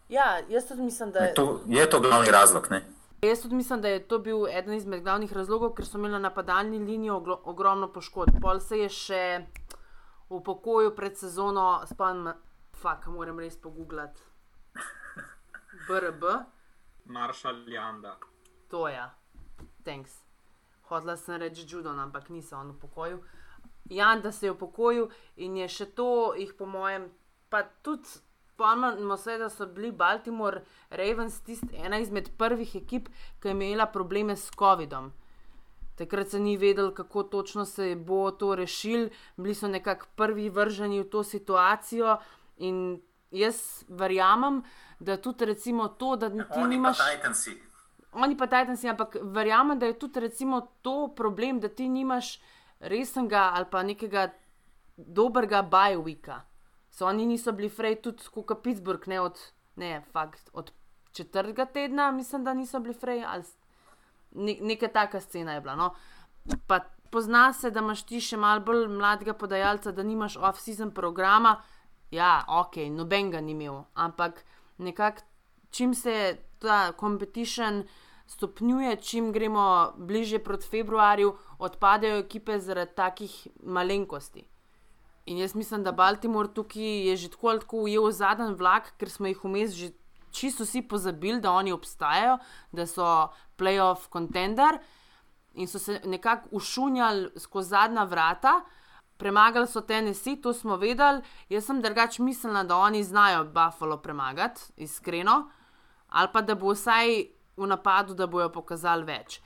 Ja, 0.08 0.38
jaz 0.48 0.68
tudi 0.68 0.82
mislim, 0.82 1.10
da 1.12 1.18
je 1.18 1.34
to, 1.34 1.60
je 1.66 1.90
to 1.90 2.00
glavni 2.00 2.30
razlog. 2.30 2.66
Ne? 2.70 2.82
Jaz 3.22 3.42
tudi 3.42 3.54
mislim, 3.54 3.80
da 3.80 3.88
je 3.88 4.08
to 4.08 4.18
bil 4.18 4.46
eden 4.46 4.74
izmed 4.74 5.02
glavnih 5.02 5.32
razlogov, 5.32 5.72
ker 5.74 5.86
so 5.86 5.98
imeli 5.98 6.12
na 6.12 6.18
napadalni 6.18 6.78
liniji 6.78 7.10
ogromno 7.44 7.92
poškodb. 7.92 8.40
Pol 8.42 8.60
se 8.60 8.78
je 8.78 8.88
še 8.88 9.22
v 10.30 10.42
pokoju 10.44 10.94
pred 10.96 11.18
sezono, 11.18 11.82
spomnim, 11.90 12.34
fakt, 12.82 13.06
moram 13.06 13.40
res 13.40 13.56
pogooglati. 13.56 14.20
BRB. 15.88 16.24
Maršal 17.04 17.68
Janda. 17.68 18.16
To 18.70 18.88
je, 18.88 19.02
thanks. 19.84 20.22
Hodla 20.88 21.16
sem 21.16 21.40
reči 21.42 21.66
Judon, 21.66 21.98
ampak 21.98 22.28
nisem 22.30 22.58
on 22.58 22.70
v 22.74 22.78
pokoju. 22.78 23.18
Jan, 23.18 23.45
da 24.22 24.32
se 24.32 24.46
je 24.46 24.52
upokojil 24.52 25.08
in 25.36 25.56
je 25.56 25.68
še 25.68 25.86
to, 25.86 26.34
jih 26.34 26.54
po 26.58 26.66
mojem, 26.66 27.10
pa 27.48 27.62
tudi 27.82 28.08
spomnimo 28.56 29.16
se, 29.16 29.38
da 29.38 29.48
so 29.50 29.66
bili 29.66 29.92
Baltimore 29.92 30.62
Ravens 30.90 31.40
tisti 31.40 31.76
ena 31.76 31.98
izmed 31.98 32.30
prvih 32.38 32.76
ekip, 32.76 33.08
ki 33.40 33.48
je 33.48 33.52
imela 33.52 33.86
probleme 33.86 34.36
s 34.36 34.50
COVID-om. 34.58 35.12
Takrat 35.96 36.28
se 36.28 36.40
ni 36.40 36.56
vedel, 36.56 36.90
kako 36.94 37.22
točno 37.22 37.64
se 37.64 37.94
bo 37.96 38.30
to 38.30 38.54
rešil, 38.54 39.08
bili 39.36 39.54
so 39.54 39.68
nekako 39.68 40.06
prvi 40.16 40.50
vrženi 40.50 41.00
v 41.00 41.10
to 41.10 41.22
situacijo. 41.22 42.18
In 42.58 43.00
jaz 43.30 43.84
verjamem, 43.88 44.62
da 45.00 45.16
tudi 45.16 45.44
recimo 45.44 45.88
to, 45.88 46.16
da 46.16 46.30
ti 46.30 46.44
Oni 46.56 46.76
nimaš. 46.76 46.98
Oni 48.12 48.36
pa 48.36 48.46
Titansi, 48.46 48.88
ampak 48.88 49.16
verjamem, 49.22 49.78
da 49.78 49.86
je 49.86 49.98
tudi 49.98 50.20
recimo 50.20 50.60
to 50.82 51.12
problem, 51.16 51.60
da 51.60 51.68
ti 51.68 51.88
nimaš 51.88 52.40
resnega 52.80 53.50
ali 53.54 53.66
pa 53.70 53.82
nekega 53.82 54.28
dobrega 54.96 55.62
bajovika. 55.62 56.40
So 56.90 57.06
oni 57.06 57.26
niso 57.26 57.52
bili 57.52 57.68
frej, 57.68 58.00
tudi 58.02 58.24
kot 58.32 58.62
Pittsburgh, 58.62 59.08
ne 59.08 59.20
od, 59.20 59.40
ne, 59.76 60.02
fakt, 60.12 60.50
od 60.52 60.72
četrtega 61.12 61.66
tedna, 61.66 62.10
mislim, 62.10 62.44
da 62.44 62.54
niso 62.54 62.80
bili 62.80 62.94
frej, 62.94 63.24
ali 63.24 63.44
ne, 64.32 64.56
neka 64.60 64.88
taka 64.88 65.20
scena 65.20 65.54
je 65.54 65.60
bila. 65.60 65.76
No. 65.76 65.94
Pa 66.66 66.80
pozna 67.10 67.52
se, 67.52 67.70
da 67.70 67.80
imaš 67.80 68.02
ti 68.06 68.20
še 68.20 68.36
malo 68.36 68.60
bolj 68.64 68.86
mladega 68.88 69.34
podajalca, 69.34 69.92
da 69.92 70.02
nimaš 70.02 70.36
off-season 70.36 70.94
programa. 70.94 71.56
Ja, 72.10 72.44
ok, 72.48 72.76
noben 72.90 73.30
ga 73.30 73.40
ni 73.40 73.52
imel, 73.52 73.82
ampak 73.94 74.44
nekako 74.78 75.24
čim 75.70 75.94
se 75.94 76.36
ta 76.58 76.92
competition 77.00 77.82
stopnjuje, 78.26 78.96
čim 78.96 79.32
gremo 79.32 79.92
bliže 79.96 80.38
proti 80.38 80.66
februarju, 80.68 81.36
odpadejo 81.58 82.18
ekipe 82.18 82.58
zaradi 82.58 82.94
takih 82.94 83.48
malenkosti. 83.62 84.44
In 85.26 85.38
jaz 85.38 85.54
mislim, 85.54 85.82
da 85.82 85.92
Baltimore 85.92 86.48
tukaj 86.54 87.08
je 87.08 87.16
že 87.16 87.30
tako 87.30 87.48
ali 87.48 87.60
tako 87.60 87.76
ujel 87.76 88.10
zadnji 88.10 88.54
vlak, 88.54 88.92
ker 88.98 89.10
smo 89.10 89.26
jih 89.26 89.44
vmes 89.44 89.74
že 89.74 89.90
čisto 90.30 90.64
vsi 90.64 90.82
pozabili, 90.82 91.40
da 91.40 91.52
oni 91.52 91.72
obstajajo, 91.72 92.38
da 92.72 92.86
so 92.86 93.28
playoff 93.58 94.10
contender 94.12 94.78
in 95.54 95.68
so 95.68 95.78
se 95.78 96.00
nekako 96.04 96.48
ušunjali 96.52 97.30
skozi 97.40 97.68
zadnja 97.68 98.04
vrata. 98.04 98.60
Premagali 99.16 99.66
so 99.66 99.80
Tennessee, 99.80 100.36
to 100.42 100.52
smo 100.52 100.76
vedeli. 100.76 101.22
Jaz 101.48 101.64
sem 101.64 101.80
drugač 101.82 102.18
mislila, 102.18 102.62
da 102.64 102.76
oni 102.76 103.04
znajo 103.04 103.44
Buffalo 103.44 103.96
premagati, 103.96 104.60
iskreno, 104.76 105.50
ali 106.08 106.28
pa 106.32 106.42
da 106.42 106.54
bo 106.54 106.74
vsaj 106.74 107.35
v 107.56 107.66
napadu, 107.66 108.14
da 108.14 108.26
bojo 108.26 108.48
pokazali 108.52 109.04
več. 109.04 109.40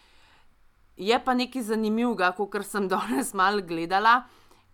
Je 0.97 1.17
pa 1.25 1.35
nekaj 1.35 1.63
zanimivega, 1.71 2.33
kot 2.37 2.67
sem 2.67 2.89
danes 2.93 3.35
malo 3.35 3.63
gledala, 3.63 4.25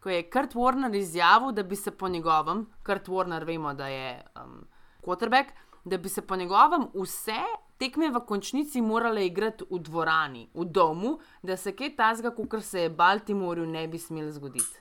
ko 0.01 0.11
je 0.11 0.25
Kurt 0.31 0.55
Warner 0.55 0.95
izjavil, 0.95 1.53
da 1.53 1.63
bi 1.63 1.77
se 1.77 1.91
po 1.91 2.09
njegovem, 2.09 2.67
Kurt 2.87 3.09
Warner 3.09 3.45
vemo, 3.47 3.75
da 3.75 3.89
je 3.89 4.23
um, 4.43 4.67
quarterback, 5.03 5.55
da 5.85 5.99
bi 5.99 6.09
se 6.09 6.23
po 6.23 6.37
njegovem 6.37 6.89
vse 6.95 7.43
tekme 7.79 8.11
v 8.11 8.21
končnici 8.27 8.81
morale 8.81 9.27
igrati 9.27 9.65
v 9.71 9.79
dvorani, 9.79 10.49
v 10.55 10.65
domu, 10.65 11.19
da 11.43 11.57
se 11.57 11.77
kaj 11.77 11.97
tazga, 11.97 12.31
kot 12.35 12.65
se 12.65 12.87
je 12.87 12.91
Baltimoreu 12.91 13.67
ne 13.67 13.89
bi 13.89 13.99
smel 13.99 14.31
zgoditi. 14.33 14.81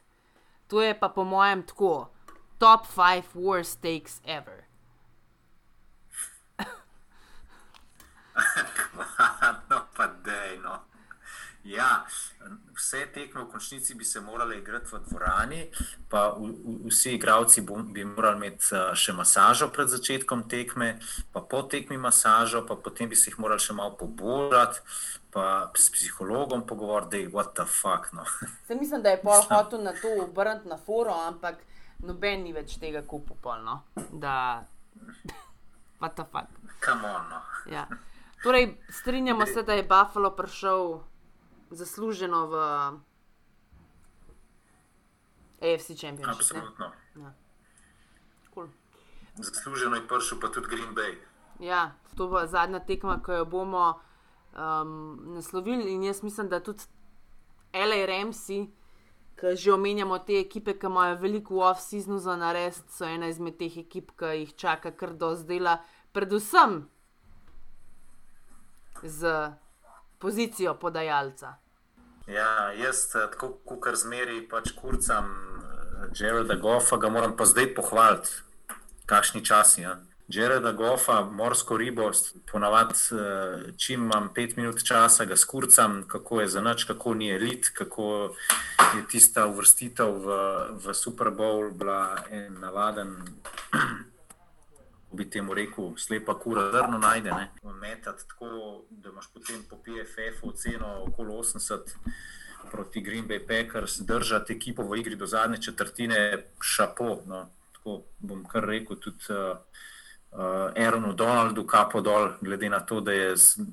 To 0.67 0.81
je 0.81 0.99
pa 0.99 1.09
po 1.09 1.23
mojem 1.23 1.63
tako, 1.63 2.09
top 2.57 2.87
5 2.87 3.35
worst 3.35 3.81
takes 3.81 4.21
ever. 4.25 4.63
no, 9.69 9.79
pa 9.95 10.07
dej, 10.07 10.57
no. 10.63 10.79
Ja, 11.63 11.94
vse 12.75 13.05
tekme 13.13 13.43
v 13.43 13.49
končnici 13.51 13.95
bi 13.95 14.05
se 14.05 14.21
morale 14.21 14.57
igrati 14.57 14.95
v 14.95 14.99
dvorani, 15.09 15.61
pa 16.09 16.29
v, 16.37 16.51
v, 16.51 16.89
vsi 16.89 17.15
igravci 17.15 17.61
bi 17.65 18.05
morali 18.05 18.37
imeti 18.37 18.75
uh, 18.75 18.93
še 18.93 19.13
masažo 19.13 19.69
pred 19.73 19.89
začetkom 19.89 20.45
tekme, 20.49 20.99
pa 21.33 21.41
po 21.41 21.63
tekmi 21.63 21.97
masažo, 21.97 22.65
pa 22.67 22.75
potem 22.75 23.09
bi 23.09 23.15
se 23.15 23.29
jih 23.31 23.39
morali 23.39 23.63
še 23.63 23.73
malo 23.73 23.95
poborati, 23.99 24.81
pa 25.35 25.71
s 25.75 25.89
psihologom 25.91 26.63
pogovoriti, 26.67 27.11
da 27.11 27.17
je 27.17 27.29
what 27.33 27.53
the 27.55 27.65
fuck. 27.67 28.13
No. 28.13 28.23
Se 28.67 28.75
mislim, 28.75 29.01
da 29.03 29.09
je 29.09 29.21
pol 29.21 29.41
hotel 29.49 29.83
na 29.83 29.93
to 29.93 30.13
obrniti 30.23 30.69
na 30.71 30.77
foro, 30.77 31.15
ampak 31.27 31.59
noben 32.03 32.43
ni 32.43 32.53
več 32.55 32.77
tega 32.79 33.03
kupopolno. 33.03 33.81
Da, 34.11 34.63
what 36.01 36.15
the 36.15 36.23
fuck. 36.31 36.47
Come 36.79 37.07
on. 37.07 37.27
No. 37.29 37.41
Ja. 37.71 37.87
Torej, 38.43 38.77
strinjamo 38.89 39.45
se, 39.45 39.63
da 39.63 39.73
je 39.73 39.83
Buffalo 39.83 40.29
prišel 40.35 40.99
zasluženo 41.71 42.47
v 42.47 42.55
AFC 45.61 45.99
Championship. 45.99 46.35
Absolutno. 46.35 46.91
Ja. 47.15 47.33
Cool. 48.53 48.67
Zasluženo 49.35 49.95
je 49.95 50.07
prišel 50.07 50.39
pa 50.39 50.47
tudi 50.47 50.67
Green 50.67 50.95
Bay. 50.95 51.15
Ja, 51.59 51.95
to 52.17 52.27
bo 52.27 52.45
zadnja 52.47 52.79
tekma, 52.79 53.19
ki 53.25 53.31
jo 53.31 53.45
bomo 53.45 53.99
um, 54.53 55.19
naslovili. 55.35 55.93
In 55.93 56.03
jaz 56.03 56.23
mislim, 56.23 56.49
da 56.49 56.59
tudi 56.59 56.83
L.A. 57.73 58.05
Ramsey 58.05 58.67
Ker 59.35 59.55
že 59.55 59.73
omenjamo 59.73 60.19
te 60.23 60.39
ekipe, 60.39 60.77
ki 60.79 60.87
imajo 60.87 61.17
veliko 61.19 61.59
off-seasonu 61.67 62.19
za 62.23 62.37
narediti, 62.39 62.93
so 62.95 63.03
ena 63.05 63.27
izmed 63.27 63.57
teh 63.59 63.77
ekip, 63.81 64.13
ki 64.15 64.31
jih 64.39 64.53
čaka 64.55 64.93
kar 64.95 65.11
do 65.11 65.33
zdela, 65.35 65.81
predvsem 66.15 66.85
z 69.03 69.33
pozicijo 70.19 70.73
podajalca. 70.79 71.55
Ja, 72.27 72.71
jaz, 72.71 73.05
eh, 73.15 73.27
tako 73.31 73.53
kot 73.65 73.95
zmeri, 73.95 74.41
pač 74.49 74.71
kurcam 74.71 75.29
Jareda 76.15 76.55
Goffa, 76.55 76.97
ga 76.97 77.09
moram 77.09 77.37
pa 77.37 77.45
zdaj 77.45 77.73
pohvaliti, 77.75 78.29
kakšni 79.05 79.45
časi. 79.45 79.81
Ja. 79.81 79.99
Jareda 80.27 80.71
Goffa, 80.71 81.21
morsko 81.21 81.77
ribo, 81.77 82.09
ponavadi, 82.51 82.93
eh, 83.11 83.73
čim 83.77 84.03
imam 84.03 84.31
pet 84.33 84.55
minut 84.57 84.83
časa, 84.83 85.25
ga 85.25 85.37
skurcam, 85.37 86.03
kako 86.07 86.41
je 86.41 86.47
za 86.47 86.61
noč, 86.61 86.83
kako 86.83 87.13
ni 87.13 87.29
elit, 87.31 87.69
kako 87.69 88.35
je 88.95 89.05
tista 89.11 89.45
uvrstitev 89.45 90.17
v, 90.25 90.39
v 90.85 90.93
Super 90.93 91.27
Bowl 91.27 91.69
bila 91.71 92.17
en 92.31 92.57
navaden. 92.59 93.15
Bi 95.15 95.29
temu 95.29 95.53
rekel, 95.53 95.93
slepa 95.97 96.33
kura, 96.39 96.69
zrno 96.71 96.97
najde. 96.97 97.33
Metati 97.81 98.27
tako, 98.27 98.81
da 98.89 99.09
imaš 99.09 99.27
potem 99.33 99.63
po 99.69 99.77
PFF-u 99.77 100.49
oceno 100.49 101.03
okoli 101.07 101.33
80 101.33 101.95
proti 102.71 103.01
Green 103.01 103.27
Bay 103.27 103.39
Packers, 103.47 103.99
držati 103.99 104.53
ekipo 104.53 104.83
v 104.83 104.99
igri 104.99 105.15
do 105.15 105.25
zadnje 105.25 105.61
četrtine, 105.61 106.43
šapo. 106.61 107.21
No. 107.25 107.49
Tako 107.73 108.01
bom 108.19 108.45
kar 108.45 108.63
rekel 108.63 108.97
tudi. 108.99 109.25
Uh, 109.29 109.57
uh, 110.31 110.83
Aaronu 110.85 111.13
Donaldu 111.13 111.67
kapo 111.67 112.01
dol, 112.01 112.29
glede 112.41 112.69
na 112.69 112.79
to, 112.79 113.01
da 113.01 113.11
je 113.11 113.35
z 113.37 113.65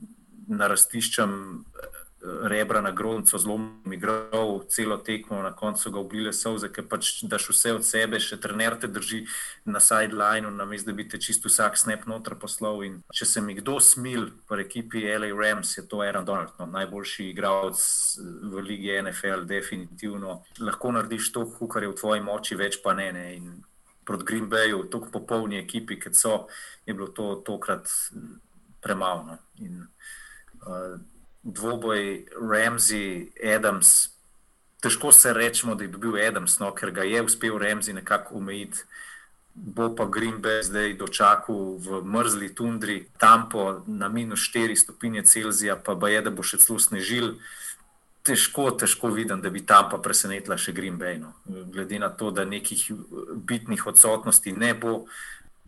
narastiščem 0.53 1.33
eh, 1.33 1.92
rebra 2.23 2.81
na 2.81 2.91
gruncu 2.91 3.39
zelo 3.39 3.61
igral 3.93 4.63
celo 4.69 4.97
tekmo, 4.97 5.43
na 5.43 5.53
koncu 5.53 5.91
ga 5.91 6.01
ubile 6.01 6.33
soze, 6.33 6.69
ker 6.73 6.87
pač 6.89 7.25
daš 7.27 7.49
vse 7.51 7.73
od 7.75 7.87
sebe, 7.87 8.21
še 8.23 8.39
trener 8.41 8.77
te 8.79 8.87
drži 8.87 9.25
na 9.65 9.81
sidelineu, 9.83 10.53
namesto 10.55 10.91
da 10.91 10.97
bi 10.97 11.09
te 11.09 11.19
čisto 11.19 11.51
vsak 11.51 11.79
snap 11.79 12.07
noter 12.07 12.39
poslal. 12.39 12.85
In 12.87 13.01
če 13.13 13.27
se 13.27 13.43
mi 13.43 13.57
kdo 13.59 13.81
smil 13.83 14.31
v 14.51 14.63
ekipi 14.63 15.05
LA 15.11 15.33
Rams, 15.35 15.75
je 15.79 15.87
to 15.89 16.03
Aaron 16.07 16.27
Donald, 16.29 16.55
no, 16.61 16.69
najboljši 16.71 17.29
igralec 17.33 17.83
v 18.55 18.65
ligi 18.71 18.95
NFL, 19.03 19.47
definitivno. 19.51 20.43
Lahko 20.63 20.95
narediš 20.95 21.33
to, 21.35 21.47
kar 21.67 21.83
je 21.83 21.93
v 21.93 21.99
tvoji 21.99 22.23
moči, 22.23 22.59
več 22.59 22.79
pa 22.85 22.95
ne. 22.95 23.11
ne. 23.13 23.29
Proti 24.03 24.27
Green 24.27 24.49
Bayu, 24.51 24.81
tako 24.91 25.13
popolni 25.15 25.61
ekipi, 25.61 25.95
kot 26.03 26.19
so, 26.19 26.33
je 26.87 26.95
bilo 26.95 27.13
to 27.15 27.37
tokrat 27.47 27.87
premalo. 28.83 29.23
No. 29.29 29.37
In 29.63 29.85
uh, 30.67 30.99
dvoboj 31.43 32.27
Ramsey, 32.41 33.31
Adams, 33.57 34.09
težko 34.83 35.13
se 35.13 35.33
rečemo, 35.33 35.75
da 35.75 35.85
je 35.85 35.93
dobil 35.95 36.19
Adams, 36.29 36.59
no, 36.59 36.71
ker 36.75 36.91
ga 36.91 37.03
je 37.07 37.23
uspel 37.23 37.59
Ramsey 37.59 37.95
nekako 37.95 38.39
umejiti. 38.39 38.85
Bo 39.55 39.91
pa 39.95 40.07
Green 40.09 40.41
Bay 40.41 40.63
zdaj 40.65 40.95
dočakal 40.97 41.77
v 41.77 42.01
mrzli 42.09 42.55
tundri, 42.57 43.03
tam 43.21 43.51
po 43.53 43.83
na 43.87 44.09
minus 44.09 44.49
4 44.49 44.77
stopinje 44.77 45.23
Celzija, 45.29 45.77
pa 45.77 45.93
je, 46.09 46.23
da 46.25 46.31
bo 46.33 46.43
še 46.43 46.57
celo 46.57 46.81
snežil 46.81 47.37
težko, 48.23 48.71
težko 48.71 49.11
vidim, 49.13 49.43
da 49.43 49.51
bi 49.51 49.61
tam 49.67 49.91
pa 49.91 49.99
presenetila 49.99 50.57
še 50.57 50.73
Green 50.73 50.97
Bay. 50.99 51.19
No. 51.21 51.35
Glede 51.45 51.99
na 51.99 52.09
to, 52.09 52.31
da 52.31 52.47
nekih 52.49 52.87
bitnih 53.45 53.87
odsotnosti 53.87 54.55
ne 54.57 54.73
bo, 54.75 55.05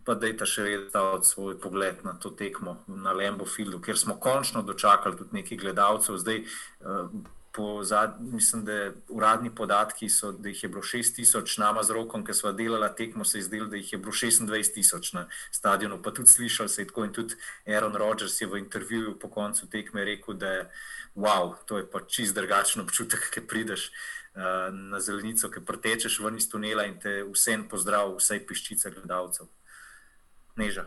pa 0.05 0.13
da 0.13 0.27
je 0.27 0.37
ta 0.37 0.45
še 0.45 0.63
vedno 0.63 1.23
svoj 1.23 1.57
pogled 1.61 2.03
na 2.05 2.13
to 2.21 2.29
tekmo 2.29 2.77
na 2.87 3.13
Lambo 3.13 3.45
Fieldu, 3.45 3.81
kjer 3.81 3.97
smo 3.97 4.19
končno 4.21 4.61
dočakali 4.61 5.17
tudi 5.17 5.41
nekaj 5.41 5.57
gledalcev. 5.57 6.17
Zdaj, 6.21 6.43
po 7.55 7.83
zadnjih, 7.83 8.33
mislim, 8.33 8.65
da 8.65 8.91
uradni 9.09 9.49
podatki 9.55 10.09
so, 10.09 10.31
da 10.31 10.49
jih 10.49 10.63
je 10.63 10.69
bilo 10.69 10.81
6000, 10.83 11.59
nama 11.59 11.83
z 11.83 11.95
rokom, 11.95 12.25
ki 12.25 12.33
smo 12.33 12.51
delali 12.51 12.89
tekmo, 12.97 13.25
se 13.25 13.37
je 13.37 13.47
zdelo, 13.47 13.69
da 13.71 13.79
jih 13.79 13.93
je 13.93 13.99
bilo 13.99 14.11
26000 14.11 15.15
na 15.15 15.25
stadionu. 15.51 16.01
Pa 16.03 16.11
tudi 16.11 16.29
slišali 16.29 16.69
se 16.69 16.81
je 16.81 16.87
tako 16.87 17.05
in 17.05 17.13
tudi 17.13 17.35
Aaron 17.65 17.95
Rodgers 17.95 18.41
je 18.41 18.47
v 18.47 18.59
intervjuju 18.59 19.19
po 19.19 19.29
koncu 19.29 19.69
tekme 19.69 20.05
rekel, 20.05 20.33
da 20.33 20.51
je 20.51 20.69
wow, 21.15 21.55
to 21.65 21.77
je 21.77 21.89
pa 21.91 22.03
čist 22.07 22.35
drugačen 22.35 22.81
občutek, 22.81 23.29
ki 23.33 23.47
prideš. 23.47 23.91
Uh, 24.35 24.41
na 24.91 24.99
zelenico, 24.99 25.47
ki 25.47 25.61
pretečeš 25.63 26.17
ven 26.19 26.35
iz 26.35 26.49
tunela 26.51 26.83
in 26.83 26.97
te 26.99 27.21
vsem 27.23 27.61
pozdrav, 27.71 28.17
vsej 28.17 28.41
piščice 28.43 28.91
gledalcev. 28.91 29.47
Neža 30.55 30.85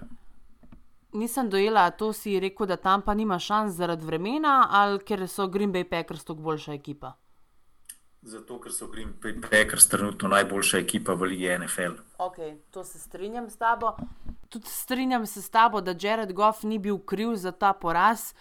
nisem 1.13 1.51
dojela, 1.51 1.91
to 1.91 2.13
si 2.13 2.41
rekel, 2.41 2.67
da 2.67 2.77
tam 2.77 3.03
pa 3.03 3.15
nima 3.15 3.39
šans 3.39 3.75
zaradi 3.75 4.05
vremena 4.05 4.67
ali 4.71 4.99
ker 4.99 5.29
so 5.29 5.49
Green 5.49 5.73
Bay 5.73 5.85
Packers 5.85 6.25
tako 6.25 6.43
boljša 6.43 6.73
ekipa. 6.73 7.13
Zato, 8.23 8.59
ker 8.61 8.73
so 8.73 8.87
Green 8.87 9.15
Bay 9.23 9.41
Packers 9.41 9.89
trenutno 9.89 10.29
najboljša 10.29 10.79
ekipa 10.79 11.15
v 11.15 11.31
Ligi 11.33 11.59
NFL. 11.59 12.01
Ok, 12.19 12.37
to 12.71 12.85
se 12.85 12.99
strinjam 12.99 13.51
s 13.51 13.57
tabo. 13.57 13.97
Tudi 14.49 14.67
strinjam 14.67 15.27
se 15.27 15.43
s 15.43 15.51
tabo, 15.51 15.81
da 15.81 15.95
Jared 16.01 16.33
Goff 16.33 16.63
ni 16.63 16.79
bil 16.79 16.99
kriv 16.99 17.37
za 17.37 17.53
ta 17.53 17.73
poraz. 17.73 18.35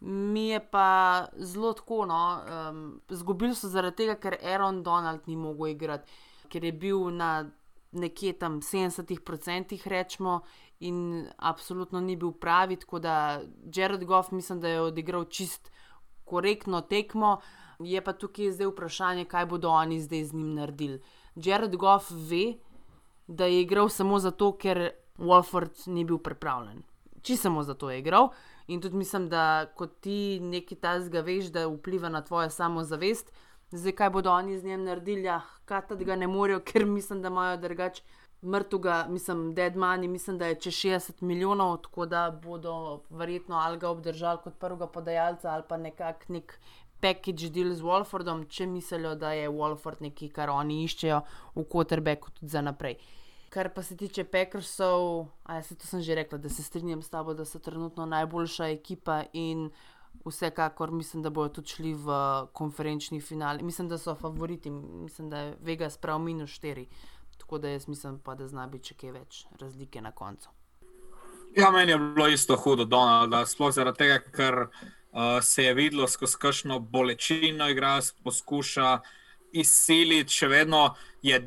Mi 0.00 0.48
je 0.48 0.60
pa 0.70 1.26
zelo 1.36 1.72
tako, 1.72 2.06
no, 2.06 2.40
um, 2.70 3.00
zgubili 3.08 3.54
so 3.54 3.68
zaradi 3.68 3.96
tega, 3.96 4.14
ker 4.16 4.36
Aaron 4.42 4.82
Donald 4.82 5.20
ni 5.26 5.36
mogel 5.36 5.74
igrati, 5.74 6.10
ker 6.48 6.64
je 6.64 6.72
bil 6.72 7.10
na 7.12 7.50
nekje 7.92 8.32
tam 8.32 8.60
70%, 8.60 9.88
rečemo, 9.88 10.40
in 10.80 11.26
absolutno 11.36 12.00
ni 12.00 12.16
bil 12.16 12.32
pravi. 12.32 12.76
Tako 12.76 12.98
da 12.98 13.40
Jared 13.74 14.04
Goff 14.04 14.32
mislim, 14.32 14.60
da 14.60 14.68
je 14.68 14.80
odigral 14.80 15.24
čist 15.24 15.70
korektno 16.24 16.80
tekmo. 16.80 17.40
Je 17.78 18.00
pa 18.04 18.12
tukaj 18.12 18.52
zdaj 18.52 18.66
vprašanje, 18.66 19.24
kaj 19.24 19.46
bodo 19.46 19.70
oni 19.70 20.00
zdaj 20.00 20.24
z 20.24 20.34
njim 20.34 20.54
naredili. 20.54 21.00
Jared 21.34 21.76
Goff 21.76 22.10
ve, 22.10 22.54
da 23.26 23.44
je 23.44 23.62
igral 23.62 23.88
samo 23.88 24.18
zato, 24.18 24.52
ker 24.52 24.90
Wolford 25.18 25.88
ni 25.88 26.04
bil 26.04 26.18
pripravljen. 26.18 26.82
Či 27.22 27.36
samo 27.36 27.62
zato 27.62 27.90
je 27.90 27.98
igral. 27.98 28.28
In 28.66 28.80
tudi 28.80 28.96
mislim, 28.96 29.28
da 29.28 29.66
ko 29.74 29.86
ti 29.86 30.40
nekaj 30.40 30.78
tazga 30.78 31.20
veš, 31.20 31.50
da 31.52 31.66
vpliva 31.68 32.08
na 32.08 32.24
tvojo 32.24 32.50
samozavest, 32.50 33.32
zdaj 33.70 33.92
kaj 33.92 34.10
bodo 34.10 34.30
oni 34.30 34.58
z 34.58 34.64
njim 34.64 34.84
naredili, 34.84 35.22
ja, 35.22 35.40
kaj 35.64 35.86
tega 35.88 36.16
ne 36.16 36.26
morejo, 36.26 36.60
ker 36.72 36.86
mislim, 36.86 37.22
da 37.22 37.28
imajo 37.28 37.56
drugače 37.56 38.02
mrtvega, 38.42 39.06
mislim, 39.08 39.54
dead 39.54 39.74
money, 39.76 40.08
mislim, 40.08 40.38
da 40.38 40.46
je 40.46 40.54
čez 40.54 40.74
60 40.74 41.22
milijonov, 41.22 41.76
tako 41.76 42.06
da 42.06 42.40
bodo 42.42 43.02
verjetno 43.10 43.56
ali 43.56 43.78
ga 43.78 43.88
obdržali 43.88 44.38
kot 44.44 44.58
prvega 44.58 44.86
podajalca 44.86 45.50
ali 45.50 45.62
pa 45.68 45.76
nekak 45.76 46.28
nek 46.28 46.58
package 47.00 47.48
deal 47.48 47.74
z 47.74 47.82
Wolfordom, 47.82 48.44
če 48.48 48.66
mislijo, 48.66 49.14
da 49.14 49.32
je 49.32 49.48
Wolford 49.48 50.02
nekaj, 50.04 50.28
kar 50.36 50.50
oni 50.50 50.84
iščejo 50.84 51.22
v 51.54 51.64
quarterbacku 51.64 52.32
tudi 52.36 52.52
za 52.52 52.60
naprej. 52.60 52.98
Kar 53.50 53.72
pa 53.74 53.82
se 53.82 53.96
tiče 53.96 54.24
Packersov, 54.24 55.26
a 55.44 55.58
jaz 55.58 55.72
to 55.74 55.86
sem 55.86 56.02
že 56.02 56.14
rekla, 56.14 56.38
da 56.38 56.48
se 56.48 56.62
strinjam 56.62 57.02
s 57.02 57.10
tabo, 57.10 57.34
da 57.34 57.44
so 57.44 57.58
trenutno 57.58 58.06
najboljša 58.06 58.68
ekipa 58.76 59.24
in 59.32 59.70
vsekakor 60.24 60.90
mislim, 60.90 61.22
da 61.22 61.30
bodo 61.30 61.48
tudi 61.48 61.68
šli 61.68 61.94
v 61.94 62.12
konferenčni 62.52 63.20
finale. 63.20 63.62
Mislim, 63.62 63.88
da 63.88 63.98
so 63.98 64.14
favoriti, 64.14 64.70
mislim, 64.70 65.30
da 65.30 65.38
je 65.38 65.56
Vegas 65.60 65.96
prav 65.96 66.18
minus 66.18 66.50
4. 66.50 66.86
Tako 67.40 67.58
da 67.58 67.68
jaz 67.68 67.88
mislim, 67.88 68.18
pa, 68.24 68.34
da 68.34 68.48
zna 68.48 68.66
biti 68.70 68.92
še 68.92 68.96
kaj 69.00 69.12
več 69.16 69.44
razlike 69.60 70.00
na 70.04 70.12
koncu. 70.12 70.52
Ja, 71.56 71.70
meni 71.74 71.92
je 71.92 71.98
bilo 71.98 72.28
isto 72.28 72.56
hudo, 72.56 72.84
da 72.84 73.40
sploh 73.46 73.72
zaradi 73.74 73.98
tega, 73.98 74.18
ker 74.36 74.58
uh, 74.66 75.40
se 75.42 75.64
je 75.64 75.72
videlo 75.74 76.06
skozi 76.08 76.38
kakšno 76.38 76.78
bolečino, 76.78 77.66
igra 77.72 77.96
poskuša 78.24 79.00
izsiliti, 79.52 80.30
še 80.30 80.46
vedno 80.52 80.82
je 81.26 81.40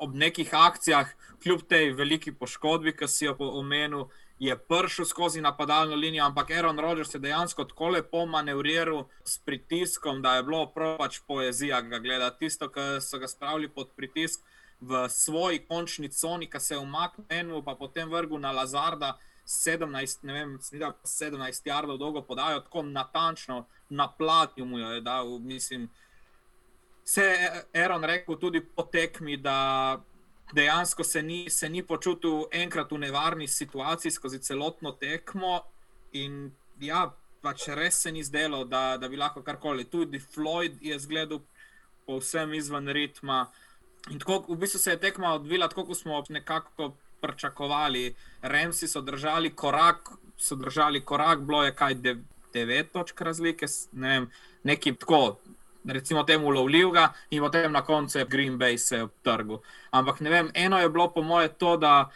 ob 0.00 0.14
nekih 0.16 0.54
akcijah, 0.56 1.10
kljub 1.42 1.66
tej 1.68 1.92
veliki 1.98 2.32
poškodbi, 2.32 2.94
ki 2.96 3.08
si 3.08 3.26
jo 3.26 3.34
omenil, 3.50 4.06
je 4.40 4.56
prišel 4.56 5.04
skozi 5.04 5.42
napadalno 5.44 5.96
linijo, 5.96 6.24
ampak 6.24 6.54
Aaron 6.56 6.78
Rodgers 6.80 7.12
je 7.14 7.20
dejansko 7.20 7.66
tako 7.68 7.90
lepo 7.96 8.24
manevriral 8.26 9.04
s 9.24 9.36
pritiskom, 9.44 10.22
da 10.22 10.38
je 10.38 10.46
bilo 10.48 10.62
prav 10.72 10.96
pač 11.02 11.20
poezija 11.28 11.82
ga 11.84 11.98
gledati. 11.98 12.46
Tisto, 12.46 12.70
kar 12.72 13.02
so 13.04 13.20
ga 13.20 13.28
spravili 13.28 13.68
pod 13.68 13.92
pritisk 13.96 14.40
v 14.80 15.08
svoji 15.08 15.58
končni 15.68 16.08
coni, 16.08 16.50
ki 16.50 16.60
se 16.60 16.74
je 16.74 16.78
umaknil, 16.78 17.62
pa 17.62 17.74
potem 17.74 18.10
vrgel 18.10 18.40
na 18.40 18.52
Lazarda 18.52 19.18
17, 19.46 20.22
ne 20.22 20.32
vem, 20.32 20.58
17 20.58 21.66
jardov 21.66 21.98
dolgo 21.98 22.22
podajo, 22.22 22.60
tako 22.60 22.82
natančno 22.82 23.66
na 23.88 24.08
platju 24.08 24.64
mu 24.64 24.78
je 24.78 25.00
dal. 25.00 25.38
Mislim, 25.38 25.90
se 27.04 27.22
je 27.22 27.64
Aaron 27.74 28.04
rekel 28.04 28.38
tudi 28.38 28.60
po 28.60 28.82
tekmi, 28.82 29.36
da 29.36 30.00
dejansko 30.52 31.04
se 31.04 31.22
ni, 31.22 31.50
se 31.50 31.68
ni 31.68 31.82
počutil 31.82 32.44
enkrat 32.52 32.92
v 32.92 32.98
nevarni 32.98 33.48
situaciji 33.48 34.12
skozi 34.12 34.38
celotno 34.38 34.92
tekmo. 34.92 35.60
In 36.12 36.52
ja, 36.80 37.10
pač 37.42 37.68
res 37.68 38.02
se 38.02 38.12
ni 38.12 38.22
zdelo, 38.24 38.64
da, 38.64 38.96
da 38.96 39.08
bi 39.08 39.16
lahko 39.16 39.42
karkoli. 39.42 39.84
Tudi 39.84 40.20
Floyd 40.20 40.78
je 40.80 40.98
zgledal 40.98 41.40
povsem 42.06 42.54
izven 42.54 42.88
ritma. 42.88 43.46
In 44.08 44.18
tako 44.18 44.44
v 44.48 44.56
bistvu 44.56 44.78
se 44.78 44.90
je 44.90 45.00
tekma 45.00 45.34
odvila, 45.34 45.68
tako 45.68 45.84
kot 45.84 45.98
smo 45.98 46.24
nekako 46.28 46.94
pričakovali. 47.20 48.14
Remsi 48.42 48.88
so 48.88 49.00
držali 49.00 49.50
korak, 49.50 50.08
so 50.36 50.56
držali 50.56 51.04
korak, 51.04 51.40
bilo 51.40 51.64
je 51.64 51.74
kaj 51.74 51.94
devet 52.52 52.92
točk 52.92 53.20
razlike, 53.20 53.66
ne 53.92 54.08
vem, 54.08 54.30
neki 54.62 54.94
tako. 54.94 55.38
recimo 55.84 56.22
temu 56.24 56.50
lovljivega, 56.50 57.12
in 57.30 57.42
potem 57.42 57.72
na 57.72 57.80
koncu 57.82 58.18
je 58.18 58.24
Green 58.24 58.58
Bay 58.58 58.76
se 58.76 59.02
obtrgal. 59.02 59.58
Ampak 59.90 60.20
ne 60.20 60.30
vem, 60.30 60.50
eno 60.54 60.78
je 60.78 60.88
bilo 60.88 61.10
po 61.12 61.22
moje 61.22 61.48
to, 61.48 61.76
da 61.76 62.10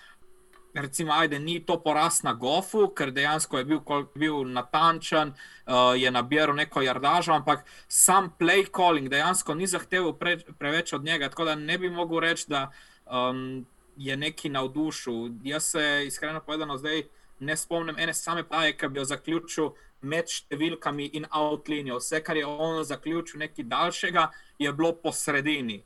recimo, 0.75 1.12
ajde, 1.12 1.39
ni 1.39 1.61
to 1.61 1.79
porast 1.83 2.25
na 2.25 2.33
Gofu, 2.33 2.89
ker 2.89 3.12
dejansko 3.14 3.59
je 3.59 3.64
bil, 3.64 3.81
bil 4.14 4.45
natančen, 4.53 5.35
uh, 5.66 5.95
je 5.97 6.11
nabiral 6.11 6.57
neko 6.57 6.83
jardažo, 6.83 7.33
ampak 7.33 7.64
sam 7.89 8.33
play 8.39 8.66
calling 8.77 9.09
dejansko 9.09 9.55
ni 9.55 9.66
zahteval 9.66 10.16
pre, 10.18 10.39
preveč 10.59 10.93
od 10.93 11.05
njega. 11.05 11.29
Tako 11.29 11.45
da 11.45 11.55
ne 11.55 11.79
bi 11.79 11.91
mogel 11.91 12.20
reči, 12.20 12.45
da 12.49 12.70
um, 13.07 13.66
je 13.97 14.16
neki 14.16 14.49
navdušil. 14.49 15.31
Jaz 15.45 15.64
se 15.64 16.03
iskreno 16.07 16.41
povedano 16.41 16.79
zdaj 16.79 17.03
ne 17.41 17.57
spomnim 17.57 17.99
ene 17.99 18.14
same 18.14 18.45
paje, 18.49 18.77
ki 18.77 18.89
bi 18.89 18.99
jo 18.99 19.05
zaključil 19.05 19.72
med 20.03 20.29
številkami 20.29 21.11
in 21.18 21.27
outlinijo. 21.31 21.99
Vse, 22.03 22.20
kar 22.25 22.37
je 22.37 22.47
on 22.47 22.83
zaključil, 22.85 23.41
nekaj 23.41 23.64
daljšega, 23.64 24.29
je 24.59 24.72
bilo 24.72 24.93
po 24.93 25.12
sredini. 25.12 25.83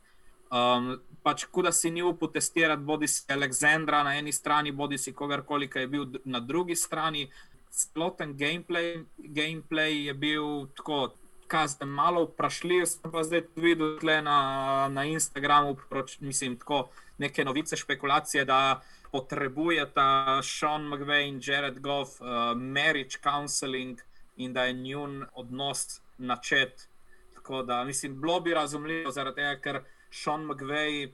Um, 0.51 0.97
pač, 1.23 1.47
da 1.65 1.73
si 1.73 1.91
ni 1.91 2.03
upal 2.03 2.33
testirati, 2.33 2.83
bodi 2.83 3.09
si 3.09 3.25
Aleksandra 3.33 4.03
na 4.03 4.17
eni 4.19 4.33
strani, 4.33 4.73
bodi 4.73 4.99
si 4.99 5.13
kogarkoli, 5.13 5.69
ki 5.71 5.79
je 5.79 5.87
bil 5.87 6.07
na 6.25 6.41
drugi 6.41 6.77
strani. 6.77 7.29
Celoten 7.71 8.35
gameplay, 8.37 9.05
gameplay 9.19 10.07
je 10.07 10.15
bil 10.15 10.67
tako, 10.77 11.15
kazen, 11.49 11.89
malo 11.89 12.25
vprašljiv. 12.25 12.87
Sem 12.87 13.13
pa 13.13 13.25
zdaj 13.25 13.47
videl 13.57 13.99
na, 14.23 14.89
na 14.93 15.05
Instagramu, 15.05 15.77
proč, 15.91 16.19
mislim, 16.21 16.57
tako 16.57 16.89
neke 17.19 17.45
novice, 17.45 17.77
špekulacije, 17.77 18.45
da 18.45 18.81
potrebujeta 19.13 20.41
Sean 20.43 20.89
McVeigh 20.89 21.29
in 21.29 21.41
Jared 21.43 21.81
Goff 21.81 22.21
uh, 22.21 22.57
marriage 22.57 23.19
counseling 23.23 24.01
in 24.37 24.53
da 24.53 24.65
je 24.65 24.73
njun 24.73 25.25
odnos 25.35 26.01
načet. 26.19 26.89
Tako 27.35 27.63
da, 27.63 27.85
mislim, 27.85 28.21
bilo 28.21 28.41
bi 28.41 28.55
razumljivo 28.55 29.11
zaradi 29.11 29.37
tega, 29.37 29.61
ker. 29.61 29.81
Sean 30.11 30.47
McVeigh, 30.47 31.13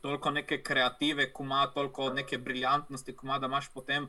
toliko 0.00 0.30
neke 0.30 0.62
kreative, 0.62 1.32
kuma, 1.32 1.66
toliko 1.74 2.10
neke 2.14 2.38
briljantnosti, 2.38 3.16
kuma, 3.16 3.38
da 3.38 3.46
imaš 3.46 3.68
potem. 3.74 4.08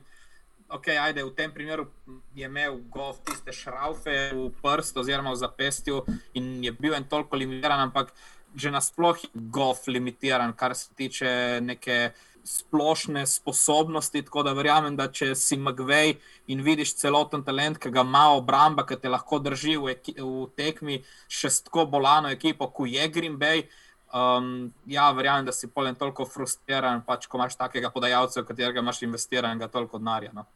Ok, 0.70 0.88
ajde, 0.88 1.24
v 1.24 1.34
tem 1.34 1.50
primeru 1.50 1.88
je 2.34 2.46
imel 2.46 2.76
golf 2.94 3.18
tiste 3.26 3.52
šraufe 3.52 4.30
v 4.30 4.44
prstu 4.62 5.00
oziroma 5.02 5.32
v 5.34 5.40
zapestju 5.40 6.04
in 6.38 6.60
je 6.64 6.70
bil 6.72 6.94
en 6.94 7.08
toliko 7.10 7.36
limitiran, 7.36 7.80
ampak 7.88 8.12
že 8.54 8.70
nasplošno 8.70 9.30
je 9.34 9.40
golf 9.50 9.86
limitiran, 9.86 10.52
kar 10.52 10.74
se 10.74 10.94
tiče 10.94 11.60
neke 11.62 12.12
splošne 12.44 13.26
sposobnosti. 13.26 14.22
Tako 14.22 14.42
da 14.46 14.54
verjamem, 14.56 14.96
da 14.96 15.08
če 15.12 15.34
si 15.38 15.58
McVeigh 15.58 16.18
in 16.52 16.64
vidiš 16.66 16.94
celoten 17.00 17.44
talent, 17.46 17.78
ki 17.78 17.92
ga 17.94 18.04
ima 18.06 18.30
obramba, 18.36 18.86
ki 18.86 18.98
te 19.00 19.12
lahko 19.12 19.38
drži 19.42 19.76
v, 19.76 19.94
v 20.16 20.48
tekmi, 20.56 21.00
še 21.28 21.50
s 21.50 21.66
tako 21.68 21.86
bolano 21.90 22.32
ekipo, 22.32 22.70
kot 22.74 22.90
je 22.90 23.06
Green 23.08 23.38
Bay. 23.38 23.66
Um, 24.10 24.72
ja, 24.90 25.06
verjamem, 25.14 25.46
da 25.46 25.54
si 25.54 25.70
polen 25.70 25.94
toliko 25.94 26.26
frustriran, 26.26 27.04
pač, 27.06 27.28
ko 27.30 27.38
imaš 27.38 27.54
takega 27.60 27.92
podajalca, 27.94 28.42
v 28.42 28.48
katerega 28.48 28.82
imaš 28.82 29.04
investiranega 29.06 29.70
toliko 29.70 30.02
denarja. 30.02 30.34
No. 30.34 30.48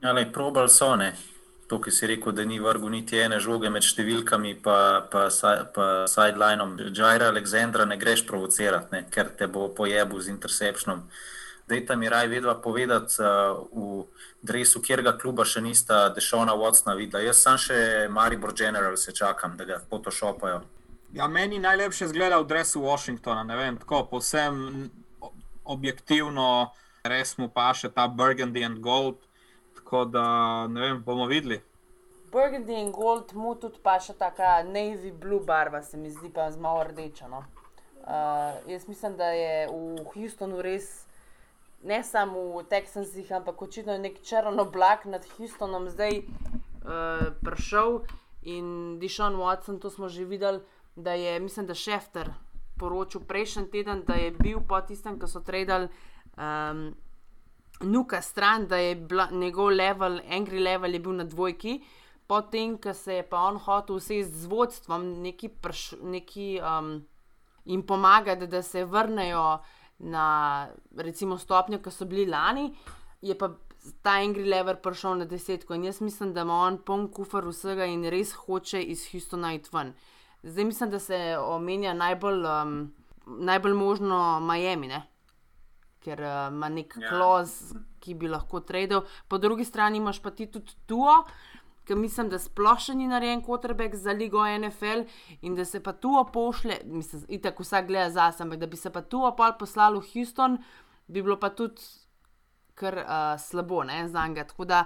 Ja, 0.00 0.16
probal 0.32 0.68
so 0.72 0.94
ne 0.96 1.12
to, 1.66 1.80
ki 1.80 1.90
si 1.90 2.06
rekel, 2.06 2.32
da 2.36 2.44
ni 2.44 2.60
vrgel 2.60 2.92
niti 2.92 3.18
ene 3.20 3.38
žoge 3.40 3.70
med 3.72 3.84
številkami, 3.86 4.56
pa, 4.64 5.06
pa, 5.10 5.28
pa 5.74 5.86
sidelinom. 6.10 6.76
Džajra 6.92 7.30
Aleksandra 7.32 7.86
ne 7.88 7.96
greš 8.00 8.26
provocirati, 8.28 8.92
ne, 8.92 9.04
ker 9.10 9.32
te 9.38 9.48
bo 9.48 9.70
pojebil 9.74 10.20
z 10.20 10.34
interceptionom. 10.34 11.06
Dej 11.68 11.86
tam 11.88 12.02
je 12.04 12.10
raj 12.12 12.28
vedva 12.28 12.54
povedati 12.60 13.16
uh, 13.24 13.64
v 13.72 14.04
dresu, 14.44 14.82
kjer 14.84 15.00
ga 15.00 15.14
kluba 15.16 15.46
še 15.48 15.62
nista 15.64 16.10
Dešona 16.12 16.52
Watsona 16.60 16.92
videla. 16.98 17.24
Jaz 17.24 17.40
sem 17.40 17.56
še 17.56 17.78
Maribor 18.12 18.52
General, 18.52 18.96
se 19.00 19.16
čakam, 19.16 19.56
da 19.56 19.64
ga 19.64 19.80
photoshopajo. 19.88 20.60
Ja, 21.16 21.28
meni 21.30 21.62
najlepše 21.62 22.10
zgleda 22.10 22.42
v 22.42 22.50
dresu 22.50 22.82
Washingtona, 22.84 23.46
ne 23.48 23.56
vem, 23.56 23.78
tako 23.80 24.02
povsem 24.10 24.90
objektivno, 25.64 26.74
res 27.06 27.38
mu 27.38 27.48
pa 27.48 27.70
še 27.72 27.88
ta 27.94 28.08
Burgundy 28.10 28.64
and 28.66 28.82
Gold. 28.84 29.22
Tako 29.94 30.04
da 30.04 30.66
ne 30.66 30.80
vem, 30.80 31.02
bomo 31.02 31.26
videli. 31.26 31.60
Burgundy 32.32 32.72
in 32.80 32.90
Gold, 32.92 33.32
mu 33.32 33.52
tudi 33.54 33.78
pa 33.78 34.00
še 34.02 34.16
ta 34.18 34.32
navy 34.66 35.12
blue 35.14 35.38
barva, 35.46 35.82
se 35.86 35.94
mi 35.96 36.10
zdi 36.10 36.32
pa 36.34 36.48
zelo 36.50 36.82
rdeča. 36.82 37.28
No? 37.30 37.44
Uh, 38.02 38.58
jaz 38.66 38.88
mislim, 38.88 39.14
da 39.14 39.28
je 39.30 39.68
v 39.70 40.02
Houstonu 40.10 40.58
res, 40.66 41.06
ne 41.86 42.00
samo 42.02 42.42
v 42.56 42.64
Texasih, 42.66 43.30
ampak 43.38 43.62
očitno 43.62 43.94
je 43.94 44.02
nek 44.02 44.18
črn 44.18 44.58
oblak 44.58 45.06
nad 45.06 45.22
Houstonom 45.36 45.86
zdaj 45.94 46.24
uh, 46.24 47.30
prišel. 47.46 48.02
In 48.42 48.98
Dišon 48.98 49.38
Watson, 49.38 49.78
to 49.78 49.94
smo 49.94 50.10
že 50.10 50.26
videli, 50.26 50.58
da 50.96 51.14
je, 51.14 51.38
mislim, 51.38 51.70
da 51.70 51.78
Šefter 51.78 52.34
poročil 52.82 53.22
prejšnji 53.22 53.70
teden, 53.70 54.02
da 54.02 54.18
je 54.18 54.34
bil 54.34 54.58
po 54.58 54.82
tistem, 54.82 55.22
ko 55.22 55.30
so 55.30 55.38
tradili. 55.38 55.86
Um, 56.34 56.96
nuka 57.80 58.22
stran, 58.22 58.66
da 58.66 58.76
je 58.76 58.94
bila, 58.94 59.28
njegov 59.30 59.68
level, 59.68 60.20
angry 60.30 60.62
level 60.62 60.94
je 60.94 61.00
bil 61.00 61.12
na 61.12 61.24
dvojki, 61.24 61.80
potem, 62.26 62.78
ko 62.78 62.94
se 62.94 63.14
je 63.14 63.26
pa 63.28 63.42
on 63.48 63.58
hotel 63.58 63.98
vse 63.98 64.22
z 64.24 64.46
vodstvom 64.46 65.22
neki 65.22 65.48
prš, 65.48 65.94
neki, 66.02 66.60
um, 66.62 66.96
in 67.64 67.82
pomagati, 67.86 68.46
da 68.46 68.62
se 68.62 68.84
vrnejo 68.84 69.58
na 69.98 70.68
recimo 70.96 71.38
stopnjo, 71.38 71.78
ki 71.78 71.90
so 71.90 72.04
bili 72.04 72.26
lani, 72.30 72.70
je 73.22 73.38
pa 73.38 73.50
ta 74.02 74.18
angry 74.22 74.48
level 74.48 74.76
prišel 74.82 75.18
na 75.18 75.24
desetko. 75.24 75.74
In 75.74 75.84
jaz 75.84 76.00
mislim, 76.00 76.32
da 76.34 76.40
ima 76.40 76.54
on 76.66 76.78
poln 76.78 77.08
kufr 77.12 77.44
vsega 77.48 77.84
in 77.84 78.04
res 78.10 78.32
hoče 78.32 78.82
iz 78.82 79.04
Houstona 79.10 79.54
iti 79.54 79.70
ven. 79.72 79.94
Zdaj 80.42 80.64
mislim, 80.64 80.90
da 80.90 80.98
se 80.98 81.36
omenja 81.38 81.94
najbolj, 81.94 82.44
um, 82.44 82.94
najbolj 83.26 83.72
možno 83.72 84.40
Miami. 84.40 84.88
Ne? 84.88 85.02
Ker 86.04 86.20
uh, 86.20 86.46
ima 86.52 86.68
nek 86.68 86.96
ja. 87.00 87.08
kloz, 87.08 87.74
ki 88.04 88.14
bi 88.20 88.28
lahko 88.28 88.60
tradil. 88.60 89.04
Po 89.28 89.38
drugi 89.38 89.64
strani 89.64 89.98
imaš 89.98 90.20
pa 90.22 90.30
ti 90.30 90.46
tudi 90.46 90.76
tuo, 90.86 91.22
ki 91.84 91.96
mislim, 92.00 92.28
da 92.32 92.38
splošno 92.38 92.94
ni 92.94 93.08
narejen 93.08 93.42
kotrbek 93.44 93.96
za 93.96 94.12
ligo 94.12 94.44
NFL 94.58 95.04
in 95.42 95.54
da 95.54 95.64
se 95.64 95.82
pa 95.82 95.92
tuo 95.92 96.24
pošle, 96.24 96.80
mislim, 96.84 97.24
itak 97.28 97.60
vsak 97.60 97.86
gleda 97.86 98.10
zase, 98.10 98.42
ampak 98.42 98.58
da 98.58 98.66
bi 98.66 98.76
se 98.76 98.92
pa 98.92 99.02
tuo 99.02 99.34
pol 99.36 99.56
poslal 99.58 99.98
v 100.00 100.06
Houston, 100.12 100.58
bi 101.06 101.22
bilo 101.22 101.36
pa 101.40 101.50
tudi 101.50 101.82
kar 102.74 102.98
uh, 103.04 103.40
slabo, 103.40 103.84
ne, 103.84 104.08
za 104.08 104.26
njega. 104.26 104.46
Tako 104.52 104.64
da. 104.64 104.84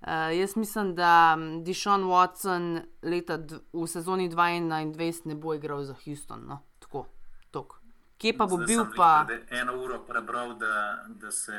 Uh, 0.00 0.32
jaz 0.32 0.56
mislim, 0.56 0.94
da 0.96 1.36
Dišon 1.62 2.06
Watson 2.08 2.80
leta 3.02 3.36
v 3.72 3.86
sezoni 3.86 4.30
2021 4.30 5.26
ne 5.26 5.34
bo 5.34 5.54
igral 5.54 5.84
za 5.84 5.94
Houston. 6.04 6.46
No? 6.48 6.58
Tako, 6.78 7.04
tako. 7.50 7.79
Kje 8.20 8.36
pa 8.36 8.46
bo 8.46 8.56
Zdaj 8.60 8.66
bil? 8.66 8.84
Pa... 8.96 9.26
Eno 9.50 9.80
uro 9.80 10.02
prebral, 10.04 10.54
da, 10.60 11.04
da 11.08 11.30
se 11.32 11.56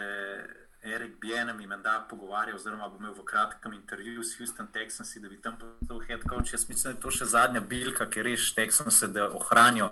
Erik 0.84 1.20
Bienem 1.22 1.59
in 1.59 1.74
da 1.84 2.05
pogovarja, 2.09 2.55
oziroma 2.55 2.89
bo 2.89 2.97
imel 2.99 3.14
v 3.14 3.26
kratkem 3.26 3.74
intervjuju 3.74 4.24
s 4.24 4.38
Houston 4.38 4.68
Texansi, 4.74 5.20
da 5.20 5.30
bi 5.30 5.41
tam 5.41 5.57
postal 5.57 5.99
head 6.07 6.22
coach. 6.30 6.53
Jaz 6.53 6.70
mislim, 6.70 6.93
da 6.93 6.97
je 6.97 7.01
to 7.01 7.12
še 7.12 7.26
zadnja 7.26 7.62
bilka, 7.62 8.05
ki 8.09 8.22
reš 8.22 8.53
Texanse, 8.53 9.07
da 9.07 9.30
ohranijo 9.30 9.89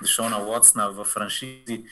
Dešona 0.00 0.40
Watsona 0.44 0.90
v 0.92 1.04
franšizi. 1.04 1.84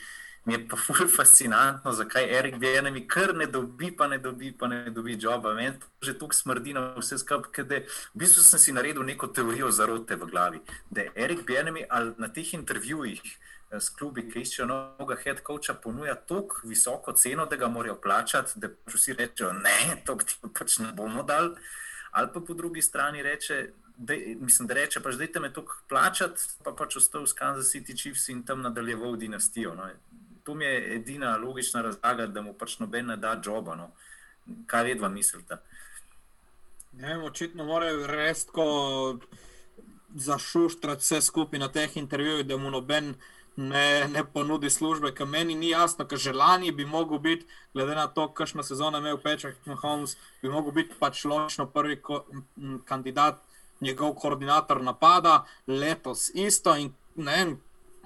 Mi 0.45 0.53
je 0.53 0.63
pa 0.69 0.77
ful 0.77 1.05
fascinantno, 1.05 1.93
zakaj 1.93 2.29
Erik 2.37 2.57
Bienem 2.61 2.97
kar 3.07 3.33
ne 3.37 3.45
dobi, 3.45 3.91
pa 3.93 4.07
ne 4.07 4.17
dobi, 4.17 4.49
pa 4.51 4.67
ne 4.67 4.89
dobi 4.89 5.17
joba. 5.21 5.53
Meni 5.53 5.77
že 6.01 6.17
tukaj 6.17 6.37
smrdi 6.37 6.73
na 6.73 6.93
vse 6.97 7.17
skupaj, 7.21 7.65
da 7.65 7.81
v 7.85 8.21
bistvu 8.21 8.41
sem 8.41 8.59
si 8.59 8.73
naredil 8.73 9.05
neko 9.05 9.29
teorijo 9.33 9.69
zarote 9.69 10.17
v 10.17 10.29
glavi. 10.29 10.61
Da 10.89 11.05
je 11.05 11.13
Erik 11.15 11.45
Bienem 11.45 11.77
na 12.17 12.29
teh 12.29 12.53
intervjujih 12.57 13.21
s 13.79 13.89
klubi, 13.95 14.25
ki 14.29 14.41
iščejo 14.43 14.67
novega 14.67 15.15
head 15.23 15.41
coacha, 15.47 15.75
ponuja 15.83 16.15
tako 16.15 16.65
visoko 16.67 17.13
ceno, 17.13 17.45
da 17.45 17.55
ga 17.55 17.69
morajo 17.71 17.95
plačati, 18.03 18.59
da 18.59 18.69
pač 18.71 18.97
vsi 18.97 19.15
rečejo, 19.19 19.53
ne, 19.59 20.01
to 20.05 20.17
ti 20.19 20.35
pač 20.57 20.79
ne 20.83 20.91
bomo 20.97 21.23
dali. 21.23 21.55
Ali 22.11 22.27
pa 22.33 22.41
po 22.43 22.53
drugi 22.53 22.81
strani 22.81 23.23
reče, 23.23 23.61
da, 23.97 24.15
mislim, 24.39 24.67
da 24.67 24.73
reče, 24.73 24.99
pač 24.99 25.15
dajte 25.15 25.39
me 25.39 25.53
tukaj 25.53 25.85
plačati, 25.89 26.47
pa 26.63 26.73
pač 26.75 26.97
ostal 26.99 27.23
v 27.23 27.35
Kansas 27.37 27.71
City 27.71 27.95
Chiefs 27.95 28.27
in 28.29 28.43
tam 28.43 28.61
nadaljeval 28.61 29.15
dinastijo. 29.15 29.75
No. 29.75 29.87
To 30.43 30.55
mi 30.55 30.65
je 30.65 30.95
edina 30.95 31.37
logična 31.37 31.81
razlaga, 31.81 32.27
da 32.27 32.41
mu 32.41 32.53
pač 32.53 32.79
noben 32.79 33.07
ne 33.13 33.17
da 33.17 33.37
joba. 33.45 33.75
No. 33.75 33.91
Kaj 34.67 34.83
vedva 34.83 35.09
mislite? 35.09 35.61
Očitno 37.23 37.63
morajo 37.63 38.07
res 38.07 38.45
tako 38.45 39.19
zašuštrati 40.15 41.01
vse 41.01 41.21
skupaj 41.21 41.59
na 41.59 41.69
teh 41.71 41.97
intervjujih, 41.97 42.45
da 42.47 42.57
mu 42.57 42.71
noben 42.71 43.13
ne, 43.55 44.07
ne 44.07 44.23
ponudi 44.23 44.69
službe, 44.69 45.11
ki 45.15 45.25
meni 45.25 45.55
ni 45.55 45.69
jasno, 45.69 46.05
ker 46.07 46.19
že 46.19 46.33
lani 46.33 46.71
bi 46.71 46.85
mogel 46.85 47.19
biti, 47.19 47.45
glede 47.73 47.95
na 47.95 48.07
to, 48.07 48.27
kakšno 48.33 48.63
sezono 48.63 48.97
je 48.97 49.01
imel 49.01 49.19
in 49.65 49.73
Holmes, 49.73 50.17
bi 50.41 50.49
mogel 50.49 50.71
biti 50.71 50.95
pač 50.99 51.25
ločno 51.25 51.65
prvi 51.65 52.01
ko, 52.01 52.25
m, 52.57 52.79
kandidat, 52.85 53.41
njegov 53.81 54.15
koordinator 54.15 54.81
napada, 54.83 55.45
letos 55.67 56.31
isto. 56.33 56.75
In, 56.75 56.93
ne, 57.15 57.55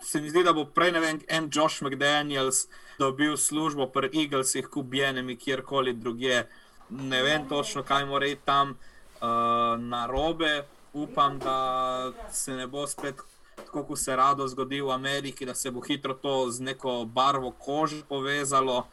se 0.02 0.22
mi 0.22 0.30
zdi, 0.30 0.44
da 0.44 0.54
bo 0.54 0.66
prej 0.66 0.92
ne 0.92 1.00
vem, 1.00 1.22
en 1.28 1.50
Josh 1.54 1.84
McDaniels 1.84 2.68
dobil 3.00 3.38
službo 3.38 3.88
pri 3.88 4.10
Eaglesih, 4.14 4.68
kubijenimi 4.68 5.36
kjerkoli 5.36 5.94
drugje. 5.94 6.48
Ne 6.90 7.24
vem 7.24 7.50
točno, 7.50 7.84
kaj 7.84 8.06
mora 8.06 8.28
iti 8.28 8.42
tam 8.46 8.70
uh, 8.72 9.80
na 9.80 10.06
robe. 10.08 10.66
upam, 10.96 11.40
da 11.40 12.12
se 12.32 12.54
ne 12.54 12.68
bo 12.68 12.88
spet 12.88 13.16
tako, 13.56 13.84
kot 13.84 14.00
se 14.00 14.16
rado 14.16 14.48
zgodi 14.48 14.82
v 14.82 14.92
Ameriki, 14.92 15.46
da 15.46 15.56
se 15.56 15.72
bo 15.72 15.82
hitro 15.82 16.14
to 16.14 16.52
z 16.52 16.62
neko 16.62 17.06
barvo 17.06 17.52
kože 17.52 18.04
povezalo. 18.10 18.86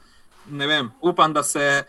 Ne 0.50 0.66
vem, 0.66 0.90
upam, 1.00 1.32
da 1.32 1.42
se 1.42 1.84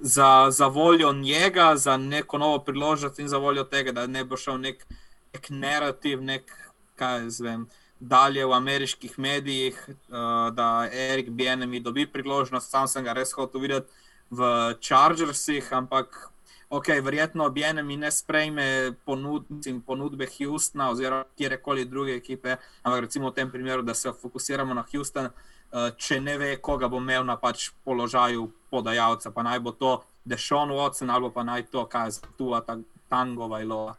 za, 0.00 0.46
za 0.50 0.66
voljo 0.66 1.12
njega, 1.12 1.76
za 1.76 1.96
neko 1.96 2.38
novo 2.38 2.58
priložnost 2.58 3.18
in 3.18 3.28
za 3.28 3.38
voljo 3.38 3.64
tega, 3.64 3.92
da 3.92 4.06
ne 4.06 4.24
bo 4.24 4.36
šel 4.36 4.60
nek, 4.60 4.86
nek 5.34 5.50
narativ, 5.50 6.22
nek 6.22 6.52
kaj 6.96 7.28
zvem. 7.30 7.66
Dalje 8.00 8.46
v 8.46 8.52
ameriških 8.52 9.18
medijih, 9.18 9.78
uh, 9.88 10.54
da 10.54 10.88
Erik 10.92 11.30
Bienem 11.30 11.82
dobi 11.82 12.06
priložnost, 12.06 12.70
sam 12.70 12.86
sem 12.88 13.04
ga 13.04 13.12
res 13.12 13.32
hotel 13.32 13.60
videti 13.60 13.90
v 14.30 14.74
Chargersih, 14.80 15.72
ampak 15.72 16.30
ok, 16.70 16.88
verjetno 17.02 17.48
Bienem 17.50 17.88
ne 18.00 18.10
sprejme 18.10 18.92
ponud, 19.04 19.46
ponudbe 19.86 20.26
Houstona 20.26 20.90
oziroma 20.90 21.24
kjerkoli 21.36 21.84
druge 21.84 22.16
ekipe, 22.16 22.56
ampak 22.82 23.00
recimo 23.00 23.30
v 23.30 23.34
tem 23.34 23.50
primeru, 23.50 23.82
da 23.82 23.94
se 23.94 24.12
fokusiramo 24.12 24.74
na 24.74 24.84
Houston, 24.92 25.26
uh, 25.26 25.88
če 25.96 26.20
ne 26.20 26.38
ve, 26.38 26.56
koga 26.56 26.88
bo 26.88 27.00
imel 27.00 27.24
na 27.24 27.36
pač 27.36 27.70
položaju 27.84 28.50
podajalca, 28.70 29.30
pa 29.30 29.42
naj 29.42 29.60
bo 29.60 29.72
to 29.72 29.98
Dešon 30.28 30.70
Watson 30.76 31.10
ali 31.10 31.30
pa 31.34 31.42
naj 31.42 31.70
to, 31.72 31.86
kaj 31.86 32.08
je 32.08 32.36
tu, 32.36 32.52
ta 32.66 32.76
Tango 33.08 33.48
Vajlo, 33.48 33.96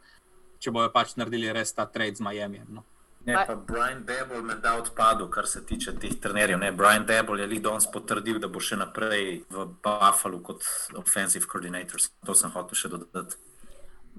če 0.62 0.70
bojo 0.70 0.92
pač 0.94 1.16
naredili 1.16 1.50
res 1.52 1.72
ta 1.74 1.86
trade 1.86 2.16
z 2.16 2.22
Miami. 2.22 2.62
No. 2.68 2.84
Ne, 3.24 3.36
pa 3.46 3.54
Brian 3.54 4.04
Debol 4.04 4.42
med 4.42 4.62
da 4.64 4.78
odpadel, 4.80 5.28
kar 5.30 5.46
se 5.46 5.60
tiče 5.66 5.92
teh 6.00 6.14
trenerjev. 6.20 6.58
Ne, 6.58 6.72
Brian 6.72 7.04
Debol 7.06 7.40
je 7.40 7.60
danes 7.60 7.86
potrdil, 7.92 8.38
da 8.40 8.48
bo 8.48 8.62
še 8.64 8.78
naprej 8.80 9.42
v 9.52 9.66
Buffalo 9.84 10.40
kot 10.40 10.64
offensive 10.96 11.44
coordinator. 11.50 12.00
To 12.24 12.34
sem 12.34 12.52
hotel 12.54 12.80
še 12.80 12.92
dodati. 12.96 13.36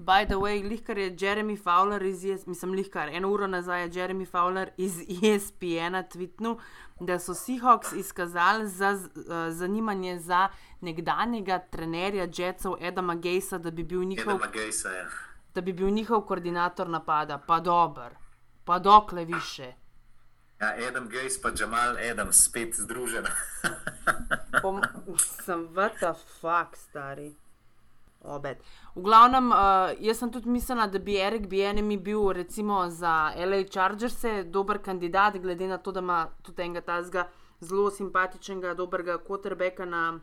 By 0.02 0.24
the 0.26 0.38
way, 0.40 0.62
lihkar 0.62 0.98
je 0.98 1.10
Jeremy 1.18 1.58
Fowler 1.58 2.02
iz 2.02 2.22
ESPN, 2.24 2.50
mislim, 2.50 2.72
lihkar 2.78 3.10
eno 3.12 3.28
uro 3.28 3.46
nazaj 3.46 3.82
je 3.82 3.90
Jeremy 3.98 4.24
Fowler 4.26 4.70
iz 4.78 5.02
ESPN-a 5.02 6.02
tvitnil, 6.02 6.56
da 7.00 7.18
so 7.18 7.34
Seahawks 7.34 7.92
izkazali 7.92 8.68
za 8.68 8.94
uh, 8.94 9.34
zanimanje 9.50 10.18
za 10.18 10.48
nekdanjega 10.80 11.58
trenerja 11.58 12.26
Jetsov 12.30 12.78
Edama 12.80 13.14
Gejsa, 13.14 13.58
da 13.58 13.70
bi 13.70 13.84
bil 13.84 14.02
njihov, 14.04 14.40
Gejsa, 14.52 14.94
ja. 14.96 15.06
da 15.54 15.60
bi 15.60 15.72
bil 15.72 15.90
njihov 15.90 16.24
koordinator 16.26 16.88
napada. 16.88 17.38
Pa 17.38 17.60
dober 17.60 18.21
pa 18.64 18.78
dokle 18.78 19.24
više. 19.24 19.72
Ja, 20.60 20.74
Adam 20.88 21.08
Gates 21.08 21.42
pa 21.42 21.50
Jamal 21.60 21.96
Adams 22.10 22.44
spet 22.44 22.74
združen. 22.74 23.24
Pom, 24.62 24.80
sem 25.44 25.66
vrta, 25.66 26.14
fuk, 26.14 26.76
stari. 26.76 27.34
Obed. 28.20 28.56
V 28.94 29.02
glavnem, 29.02 29.50
uh, 29.50 29.56
jaz 29.98 30.18
sem 30.18 30.30
tudi 30.30 30.48
mislila, 30.48 30.86
da 30.86 30.98
bi 30.98 31.16
Erik 31.18 31.48
Bienemi 31.50 31.96
bil 31.96 32.32
recimo 32.32 32.90
za 32.90 33.32
LA 33.36 33.64
Chargers 33.64 34.24
dober 34.44 34.78
kandidat, 34.78 35.36
glede 35.42 35.66
na 35.66 35.78
to, 35.78 35.92
da 35.92 36.00
ima 36.00 36.28
tudi 36.42 36.62
enega 36.62 36.80
tazga 36.80 37.28
zelo 37.60 37.90
simpatičnega, 37.90 38.74
dobrega 38.74 39.18
quarterbacka 39.18 39.84
na 39.84 40.20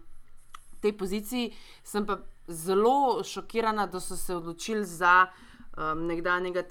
tej 0.81 0.97
poziciji. 0.97 1.51
Sem 1.83 2.05
pa 2.05 2.17
zelo 2.47 3.23
šokirana, 3.23 3.87
da 3.87 3.99
so 3.99 4.15
se 4.15 4.35
odločili 4.35 4.85
za 4.85 5.27
um, 5.79 6.05
nekdanjega 6.05 6.63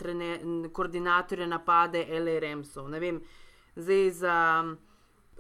koordinatorja 0.73 1.47
napade 1.47 2.07
L.A. 2.09 2.39
Remsov. 2.41 2.89
Ne 2.91 3.01
vem, 3.01 3.21
zdaj 3.77 4.11
za. 4.11 4.65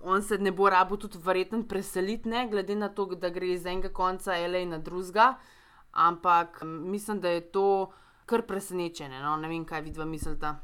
On 0.02 0.22
se 0.22 0.38
ne 0.38 0.52
bo 0.52 0.70
rabo 0.70 0.96
tudi 0.96 1.18
verjetno 1.18 1.64
preseliti, 1.68 2.28
ne, 2.28 2.48
glede 2.50 2.76
na 2.76 2.88
to, 2.88 3.04
da 3.18 3.28
gre 3.34 3.48
iz 3.50 3.66
enega 3.66 3.88
konca 3.88 4.36
L.A. 4.38 4.64
na 4.66 4.78
drugega, 4.78 5.34
ampak 5.92 6.62
mislim, 6.62 7.20
da 7.20 7.28
je 7.28 7.40
to 7.52 7.92
kar 8.26 8.42
presenečenje. 8.46 9.20
No? 9.22 9.36
Ne 9.36 9.48
vem, 9.48 9.64
kaj 9.64 9.82
vidva 9.82 10.04
mislita. 10.04 10.54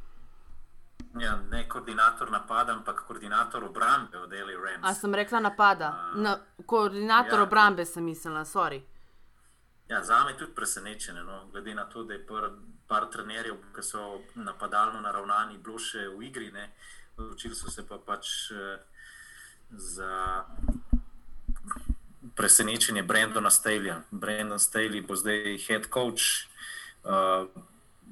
Ja, 1.20 1.34
ne 1.50 1.64
koordinator 1.68 2.30
napada, 2.30 2.72
ampak 2.72 3.02
koordinator 3.06 3.64
obrambe 3.64 4.18
od 4.18 4.32
L.A. 4.32 4.54
Remsov. 4.66 4.90
A 4.90 4.94
sem 4.94 5.14
rekla 5.14 5.40
napada? 5.40 5.90
Na, 6.14 6.36
koordinator 6.66 7.38
ja, 7.38 7.42
obrambe 7.42 7.84
sem 7.84 8.04
mislila, 8.04 8.44
sorry. 8.44 8.82
Ja, 9.88 10.02
za 10.02 10.24
me 10.24 10.30
je 10.30 10.38
tudi 10.38 10.54
presenečenje, 10.54 11.22
no, 11.22 11.48
glede 11.50 11.74
na 11.74 11.88
to, 11.88 12.04
da 12.04 12.14
je 12.14 12.26
prvi 12.26 12.73
par 12.88 13.08
trenerjev, 13.12 13.56
ki 13.74 13.82
so 13.82 14.20
napadalno 14.34 15.00
naravnani, 15.00 15.58
bilo 15.58 15.78
še 15.78 16.08
v 16.12 16.26
igri, 16.28 16.50
odločili 17.16 17.54
so 17.54 17.70
se 17.70 17.84
pa 17.86 17.98
pač 17.98 18.50
uh, 18.52 18.76
za 19.70 20.44
presenečenje 22.34 23.02
Brendona 23.02 23.50
Stalija. 23.50 24.02
Brendon 24.10 24.58
Staley 24.58 25.00
bo 25.06 25.16
zdaj 25.16 25.58
head 25.66 25.88
coach. 25.92 26.48
Uh, 27.04 27.48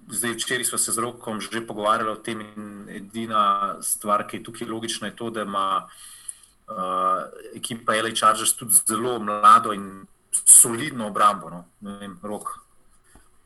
zdaj, 0.09 0.37
včeraj 0.37 0.65
smo 0.65 0.79
se 0.79 0.93
z 0.93 0.99
rokom 0.99 1.41
že 1.41 1.67
pogovarjali 1.67 2.11
o 2.11 2.17
tem, 2.17 2.41
in 2.41 2.89
edina 2.89 3.77
stvar, 3.83 4.27
ki 4.27 4.37
je 4.37 4.45
tukaj 4.45 4.69
logična, 4.69 5.09
je 5.09 5.17
to, 5.17 5.31
da 5.31 5.43
ima 5.43 5.89
uh, 6.69 7.29
ekipa 7.57 7.97
L.A. 7.97 8.15
Chargers 8.15 8.57
tudi 8.57 8.73
zelo 8.87 9.19
mlado 9.19 9.73
in 9.73 10.07
solidno 10.33 11.07
obrambo. 11.07 11.51
No? 11.51 11.65
Vem, 11.81 12.19
rok, 12.23 12.59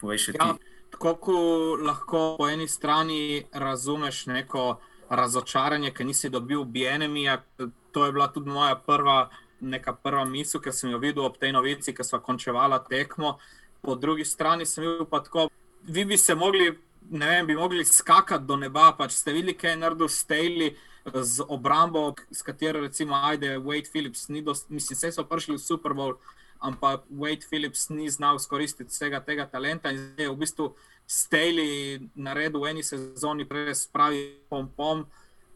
povej 0.01 0.18
še 0.18 0.33
ja. 0.37 0.53
ti 0.53 0.66
tako 0.91 1.14
kot 1.14 1.80
lahko 1.87 2.37
po 2.39 2.49
eni 2.49 2.68
strani 2.68 3.45
razumeš 3.53 4.26
neko 4.26 4.76
razočaranje, 5.11 5.91
ker 5.91 6.07
nisi 6.07 6.30
dobil 6.30 6.64
BNM-ja. 6.64 7.43
To 7.93 8.07
je 8.07 8.12
bila 8.12 8.28
tudi 8.28 8.51
moja 8.51 8.76
prva, 8.76 9.28
prva 10.03 10.24
misel, 10.24 10.61
ki 10.61 10.72
sem 10.72 10.91
jo 10.91 10.99
videl 10.99 11.24
ob 11.24 11.39
tej 11.39 11.53
novici, 11.53 11.95
ki 11.95 12.05
so 12.05 12.20
končevala 12.20 12.78
tekmo. 12.84 13.39
Po 13.82 13.95
drugi 13.95 14.24
strani 14.24 14.66
sem 14.66 14.84
bil 14.84 15.07
pa 15.09 15.20
tako, 15.20 15.49
vi 15.82 16.05
bi 16.05 16.18
se 16.18 16.34
mogli, 16.34 16.72
ne 17.11 17.26
vem, 17.26 17.47
bi 17.47 17.57
mogli 17.57 17.84
skakati 17.84 18.45
do 18.45 18.57
neba. 18.57 18.93
Pač 18.99 19.14
ste 19.20 19.32
videli, 19.32 19.57
kaj 19.57 19.70
je 19.70 19.80
naredil 19.84 20.09
Staley. 20.09 20.74
Z 21.07 21.45
obrambo, 21.47 22.16
s 22.34 22.43
katero 22.43 22.80
recimo, 22.82 23.14
ajde, 23.14 23.61
Wade 23.62 23.87
Phillips, 23.93 24.24
ni 24.28 24.41
dosti, 24.43 24.74
mislim, 24.74 24.97
vse 24.97 25.12
so 25.14 25.22
prišli 25.22 25.55
v 25.55 25.62
Super 25.62 25.95
Bowl, 25.95 26.16
ampak 26.61 27.04
Wade 27.11 27.46
Phillips 27.48 27.88
ni 27.88 28.11
znal 28.11 28.36
izkoristiti 28.36 28.90
vsega 28.90 29.20
tega 29.20 29.46
talenta 29.46 29.90
in 29.90 29.98
zdaj 29.98 30.24
je 30.24 30.30
v 30.30 30.36
bistvu 30.36 30.74
Staley 31.07 32.00
naredil 32.14 32.61
v 32.61 32.70
eni 32.74 32.82
sezoni, 32.82 33.46
prej 33.46 33.74
spravi 33.74 34.42
pom-pom. 34.50 35.07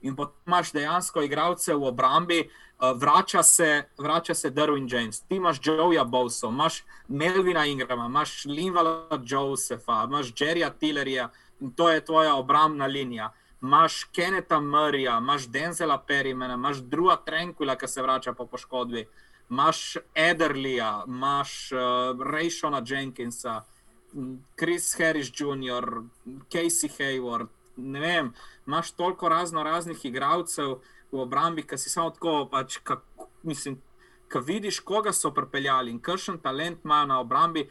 In 0.00 0.16
potem 0.16 0.38
imaš 0.46 0.72
dejansko 0.72 1.22
igralce 1.26 1.74
v 1.74 1.84
obrambi, 1.84 2.38
uh, 2.46 2.94
vrača 2.96 3.42
se, 3.42 3.84
vrača 3.98 4.34
se 4.34 4.50
Darwin 4.50 4.88
James, 4.88 5.20
ti 5.20 5.36
imaš 5.36 5.60
Joeja 5.60 6.04
Bowsa, 6.04 6.48
imaš 6.48 6.84
Melvina 7.08 7.66
Ingrama, 7.66 8.06
imaš 8.06 8.44
Linvala 8.44 9.20
Josefa, 9.26 10.06
imaš 10.08 10.32
Jerryja 10.32 10.70
Tillerja 10.78 11.28
in 11.60 11.74
to 11.76 11.90
je 11.90 12.04
tvoja 12.04 12.34
obrambna 12.34 12.86
linija. 12.86 13.32
Imaš 13.62 14.04
Keneta 14.04 14.56
Murraya, 14.56 15.18
imaš 15.18 15.46
Denzela 15.48 15.98
Perimena, 15.98 16.54
imaš 16.54 16.76
Drua 16.80 17.18
Tranquila, 17.26 17.76
ki 17.76 17.88
se 17.88 18.02
vrača 18.02 18.32
po 18.32 18.46
poškodbi. 18.46 19.04
Imaš 19.50 19.96
Ederlija, 20.14 21.04
imaš 21.06 21.72
uh, 21.72 21.78
Rayshona 22.26 22.82
Jenkinsa, 22.86 23.64
Chris 24.58 24.94
Harris 24.98 25.28
Jr., 25.28 26.02
Casey 26.52 26.90
Hayward. 26.98 27.48
Ne 27.76 28.00
vem, 28.00 28.32
imaš 28.66 28.92
toliko 28.92 29.28
razno 29.28 29.62
raznih 29.62 30.04
igralcev 30.04 30.78
v 31.12 31.20
obrambi, 31.20 31.62
ki 31.62 31.78
si 31.78 31.90
samo 31.90 32.10
tako, 32.10 32.48
pač, 32.50 32.78
kak, 32.84 33.02
mislim, 33.42 33.80
ki 34.32 34.38
vidiš, 34.46 34.80
koga 34.80 35.12
so 35.12 35.32
pripeljali 35.34 35.90
in 35.90 35.98
kakšen 35.98 36.38
talent 36.38 36.84
imajo 36.84 37.06
na 37.06 37.20
obrambi. 37.20 37.68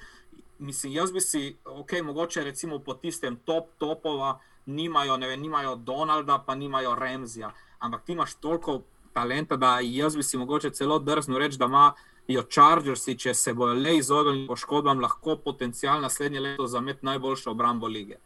Mislim, 0.59 0.93
jaz 0.93 1.11
bi 1.11 1.21
si, 1.21 1.57
ok, 1.65 2.01
mogoče 2.03 2.43
recimo 2.43 2.79
po 2.79 2.93
tistem 2.93 3.37
top 3.45 3.69
topova, 3.77 4.39
nimajo, 4.65 5.17
ne 5.17 5.27
vem, 5.27 5.41
nimajo 5.41 5.75
Donalda, 5.75 6.43
pa 6.47 6.55
nimajo 6.55 6.95
Remzija, 6.95 7.53
ampak 7.79 8.03
ti 8.05 8.11
imaš 8.11 8.35
toliko 8.35 8.81
talenta, 9.19 9.57
da 9.57 9.79
jaz 9.83 10.15
bi 10.15 10.23
si 10.23 10.37
mogoče 10.37 10.71
celo 10.71 10.99
drzno 10.99 11.37
reči, 11.39 11.59
da 11.59 11.65
imajo 11.65 12.45
Chargersi, 12.49 13.17
če 13.17 13.33
se 13.33 13.53
bojo 13.53 13.75
le 13.75 13.97
izognili 13.97 14.47
poškodbam, 14.47 15.01
lahko 15.03 15.35
potencial 15.43 16.01
naslednje 16.01 16.39
leto 16.39 16.67
za 16.67 16.81
med 16.81 17.03
najboljšo 17.03 17.51
obrambo 17.51 17.87
lige. 17.87 18.19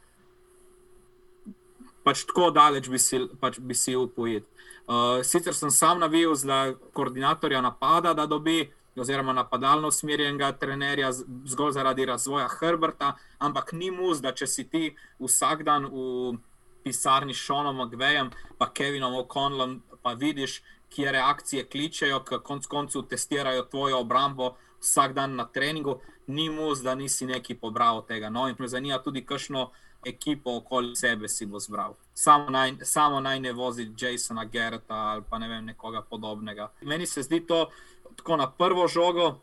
Pač 2.04 2.26
tako 2.28 2.52
daleč 2.52 2.90
bi 2.92 3.00
si, 3.00 3.22
pač 3.40 3.60
bi 3.60 3.76
si 3.80 3.96
upojil. 3.96 4.44
Uh, 4.84 5.22
sicer 5.24 5.56
sem 5.56 5.72
sam 5.72 6.02
navil 6.04 6.36
za 6.36 6.74
koordinatorja 6.94 7.62
napada, 7.64 8.12
da 8.14 8.26
dobi, 8.28 8.66
oziroma 9.00 9.34
napadalno 9.34 9.88
usmerjenega 9.88 10.52
trenerja, 10.60 11.12
zgolj 11.50 11.78
zaradi 11.80 12.06
razvoja 12.06 12.50
Herberta, 12.60 13.14
ampak 13.40 13.72
ni 13.74 13.90
muz, 13.92 14.22
da 14.22 14.34
če 14.36 14.48
si 14.48 14.68
ti 14.70 14.90
vsak 15.24 15.64
dan 15.66 15.88
v 15.88 16.36
pisarni 16.84 17.34
s 17.34 17.46
Seanom 17.48 17.80
McVejem, 17.80 18.30
pa 18.60 18.68
Kevinom 18.70 19.16
O'Connellom, 19.24 19.80
pa 20.04 20.14
vidiš, 20.20 20.60
kje 20.96 21.12
reakcije 21.12 21.66
kličejo, 21.70 22.20
ki 22.28 22.42
konec 22.44 22.68
koncev 22.68 23.08
testirajo 23.10 23.66
tvojo 23.72 24.00
obrambo 24.00 24.54
vsak 24.82 25.14
dan 25.14 25.36
na 25.36 25.46
treningu, 25.46 26.00
ni 26.28 26.50
mu 26.50 26.76
zda, 26.76 26.90
da 26.90 26.96
nisi 26.96 27.26
neki 27.26 27.56
pobral 27.56 28.04
tega. 28.08 28.30
No, 28.30 28.48
in 28.48 28.56
me 28.60 28.68
zanima 28.68 29.00
tudi, 29.04 29.26
kakšno 29.26 29.70
ekipo 30.06 30.58
okoli 30.58 30.96
sebe 30.96 31.28
si 31.28 31.46
bo 31.46 31.60
zbral. 31.60 31.96
Samo 32.14 32.50
naj, 32.50 32.76
samo 32.84 33.20
naj 33.20 33.40
ne 33.40 33.54
vozi 33.54 33.88
Jasona 33.98 34.46
Gerrita 34.46 34.96
ali 34.96 35.24
pa 35.30 35.40
ne 35.40 35.48
vem, 35.48 35.66
nekoga 35.66 36.02
podobnega. 36.02 36.72
Meni 36.82 37.08
se 37.08 37.24
zdi 37.24 37.40
to 37.48 37.70
tako 38.16 38.38
na 38.38 38.52
prvo 38.52 38.88
žogo, 38.88 39.40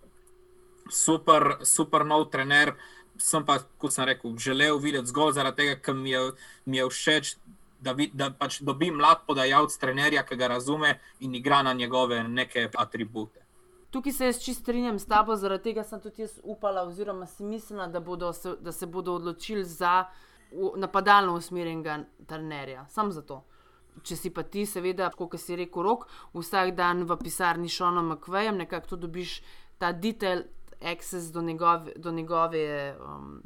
super, 0.91 1.57
super 1.65 2.07
nov 2.07 2.31
trener. 2.31 2.75
sem 3.21 3.45
pa, 3.45 3.59
kot 3.79 3.93
sem 3.93 4.07
rekel, 4.09 4.33
želel 4.41 4.79
videti 4.81 5.11
zgolj 5.13 5.35
zaradi 5.37 5.57
tega, 5.57 5.75
ker 5.85 5.95
mi 5.95 6.11
je, 6.11 6.21
mi 6.65 6.79
je 6.79 6.87
všeč, 6.89 7.35
da, 7.81 7.93
vid, 7.93 8.15
da 8.15 8.31
pač 8.31 8.61
dobi 8.61 8.91
mlad 8.91 9.25
podajalec 9.27 9.77
trenerja, 9.81 10.25
ki 10.27 10.37
ga 10.37 10.49
razume 10.55 10.99
in 11.21 11.35
igra 11.35 11.63
na 11.63 11.73
njegove 11.73 12.23
neke 12.29 12.69
atribute. 12.77 13.41
Tukaj 13.91 14.13
se 14.13 14.27
jaz 14.27 14.39
čist 14.39 14.61
strinjam 14.63 14.99
s 14.99 15.07
tabo, 15.07 15.37
zaradi 15.37 15.71
tega 15.71 15.85
sem 15.85 16.01
tudi 16.01 16.23
jaz 16.23 16.39
upala, 16.43 16.85
oziroma 16.87 17.27
si 17.27 17.45
mislila, 17.45 17.89
da, 17.91 18.01
bodo 18.01 18.33
se, 18.33 18.55
da 18.61 18.73
se 18.73 18.87
bodo 18.87 19.15
odločili 19.15 19.65
za 19.65 20.05
napadalno 20.77 21.35
usmerjenega 21.35 21.99
trenerja. 22.27 22.87
Sam 22.89 23.13
zato. 23.13 23.45
Če 24.07 24.17
si 24.17 24.31
pa 24.31 24.43
ti, 24.47 24.63
seveda, 24.67 25.11
kot 25.11 25.35
si 25.39 25.57
rekel, 25.59 25.83
rok, 25.83 26.07
vsak 26.35 26.75
dan 26.79 27.03
v 27.05 27.19
pisarni 27.19 27.69
Šonom 27.69 28.13
McVejem, 28.13 28.63
nekako 28.63 28.95
tu 28.95 28.97
dobiš 29.07 29.41
ta 29.79 29.93
detail, 29.93 30.45
access 30.81 31.33
do 31.35 31.43
njegove. 31.43 31.93
Do 31.97 32.13
njegove 32.13 32.97
um, 32.97 33.43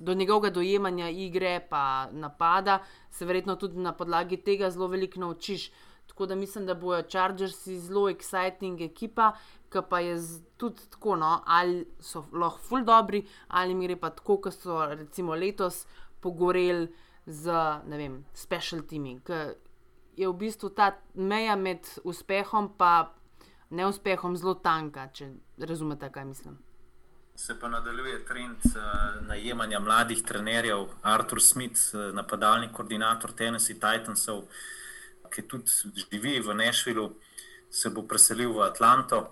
Do 0.00 0.14
njegovega 0.16 0.50
dojemanja 0.54 1.10
igre, 1.12 1.58
pa 1.70 2.08
napada, 2.12 2.78
se 3.10 3.26
verjetno 3.28 3.56
tudi 3.60 3.78
na 3.78 3.92
podlagi 3.92 4.38
tega 4.40 4.70
zelo 4.70 4.88
veliko 4.88 5.20
naučiš. 5.20 5.70
Tako 6.06 6.26
da 6.26 6.34
mislim, 6.34 6.66
da 6.66 6.74
bojo 6.74 7.02
Chargersi 7.02 7.78
zelo 7.78 8.08
exciting 8.10 8.80
ekipa, 8.84 9.32
ki 9.70 9.82
pa 9.88 10.00
je 10.00 10.16
tudi 10.56 10.88
tako, 10.90 11.16
no, 11.16 11.42
ali 11.46 11.84
so 12.00 12.24
lahko 12.32 12.58
ful 12.58 12.84
dobri, 12.84 13.22
ali 13.48 13.74
mi 13.74 13.86
gre 13.86 13.96
pa 14.00 14.10
tako, 14.10 14.40
kot 14.40 14.56
so 14.56 14.80
recimo 14.94 15.34
letos 15.34 15.84
pogoreli 16.20 16.88
z, 17.26 17.52
ne 17.86 17.96
vem, 17.96 18.24
special 18.34 18.82
teaming. 18.82 19.22
Ker 19.22 19.54
je 20.16 20.28
v 20.28 20.36
bistvu 20.36 20.72
ta 20.74 20.90
meja 21.14 21.56
med 21.56 21.86
uspehom 22.04 22.72
in 22.80 23.76
neuspehom 23.76 24.36
zelo 24.36 24.54
tanka, 24.54 25.08
če 25.12 25.30
razumete, 25.58 26.10
kaj 26.10 26.24
mislim. 26.24 26.58
Se 27.40 27.54
pa 27.60 27.68
nadaljuje 27.68 28.24
trend 28.24 28.56
uh, 28.64 28.82
najemanja 29.28 29.78
mladih 29.80 30.22
trenerjev. 30.22 30.82
Arthur 31.02 31.40
Smith, 31.40 31.80
uh, 31.94 32.14
napadalni 32.14 32.68
koordinator 32.72 33.32
Tennessee 33.32 33.78
Titansov, 33.80 34.42
ki 35.32 35.46
tudi 35.48 35.72
živi 35.96 36.34
v 36.44 36.54
Nešvilu, 36.54 37.06
se 37.70 37.94
bo 37.96 38.04
preselil 38.04 38.52
v 38.52 38.66
Atlanto, 38.66 39.22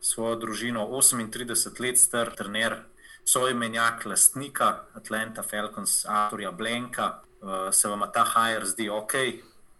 svojo 0.00 0.40
družino, 0.46 0.88
38 0.88 1.84
let 1.84 2.00
star 2.00 2.32
trener, 2.32 2.78
soimenjak 3.24 4.06
lastnika 4.06 4.88
Atlanta 4.94 5.42
Falcons, 5.42 6.06
Arturja 6.08 6.50
Blenka. 6.50 7.12
Uh, 7.42 7.68
se 7.70 7.88
vam 7.88 8.08
ta 8.12 8.24
hire 8.24 8.64
zdi 8.64 8.88
ok, 8.88 9.20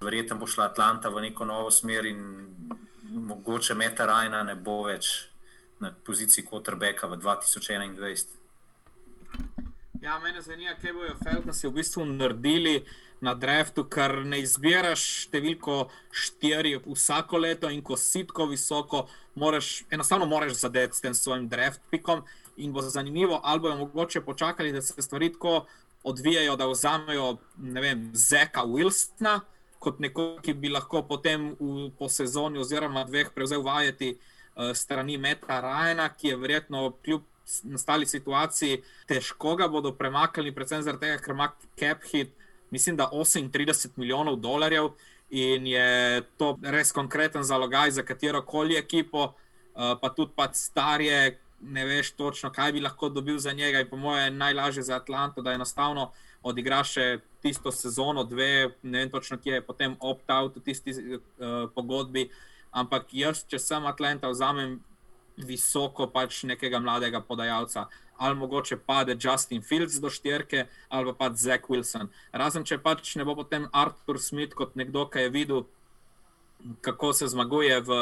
verjetno 0.04 0.36
bo 0.36 0.46
šla 0.46 0.68
Atlanta 0.68 1.08
v 1.08 1.30
neko 1.30 1.48
novo 1.48 1.70
smer 1.70 2.12
in 2.12 2.24
mogoče 3.08 3.74
Meta 3.74 4.04
Rajna 4.04 4.42
ne 4.42 4.54
bo 4.54 4.82
več 4.84 5.33
na 5.84 5.92
poziciji 6.04 6.44
quarterbacka 6.48 7.06
v 7.06 7.16
2021. 7.20 8.24
Ja, 10.02 10.18
mene 10.18 10.40
zanima, 10.40 10.74
kaj 10.80 10.92
bojo 10.92 11.16
Falconsi 11.24 11.68
v 11.68 11.72
bistvu 11.78 12.04
naredili 12.04 12.74
na 13.24 13.34
draftu, 13.34 13.84
ker 13.88 14.18
ne 14.24 14.40
izbiraš 14.44 15.04
številko 15.24 15.76
štiri 16.12 16.74
vsako 16.84 17.40
leto 17.40 17.70
in 17.72 17.80
ko 17.84 17.96
si 18.00 18.24
tako 18.28 18.50
visoko, 18.52 19.06
moraš, 19.40 19.84
enostavno 19.92 20.28
moraš 20.28 20.58
zadeti 20.60 20.96
s 20.96 21.04
tem 21.04 21.16
svojim 21.16 21.48
draft 21.48 21.80
pikom. 21.92 22.24
In 22.56 22.72
bo 22.72 22.84
zanimivo, 22.84 23.40
ali 23.42 23.60
bojo 23.60 23.76
mogoče 23.80 24.20
počakali, 24.22 24.72
da 24.72 24.82
se 24.82 25.02
stvari 25.02 25.32
tako 25.32 25.64
odvijajo, 26.04 26.56
da 26.56 26.68
vzamejo 26.68 27.38
Zeka 28.12 28.62
Wilsona 28.68 29.40
kot 29.80 29.98
nekoga, 30.00 30.40
ki 30.44 30.54
bi 30.54 30.70
lahko 30.72 31.02
potem 31.08 31.50
v, 31.60 31.88
po 31.98 32.08
sezoni 32.08 32.60
oziroma 32.60 33.02
dveh 33.08 33.32
prevzel 33.34 33.64
vajeti 33.64 34.14
uh, 34.14 34.30
strani 34.74 35.18
Meta 35.18 35.60
Rajna, 35.60 36.08
ki 36.14 36.28
je 36.28 36.36
verjetno 36.36 36.90
kljub 37.04 37.22
nastali 37.62 38.06
situaciji 38.06 38.82
težko 39.08 39.56
ga 39.56 39.68
bodo 39.68 39.92
premaknili, 39.92 40.54
predvsem 40.54 40.82
zaradi 40.82 41.06
tega, 41.06 41.20
ker 41.22 41.34
ima 41.34 41.50
cap 41.80 42.04
hit, 42.10 42.32
mislim, 42.70 42.96
da 42.96 43.10
38 43.12 43.96
milijonov 43.96 44.36
dolarjev 44.36 44.92
in 45.30 45.66
je 45.66 46.22
to 46.38 46.54
res 46.62 46.92
konkreten 46.92 47.42
zalogaj 47.42 47.90
za 47.90 48.02
katero 48.02 48.42
koli 48.42 48.76
ekipo, 48.76 49.24
uh, 49.24 49.96
pa 50.00 50.12
tudi 50.14 50.32
pa 50.36 50.48
starje. 50.52 51.40
Ne 51.64 51.84
veš 51.88 52.10
točno, 52.12 52.50
kaj 52.52 52.72
bi 52.72 52.80
lahko 52.80 53.08
dobil 53.08 53.38
za 53.38 53.52
njega, 53.52 53.80
in 53.80 53.88
po 53.88 53.96
mojem, 53.96 54.24
je 54.24 54.38
najlažje 54.38 54.82
za 54.82 54.96
Atlanto, 54.96 55.42
da 55.42 55.54
enostavno 55.56 56.10
odigraš 56.42 56.90
še 56.92 57.04
tisto 57.40 57.72
sezono, 57.72 58.24
dve, 58.24 58.74
ne 58.82 58.98
vem 58.98 59.10
točno, 59.10 59.38
kje 59.40 59.54
je 59.54 59.62
potem 59.64 59.94
opt-out 60.00 60.58
v 60.58 60.62
tisti 60.66 60.92
uh, 60.92 61.70
pogodbi. 61.74 62.28
Ampak 62.74 63.12
jaz, 63.14 63.44
če 63.46 63.60
sem 63.62 63.86
Atlanta, 63.86 64.30
vzamem 64.32 64.80
visoko 65.38 66.06
pač 66.10 66.42
nekega 66.46 66.80
mladega 66.82 67.20
podajalca. 67.20 67.86
Ali 68.18 68.38
mogoče 68.38 68.78
pade 68.86 69.16
Justin 69.18 69.62
Fields 69.62 69.98
do 70.02 70.10
štirke, 70.10 70.66
ali 70.88 71.14
pa 71.18 71.30
Zach 71.34 71.66
Wilson. 71.70 72.10
Razen 72.32 72.66
če 72.66 72.78
pač 72.78 73.16
ne 73.18 73.26
bo 73.26 73.34
potem 73.34 73.66
Arthur 73.72 74.20
Smith 74.22 74.54
kot 74.54 74.76
nekdo, 74.78 75.06
ki 75.10 75.26
je 75.26 75.32
videl, 75.34 75.64
kako 76.80 77.12
se 77.12 77.28
zmaguje 77.28 77.80
v 77.80 77.98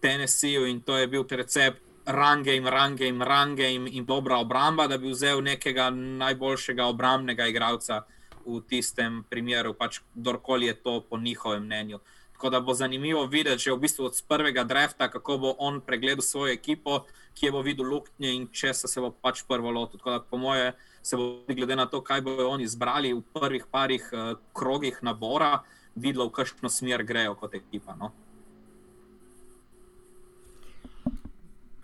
Tennesseeju 0.00 0.64
in 0.66 0.80
to 0.80 0.96
je 0.96 1.06
bil 1.06 1.26
recept. 1.28 1.82
Run 2.10 2.42
game, 2.42 2.70
run 2.70 2.96
game, 2.96 3.24
run 3.24 3.54
game 3.54 3.90
in 3.92 4.06
dobra 4.08 4.40
obramba, 4.40 4.88
da 4.88 4.96
bi 4.98 5.12
vzel 5.12 5.44
nekega 5.44 5.90
najboljšega 5.92 6.86
obrambnega 6.88 7.46
igralca 7.46 8.00
v 8.46 8.62
tistem 8.66 9.20
primeru, 9.28 9.74
pač 9.76 10.00
kdorkoli 10.16 10.66
je 10.66 10.74
to 10.80 11.00
po 11.04 11.18
njihovem 11.20 11.68
mnenju. 11.68 12.00
Tako 12.40 12.50
da 12.50 12.60
bo 12.60 12.74
zanimivo 12.74 13.26
videti, 13.26 13.68
že 13.68 13.72
v 13.72 13.84
bistvu 13.84 14.04
od 14.04 14.22
prvega 14.28 14.64
drafta, 14.64 15.10
kako 15.12 15.38
bo 15.38 15.50
on 15.58 15.80
pregledal 15.80 16.22
svojo 16.24 16.52
ekipo, 16.52 17.04
kje 17.36 17.50
bo 17.52 17.60
videl 17.60 17.84
luknje 17.84 18.30
in 18.32 18.46
če 18.48 18.72
se 18.74 19.00
bo 19.00 19.10
pač 19.12 19.42
prvo 19.44 19.68
lotil. 19.70 20.00
Tako 20.00 20.10
da, 20.10 20.20
po 20.24 20.38
moje, 20.40 20.72
se 21.02 21.16
bo 21.20 21.44
glede 21.48 21.76
na 21.76 21.84
to, 21.86 22.00
kaj 22.00 22.22
bodo 22.24 22.48
oni 22.48 22.64
izbrali 22.64 23.12
v 23.12 23.20
prvih 23.36 23.66
parih 23.68 24.08
uh, 24.12 24.40
krogih 24.56 25.02
nabora, 25.04 25.60
videlo, 25.92 26.30
v 26.30 26.32
kakšno 26.40 26.72
smer 26.72 27.04
grejo 27.04 27.34
kot 27.36 27.54
ekipa. 27.60 27.92
No? 28.00 28.08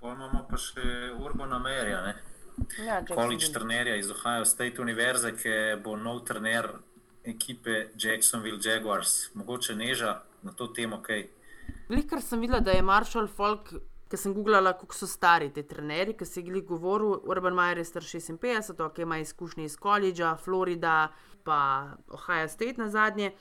Imamo 0.01 0.47
pa 0.49 0.57
še 0.57 1.13
Urbana 1.21 1.59
Merja, 1.61 2.15
Ja, 2.81 3.03
college 3.05 3.53
trenerja 3.53 3.99
iz 4.01 4.09
Ohio 4.11 4.45
State 4.49 4.81
Univerze, 4.81 5.35
ki 5.37 5.77
bo 5.85 5.99
nov 6.01 6.25
trener 6.25 6.71
ekipe 7.27 7.91
Jacksonville 8.01 8.61
Jaguars. 8.65 9.29
Mogoče 9.35 9.77
neža 9.77 10.23
na 10.47 10.55
to 10.55 10.71
temo 10.73 11.03
kaj. 11.03 11.27
Velikor 11.89 12.23
sem 12.23 12.41
videla, 12.41 12.61
da 12.61 12.75
je 12.75 12.83
Marshall 12.83 13.27
Falk, 13.27 13.73
ki 14.11 14.19
sem 14.19 14.35
googlala, 14.35 14.73
kako 14.79 14.95
so 14.95 15.07
stari 15.11 15.51
ti 15.55 15.65
trenerji, 15.67 16.15
ki 16.19 16.27
si 16.27 16.43
jih 16.47 16.63
govoril. 16.67 17.19
Urban 17.27 17.55
Meyer 17.55 17.83
je 17.83 17.85
star 17.85 18.03
56, 18.03 18.81
ok, 18.87 18.99
ima 19.03 19.19
izkušnje 19.19 19.65
iz 19.65 19.77
koledža, 19.77 20.37
Florida, 20.37 21.09
pa 21.45 21.59
Ohio 22.09 22.49
State 22.49 22.79
na 22.79 22.89
zadnje. 22.91 23.33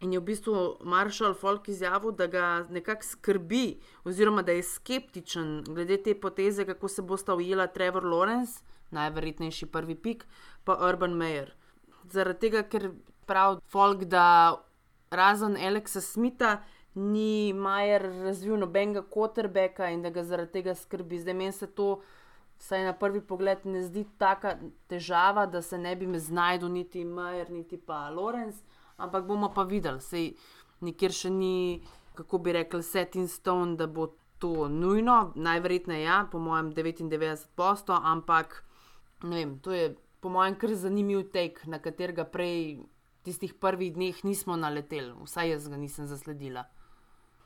In 0.00 0.12
je 0.12 0.20
v 0.20 0.24
bistvu 0.24 0.54
Marshall 0.84 1.34
Falk 1.36 1.68
izjavil, 1.68 2.12
da 2.16 2.26
ga 2.26 2.44
nekako 2.70 3.04
skrbi, 3.04 3.80
oziroma 4.04 4.42
da 4.42 4.52
je 4.52 4.62
skeptičen 4.62 5.62
glede 5.68 6.02
te 6.02 6.14
poteze, 6.20 6.64
kako 6.64 6.88
se 6.88 7.02
bosta 7.02 7.34
ujela 7.34 7.66
Trevor 7.66 8.04
Lawrence, 8.04 8.62
najverjetnejši 8.90 9.66
prvi 9.66 9.94
pik, 9.94 10.24
pa 10.64 10.78
Urban 10.88 11.12
Meyer. 11.16 11.52
Zaradi 12.08 12.48
tega, 12.48 12.62
ker 12.62 12.90
pravi 13.28 13.60
Falk, 13.68 14.04
da 14.08 14.56
razen 15.10 15.56
Alexa 15.56 16.00
Smitha 16.00 16.62
ni 16.94 17.52
Majer 17.52 18.02
razvil 18.02 18.56
nobenega 18.58 19.02
quarterbacka 19.02 19.90
in 19.90 20.02
da 20.02 20.10
ga 20.10 20.22
zaradi 20.24 20.52
tega 20.52 20.74
skrbi. 20.74 21.18
Zdaj 21.18 21.34
meni 21.34 21.52
se 21.52 21.66
to, 21.66 22.00
vsaj 22.58 22.84
na 22.84 22.92
prvi 22.92 23.20
pogled, 23.20 23.64
ne 23.64 23.82
zdi 23.82 24.04
tako 24.18 24.54
težava, 24.88 25.46
da 25.46 25.62
se 25.62 25.78
ne 25.78 25.96
bi 25.96 26.06
znašel 26.18 26.68
niti 26.68 27.04
Majer, 27.04 27.50
niti 27.50 27.76
pa 27.76 28.10
Lawrence 28.10 28.62
ampak 29.00 29.24
bomo 29.24 29.48
pa 29.48 29.64
videli, 29.64 30.00
sej 30.00 30.34
nikjer 30.84 31.12
še 31.12 31.30
ni, 31.32 31.80
kako 32.14 32.40
bi 32.44 32.54
rekli, 32.54 32.82
set 32.84 33.16
in 33.16 33.28
stone, 33.28 33.76
da 33.80 33.88
bo 33.88 34.12
to 34.40 34.68
nujno, 34.68 35.32
najverjetneje 35.36 36.04
ja, 36.04 36.20
po 36.30 36.40
mojem 36.40 36.72
99%, 36.76 37.96
ampak 38.12 38.62
ne 39.24 39.36
vem, 39.36 39.58
to 39.64 39.72
je 39.72 39.90
po 40.20 40.32
mojem 40.32 40.56
kar 40.60 40.72
zanimiv 40.76 41.26
tek, 41.32 41.62
na 41.68 41.80
katerega 41.80 42.24
prej 42.28 42.80
tistih 43.24 43.54
prvih 43.54 43.94
dneh 43.94 44.24
nismo 44.24 44.56
naleteli, 44.56 45.12
vsaj 45.24 45.50
jaz 45.50 45.68
ga 45.68 45.76
nisem 45.76 46.06
zasledila. 46.06 46.64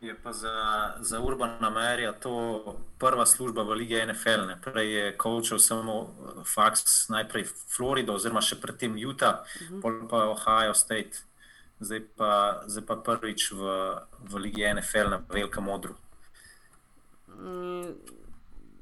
Je 0.01 0.15
pa 0.23 0.33
za, 0.33 0.53
za 1.01 1.21
Urbana 1.21 1.71
Merja 1.71 2.13
to 2.13 2.77
prva 2.99 3.27
služba 3.27 3.63
v 3.63 3.79
Ligi 3.81 3.97
NFL. 4.07 4.47
Ne. 4.47 4.57
Prej 4.61 4.91
je 4.93 5.13
kočil 5.17 5.59
samo 5.59 6.13
Fox, 6.45 7.09
najprej 7.09 7.47
Florido, 7.49 8.19
oziroma 8.19 8.43
še 8.45 8.61
predtem 8.61 8.99
Utah, 9.01 9.41
uh 9.41 9.71
-huh. 9.71 9.81
pol 9.81 10.09
pa 10.09 10.29
Ohio 10.29 10.75
State 10.75 11.25
zdaj 11.85 12.01
pa, 12.17 12.63
zdaj 12.67 12.87
pa 12.87 12.97
prvič 12.97 13.53
v, 13.53 13.63
v 14.31 14.33
Ligi 14.39 14.65
NFL 14.65 15.11
na 15.11 15.19
velikem 15.29 15.65
modru. 15.65 15.95
Mm, 17.29 17.93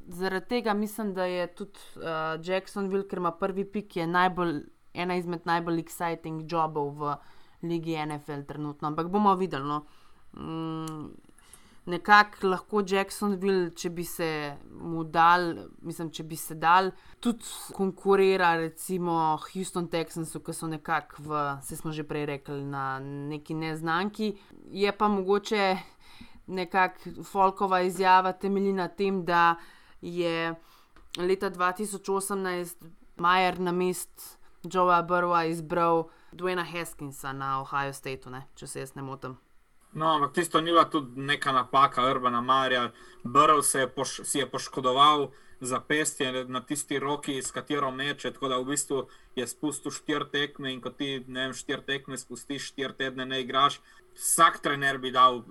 zaradi 0.09 0.49
tega 0.49 0.75
mislim, 0.75 1.15
da 1.15 1.25
je 1.25 1.47
tudi 1.55 1.79
uh, 1.97 2.37
Jacksonville, 2.45 3.09
ker 3.09 3.19
ima 3.19 3.33
prvi 3.33 3.65
pik, 3.65 3.97
najbolj, 4.07 4.63
ena 4.95 5.17
izmed 5.17 5.47
najbolj 5.49 5.83
exciting 5.83 6.47
jobov 6.51 6.95
v 6.99 7.17
Ligi 7.63 7.97
NFL 8.07 8.47
trenutno. 8.47 8.89
Ampak 8.89 9.09
bomo 9.09 9.35
videli. 9.37 9.69
No. 9.69 9.85
Mm, 10.37 11.11
nekako 11.87 12.49
lahko 12.49 12.83
Jacksonville, 12.87 13.71
če 13.75 13.91
bi 13.91 14.05
se 14.07 14.29
mu 14.81 15.05
dal, 15.05 15.49
mislim, 15.83 16.11
če 16.15 16.25
bi 16.27 16.37
se 16.39 16.55
dal, 16.55 16.93
tudi 17.21 17.47
konkurira 17.75 18.55
recimo 18.61 19.39
Houston 19.53 19.89
Texansu, 19.91 20.43
ki 20.45 20.55
so 20.55 20.71
nekako 20.71 21.23
v, 21.27 21.43
se 21.67 21.79
smo 21.79 21.93
že 21.93 22.07
prej 22.07 22.27
rekli, 22.35 22.63
na 22.65 22.99
neki 23.03 23.55
neznanki. 23.55 24.33
Je 24.71 24.93
pa 24.93 25.09
mogoče 25.09 25.77
nekako 26.47 27.23
Folkova 27.25 27.83
izjava 27.87 28.33
temelji 28.33 28.73
na 28.73 28.89
tem, 28.89 29.25
da 29.25 29.57
je 30.01 30.55
leta 31.19 31.51
2018 31.51 32.87
Majer 33.17 33.61
na 33.61 33.73
mest 33.73 34.42
Joea 34.65 35.03
Burwa 35.03 35.45
izbral 35.45 36.09
Dwayna 36.33 36.65
Haskinsa 36.65 37.33
na 37.33 37.61
Ohio 37.61 37.93
State, 37.93 38.31
ne? 38.31 38.47
če 38.55 38.67
se 38.67 38.81
jaz 38.81 38.95
ne 38.95 39.03
motim. 39.03 39.37
No, 39.93 40.15
ampak 40.15 40.33
tisto 40.33 40.61
ni 40.61 40.73
bila 40.73 40.85
tudi 40.89 41.21
neka 41.21 41.53
napaka 41.53 42.05
Urbana 42.11 42.41
Marija. 42.41 42.91
Brl 43.25 43.61
se 43.63 43.81
je, 43.81 43.89
poš, 43.89 44.21
si 44.25 44.39
je 44.39 44.47
poškodoval 44.51 45.29
zapestje 45.61 46.45
na 46.45 46.61
tisti 46.61 46.99
roki, 46.99 47.43
s 47.43 47.51
katero 47.51 47.91
meče, 47.91 48.33
tako 48.33 48.49
da 48.49 48.59
v 48.59 48.65
bistvu 48.65 49.03
je 49.37 49.47
spustil 49.47 49.93
štiri 49.93 50.27
tekme 50.33 50.73
in 50.73 50.81
ko 50.81 50.91
ti, 50.91 51.25
ne 51.27 51.47
vem, 51.47 51.53
štiri 51.55 51.85
tekme 51.87 52.19
spustiš, 52.19 52.71
štiri 52.73 52.97
tedne 52.99 53.27
ne 53.27 53.43
igraš. 53.45 53.81
Vsak 54.17 54.61
trener 54.63 54.99
bi 54.99 55.11
dal 55.11 55.43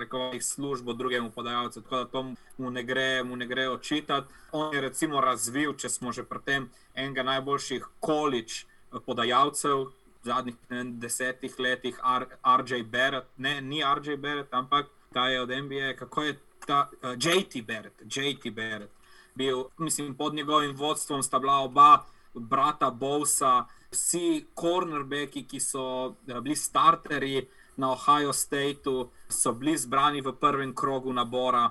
rekovih 0.00 0.44
službo 0.44 0.92
drugemu 0.92 1.30
podajalcu, 1.30 1.82
tako 1.82 1.96
da 1.96 2.04
to 2.04 2.22
mu 2.58 2.70
ne 2.70 2.82
gre, 2.82 3.22
mu 3.24 3.36
ne 3.36 3.46
gre 3.46 3.68
očitati. 3.68 4.34
On 4.52 4.74
je 4.74 4.80
recimo 4.80 5.20
razvil, 5.20 5.74
če 5.74 5.88
smo 5.88 6.12
že 6.12 6.24
pri 6.24 6.38
tem, 6.44 6.70
enega 6.94 7.22
najboljših 7.22 7.86
količ 8.00 8.64
podajalcev, 9.06 9.90
zadnjih 10.22 10.56
ne, 10.70 10.84
desetih 11.02 11.58
letih, 11.58 11.98
RJ 12.44 12.82
Barrett, 12.82 13.26
ne, 13.36 13.60
ni 13.60 13.82
RJ 13.82 14.16
Barrett, 14.16 14.54
ampak 14.54 14.86
ta 15.12 15.28
je 15.28 15.40
od 15.40 15.50
NBA, 15.50 15.94
kako 15.98 16.22
je 16.22 16.38
ta 16.66 16.88
uh, 17.02 17.10
eh, 17.10 17.16
JT 17.20 17.66
Barrett, 17.66 18.02
JT 18.04 18.50
Barrett. 18.54 18.92
Bil, 19.34 19.64
mislim, 19.78 20.14
pod 20.14 20.34
njegovim 20.34 20.76
vodstvom 20.76 21.22
sta 21.22 21.38
bila 21.38 21.58
oba 21.58 22.04
brata 22.34 22.90
Bowsa, 22.90 23.64
vsi 23.90 24.46
cornerbacki, 24.60 25.44
ki 25.46 25.60
so 25.60 26.14
eh, 26.28 26.40
bili 26.40 26.56
starterji 26.56 27.46
na 27.76 27.92
Ohio 27.92 28.32
Stateu, 28.32 29.10
so 29.28 29.52
bili 29.52 29.76
zbrani 29.78 30.20
v 30.20 30.32
prvem 30.40 30.74
krogu 30.74 31.12
nabora, 31.12 31.70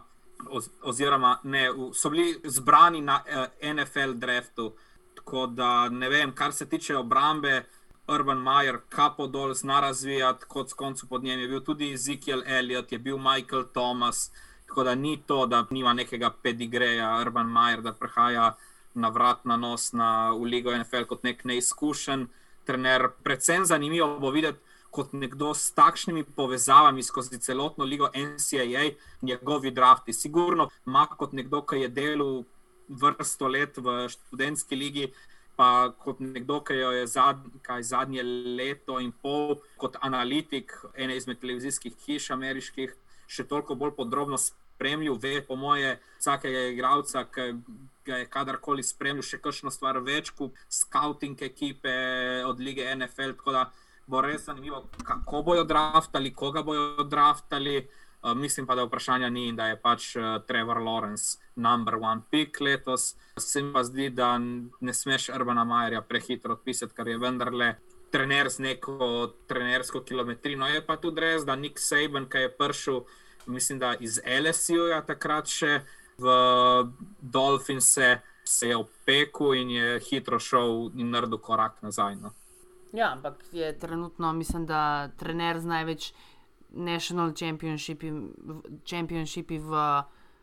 oz, 0.50 0.70
oziroma 0.82 1.40
ne, 1.44 1.70
so 1.94 2.10
bili 2.10 2.36
zbrani 2.44 3.02
na 3.02 3.22
eh, 3.26 3.74
NFL 3.74 4.14
draftu. 4.14 4.74
Tako 5.16 5.48
da 5.48 5.90
ne 5.90 6.10
vem, 6.10 6.32
kar 6.36 6.54
se 6.54 6.66
tiče 6.70 6.98
obrambe, 6.98 7.64
Urban 8.08 8.38
Meyer, 8.38 8.82
kapo 8.90 9.28
dol, 9.28 9.54
zna 9.54 9.80
razvijati, 9.80 10.46
kot 10.48 10.70
s 10.70 10.74
koncu 10.74 11.08
pod 11.08 11.24
njim 11.24 11.40
je 11.40 11.48
bil 11.48 11.62
tudi 11.64 11.94
Ezekiel 11.94 12.44
Elliott, 12.46 12.92
je 12.92 13.00
bil 13.00 13.18
Michael 13.18 13.64
Thomas. 13.74 14.32
Tako 14.68 14.84
da 14.84 14.96
ni 14.96 15.22
to, 15.28 15.46
da 15.46 15.66
nima 15.70 15.94
nekega 15.94 16.30
pedigreja, 16.44 17.18
Urban 17.22 17.48
Meyer, 17.48 17.82
da 17.82 17.94
prihaja 17.94 18.56
na 18.94 19.10
vrat 19.10 19.46
na 19.46 19.58
nos 19.58 19.94
na, 19.94 20.32
v 20.32 20.44
Ligo 20.44 20.78
NFL 20.78 21.06
kot 21.10 21.24
nek 21.24 21.44
neizkušen 21.46 22.28
trener. 22.66 23.08
Predvsem 23.24 23.66
zanimivo 23.66 24.20
bo 24.20 24.32
videti, 24.32 24.60
kot 24.94 25.14
nekdo 25.18 25.54
s 25.58 25.74
takšnimi 25.74 26.24
povezavami 26.38 27.04
skozi 27.04 27.40
celotno 27.42 27.86
Ligo 27.86 28.10
NCAA, 28.14 28.94
njegovi 29.22 29.72
drafti. 29.72 30.14
Sigurno 30.14 30.70
ima 30.86 31.08
kot 31.18 31.34
nekdo, 31.34 31.64
ki 31.66 31.82
je 31.82 31.90
delal 31.90 32.44
vrsto 32.88 33.48
let 33.48 33.78
v 33.78 34.08
študentski 34.10 34.76
ligi, 34.76 35.08
pa 35.56 35.94
kot 36.00 36.20
nekdo, 36.20 36.60
ki 36.66 36.78
jo 36.78 36.92
je 36.92 37.08
zad, 37.08 37.42
kaj, 37.62 37.84
zadnje 37.84 38.24
leto 38.58 39.00
in 39.00 39.12
pol 39.12 39.60
kot 39.78 39.98
analitik 40.02 40.74
ene 40.96 41.18
izmed 41.18 41.40
televizijskih 41.42 41.96
hiš 42.06 42.32
ameriških, 42.34 42.94
še 43.30 43.46
toliko 43.50 43.78
bolj 43.78 43.96
podrobno 43.98 44.38
spremljal, 44.38 45.18
ve 45.22 45.42
po 45.46 45.56
moje 45.56 45.98
vsakega 46.20 46.68
igralca, 46.74 47.26
ki 47.30 47.54
ga 48.06 48.20
je 48.24 48.30
kadarkoli 48.30 48.84
spremljal, 48.84 49.26
še 49.26 49.40
kakšno 49.42 49.72
stvar 49.72 50.02
več 50.04 50.34
kot 50.38 50.58
scouting 50.70 51.42
ekipe 51.46 51.94
od 52.50 52.60
lige 52.60 52.90
NFL. 52.96 53.38
Tako 53.38 53.56
da 53.56 53.68
bo 54.08 54.22
res 54.22 54.46
zanimivo, 54.46 54.86
kako 55.04 55.42
bojo 55.42 55.64
draftali, 55.64 56.34
koga 56.34 56.64
bojo 56.64 57.04
draftali. 57.04 57.88
Uh, 58.24 58.32
mislim 58.38 58.68
pa, 58.68 58.76
da 58.76 58.84
vprašanja 58.84 59.30
ni 59.30 59.48
in 59.48 59.56
da 59.56 59.68
je 59.68 59.76
pač 59.82 60.16
uh, 60.16 60.24
Trevor 60.48 60.78
Lawrence 60.78 61.38
number 61.56 61.96
one 61.96 62.22
pick 62.32 62.60
letos. 62.62 63.16
Se 63.38 63.62
mi 63.62 63.74
pa 63.74 63.84
zdi, 63.84 64.10
da 64.10 64.38
ne 64.38 64.94
smeš 64.94 65.30
Urbana 65.30 65.64
Majerja 65.64 66.02
prehitro 66.02 66.54
odpisati, 66.54 66.96
ker 66.96 67.08
je 67.08 67.18
vendarle 67.18 67.76
trener 68.12 68.50
z 68.50 68.60
neko 68.60 69.34
trenersko 69.48 70.02
kilometrino. 70.02 70.68
Je 70.68 70.86
pa 70.86 70.98
tudi 70.98 71.22
res, 71.22 71.44
da 71.46 71.56
Nick 71.56 71.82
Saban, 71.82 72.30
ki 72.30 72.46
je 72.46 72.52
prišel, 72.58 73.02
mislim, 73.46 73.80
da 73.80 73.96
iz 74.00 74.20
LSU-ja 74.24 75.02
takrat 75.02 75.50
še 75.50 75.82
v 76.22 76.36
Dolphinse, 77.20 78.20
se 78.44 78.70
je 78.70 78.78
opekel 78.78 79.56
in 79.56 79.70
je 79.70 80.00
hitro 80.10 80.40
šel 80.40 80.92
in 81.00 81.10
naredil 81.12 81.42
korak 81.42 81.82
nazaj. 81.82 82.16
No. 82.22 82.34
Ja, 82.94 83.12
ampak 83.12 83.34
je 83.52 83.80
trenutno, 83.80 84.34
mislim, 84.34 84.66
da 84.66 85.10
trener 85.18 85.60
z 85.60 85.66
največ 85.66 86.14
national 86.70 87.34
championshipi, 87.34 88.12
championshipi 88.90 89.58
v. 89.58 89.72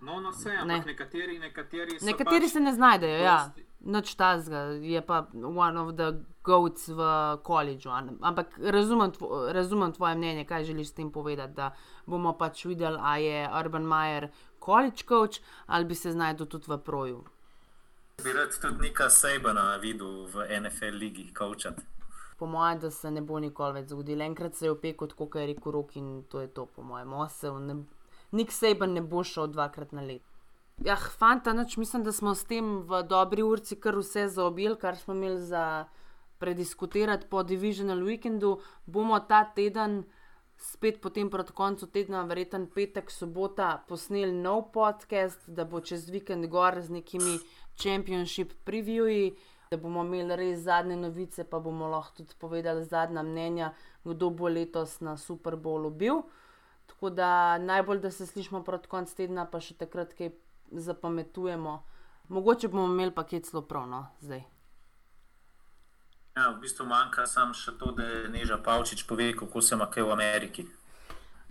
No, 0.00 0.20
no, 0.20 0.30
vse, 0.30 0.50
ampak 0.50 0.66
ne. 0.66 0.92
nekateri, 0.92 1.38
nekateri, 1.38 1.98
nekateri 2.02 2.46
pač 2.48 2.52
se 2.52 2.60
ne 2.60 2.72
znajdejo. 2.72 3.18
Ja. 3.22 3.52
Noč 3.80 4.14
tazga 4.14 4.58
je 4.82 5.00
pa 5.06 5.26
one 5.32 5.80
of 5.80 5.94
the 5.96 6.24
goats 6.44 6.88
v 6.88 7.00
koledžu. 7.42 7.90
Ampak 8.20 8.58
razumem, 8.58 9.12
tvo, 9.12 9.52
razumem 9.52 9.92
tvoje 9.92 10.14
mnenje, 10.14 10.44
kaj 10.44 10.64
želiš 10.64 10.88
s 10.88 10.98
tem 10.98 11.12
povedati. 11.12 11.54
Da 11.54 11.70
bomo 12.06 12.32
pač 12.32 12.64
videli, 12.64 12.98
ali 13.00 13.24
je 13.24 13.48
Urban 13.60 13.86
Meyer 13.86 14.28
college 14.64 15.06
coach 15.08 15.40
ali 15.66 15.84
bi 15.84 15.94
se 15.94 16.12
znašel 16.12 16.46
tudi 16.46 16.66
v 16.68 16.78
proju. 16.78 17.24
Bi 18.24 18.32
rad 18.32 18.60
tudi 18.60 18.88
nekaj 18.88 19.10
Sabana 19.10 19.76
videl 19.76 20.26
v 20.26 20.60
NFL 20.60 20.98
ligi, 20.98 21.30
coachati. 21.38 21.99
Po 22.40 22.46
mojem, 22.48 22.78
da 22.80 22.88
se 22.90 23.10
ne 23.12 23.20
bo 23.20 23.36
nikoli 23.36 23.82
več 23.82 23.90
zgodilo. 23.92 24.24
Enkrat 24.24 24.56
se 24.56 24.64
je 24.64 24.72
opekel, 24.72 25.10
kot 25.12 25.34
je 25.36 25.46
rekel 25.50 25.72
Rok, 25.76 25.90
in 26.00 26.22
to 26.32 26.40
je 26.40 26.48
to, 26.48 26.64
po 26.66 26.82
mojem. 26.82 27.12
Osev, 27.12 27.58
ne, 27.60 27.82
nik 28.32 28.52
Sejben 28.56 28.96
ne 28.96 29.02
bo 29.04 29.20
šel 29.20 29.50
dvakrat 29.52 29.92
na 29.92 30.06
let. 30.06 30.24
Ja, 30.80 30.96
fanta, 30.96 31.52
noč 31.52 31.76
mislim, 31.76 32.06
da 32.06 32.12
smo 32.16 32.32
s 32.34 32.46
tem 32.48 32.78
v 32.88 33.02
dobri 33.04 33.44
urci 33.44 33.76
kar 33.76 33.98
vse 34.00 34.30
zaobjeli, 34.32 34.78
kar 34.80 34.96
smo 34.96 35.12
imeli 35.12 35.42
za 35.44 35.84
prediskutirati 36.40 37.28
po 37.28 37.42
Divisional 37.42 38.00
Weekendu. 38.00 38.56
Bomo 38.86 39.20
ta 39.20 39.44
teden, 39.44 40.06
spet 40.56 41.02
potem 41.04 41.28
proti 41.30 41.52
koncu 41.52 41.86
tedna, 41.92 42.24
verjeten 42.24 42.64
petek, 42.72 43.12
sobota, 43.12 43.84
posneli 43.88 44.32
nov 44.32 44.70
podcast, 44.72 45.44
da 45.46 45.68
bo 45.68 45.84
čez 45.84 46.08
vikend 46.08 46.48
gor 46.48 46.80
z 46.80 46.96
nekimi 46.96 47.36
championship 47.76 48.56
previewji, 48.64 49.34
da 49.70 49.76
bomo 49.76 50.02
imeli 50.02 50.36
res 50.36 50.64
zadnje 50.66 50.96
novice, 50.96 51.44
pa 51.44 51.58
bomo 51.62 51.86
lahko 51.88 52.16
tudi 52.16 52.34
povedali 52.38 52.84
zadnja 52.84 53.22
mnenja, 53.22 53.68
kdo 54.04 54.30
bo 54.30 54.48
letos 54.48 54.96
na 55.00 55.16
Super 55.16 55.54
Bowlu 55.56 55.90
bil. 55.90 56.22
Tako 56.86 57.10
da 57.10 57.58
najbolj, 57.58 58.00
da 58.00 58.10
se 58.10 58.26
slišimo 58.26 58.64
proti 58.64 58.88
koncu 58.88 59.14
tedna, 59.16 59.44
pa 59.46 59.60
še 59.62 59.76
takrat, 59.78 60.16
kaj 60.18 60.32
zapametujemo. 60.72 61.76
Mogoče 62.34 62.68
bomo 62.68 62.88
imeli 62.90 63.14
paket 63.14 63.46
zelo 63.46 63.62
pravno 63.62 64.08
zdaj. 64.18 64.42
Ja, 66.34 66.50
v 66.50 66.58
bistvu 66.66 66.88
manjka 66.90 67.28
samo 67.30 67.54
še 67.54 67.78
to, 67.78 67.94
da 67.94 68.10
je 68.10 68.28
Neža 68.34 68.58
Pavčič 68.58 69.06
pove, 69.06 69.30
kako 69.38 69.62
se 69.62 69.78
ima 69.78 69.86
kaj 69.86 70.02
v 70.02 70.16
Ameriki. 70.18 70.66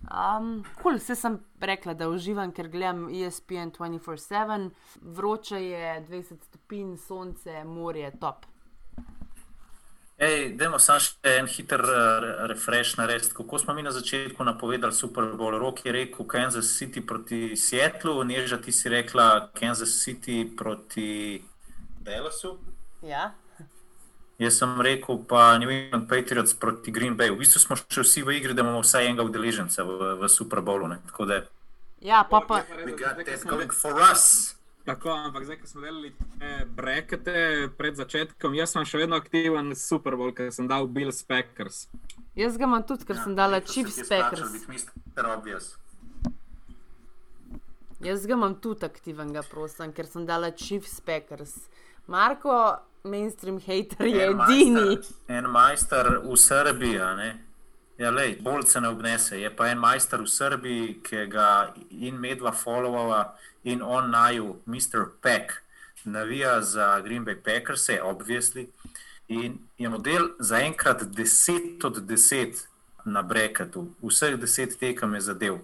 Um, 0.10 0.64
cool, 0.82 0.98
vse 0.98 1.16
sem 1.16 1.38
rekla, 1.62 1.94
da 1.94 2.08
uživam, 2.10 2.52
ker 2.52 2.68
gledam 2.68 3.08
ESPN 3.14 3.70
24-7, 3.78 4.70
vroče 5.02 5.60
je 5.62 5.92
20 6.10 6.48
stopinj, 6.50 6.96
sonce, 6.98 7.64
morje, 7.64 8.10
top. 8.20 8.48
Ej, 10.20 10.50
dajmo 10.60 10.80
samo 10.84 11.00
še 11.00 11.14
en 11.32 11.46
hiter 11.48 11.80
uh, 11.80 12.26
refresh 12.52 12.98
narediti. 13.00 13.32
Kako 13.38 13.60
smo 13.62 13.74
mi 13.78 13.86
na 13.86 13.94
začetku 13.96 14.44
napovedali 14.44 14.92
Super 14.94 15.30
Bowl? 15.40 15.56
Rok 15.62 15.86
je 15.86 15.94
rekel 15.96 16.28
Kansas 16.28 16.74
City 16.76 17.06
proti 17.06 17.56
Seattlu, 17.56 18.18
Neža 18.28 18.58
ti 18.58 18.74
si 18.76 18.90
rekla 18.90 19.52
Kansas 19.56 19.94
City 20.02 20.42
proti 20.58 21.40
Dallasu. 22.04 22.58
Ja. 23.06 23.30
Jaz 24.40 24.56
sem 24.58 24.82
rekel 24.82 25.18
pa 25.28 25.58
New 25.60 25.70
England 25.70 26.08
Patriots 26.08 26.54
proti 26.54 26.92
Green 26.92 27.18
Bay. 27.18 27.28
V 27.28 27.42
bistvu 27.44 27.60
smo 27.60 27.76
še 27.76 28.06
vsi 28.06 28.24
v 28.24 28.38
igri, 28.40 28.56
da 28.56 28.64
imamo 28.64 28.80
vsaj 28.80 29.10
enega 29.10 29.26
udeleženca 29.28 29.84
v, 29.84 30.14
v 30.16 30.30
Super 30.32 30.64
Bowlu. 30.64 30.88
Ja, 32.00 32.24
pa 32.24 32.40
pa. 32.48 32.64
We 32.88 32.96
got 32.96 33.20
that 33.20 33.44
going 33.44 33.68
for 33.76 34.00
us. 34.00 34.56
Tako, 34.88 35.12
ampak 35.12 35.44
zdaj, 35.44 35.58
ko 35.60 35.68
smo 35.68 35.82
delali 35.82 36.14
te 36.40 36.66
brekete 36.66 37.34
pred 37.78 38.00
začetkom, 38.00 38.56
jaz 38.56 38.72
sem 38.74 38.88
še 38.88 39.04
vedno 39.04 39.20
aktiven 39.20 39.76
s 39.76 39.84
Super 39.92 40.16
Bowl, 40.16 40.32
ker 40.32 40.54
sem 40.56 40.72
dal 40.72 40.88
Bill 40.88 41.12
Speckers. 41.12 41.90
Jaz 42.40 42.56
ga 42.56 42.66
imam 42.66 42.88
tudi, 42.88 43.04
ker 43.06 43.20
ja, 43.20 43.26
sem 43.28 43.36
dal 43.36 43.60
Chief 43.68 43.92
Speckers. 43.92 44.56
Jaz 48.00 48.24
ga 48.24 48.40
imam 48.40 48.56
tudi 48.64 48.88
aktivnega, 48.88 49.44
prosim, 49.52 49.92
ker 49.92 50.08
sem 50.08 50.24
dal 50.26 50.48
Chief 50.56 50.88
Speckers. 50.88 51.60
Marko, 52.10 52.78
mainstream 53.04 53.60
hater 53.60 54.06
je 54.08 54.26
edini. 54.30 54.98
En 55.28 55.46
majster 55.46 56.20
v 56.24 56.38
Srbiji, 56.38 56.98
ne? 56.98 57.30
Ja, 57.98 58.10
lej, 58.12 58.38
bolj 58.42 58.64
se 58.66 58.82
ne 58.82 58.90
obnese. 58.90 59.38
Je 59.38 59.50
pa 59.56 59.68
en 59.70 59.78
majster 59.78 60.24
v 60.24 60.28
Srbiji, 60.28 60.94
ki 61.06 61.26
ga 61.30 61.50
in 61.92 62.18
medva 62.18 62.52
followala, 62.56 63.36
in 63.64 63.84
on 63.86 64.10
naju, 64.10 64.56
Mr. 64.66 65.06
Peck, 65.22 65.54
navija 66.06 66.62
za 66.62 67.00
Green 67.06 67.26
Bay 67.26 67.38
Packers, 67.44 67.90
obvisli. 68.04 68.70
In 69.28 69.60
je 69.78 69.90
model 69.90 70.32
zaenkrat 70.40 71.04
10 71.04 71.86
od 71.86 72.02
10 72.08 72.66
na 73.06 73.22
Brekatu, 73.22 73.86
vseh 74.02 74.40
10 74.40 74.80
tekem 74.80 75.14
je 75.14 75.22
zadev. 75.22 75.60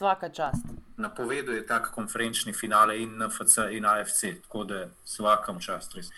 Svaka 0.00 0.28
čast. 0.32 0.64
Napoveduje 0.96 1.60
tak 1.66 1.90
konferenčni 1.92 2.56
finale 2.56 2.96
in 3.04 3.20
NFC 3.20 3.68
in 3.76 3.84
AFC, 3.84 4.40
tako 4.42 4.64
da 4.64 4.88
svakam 5.04 5.60
čast 5.60 5.92
res. 5.92 6.08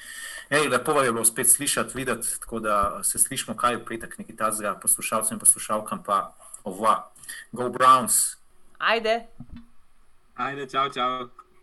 Ej, 0.51 0.69
lepo 0.71 0.95
je 1.03 1.11
bilo 1.13 1.25
spet 1.25 1.51
slišati, 1.51 1.91
videti, 1.99 2.39
tako 2.41 2.61
da 2.63 3.03
se 3.03 3.19
slišimo, 3.19 3.57
kaj 3.59 3.73
je 3.73 3.77
v 3.83 3.85
petek, 3.85 4.19
nekaj 4.19 4.37
tazga, 4.37 4.79
poslušalcem 4.79 5.35
in 5.35 5.43
poslušalkam 5.43 6.03
pa 6.07 6.31
ova. 6.65 7.11
Go 7.53 7.71
Browns! 7.75 8.37
Ajde! 8.79 9.27
Ajde, 10.35 10.69
čau, 10.71 10.87
čau. 10.87 11.43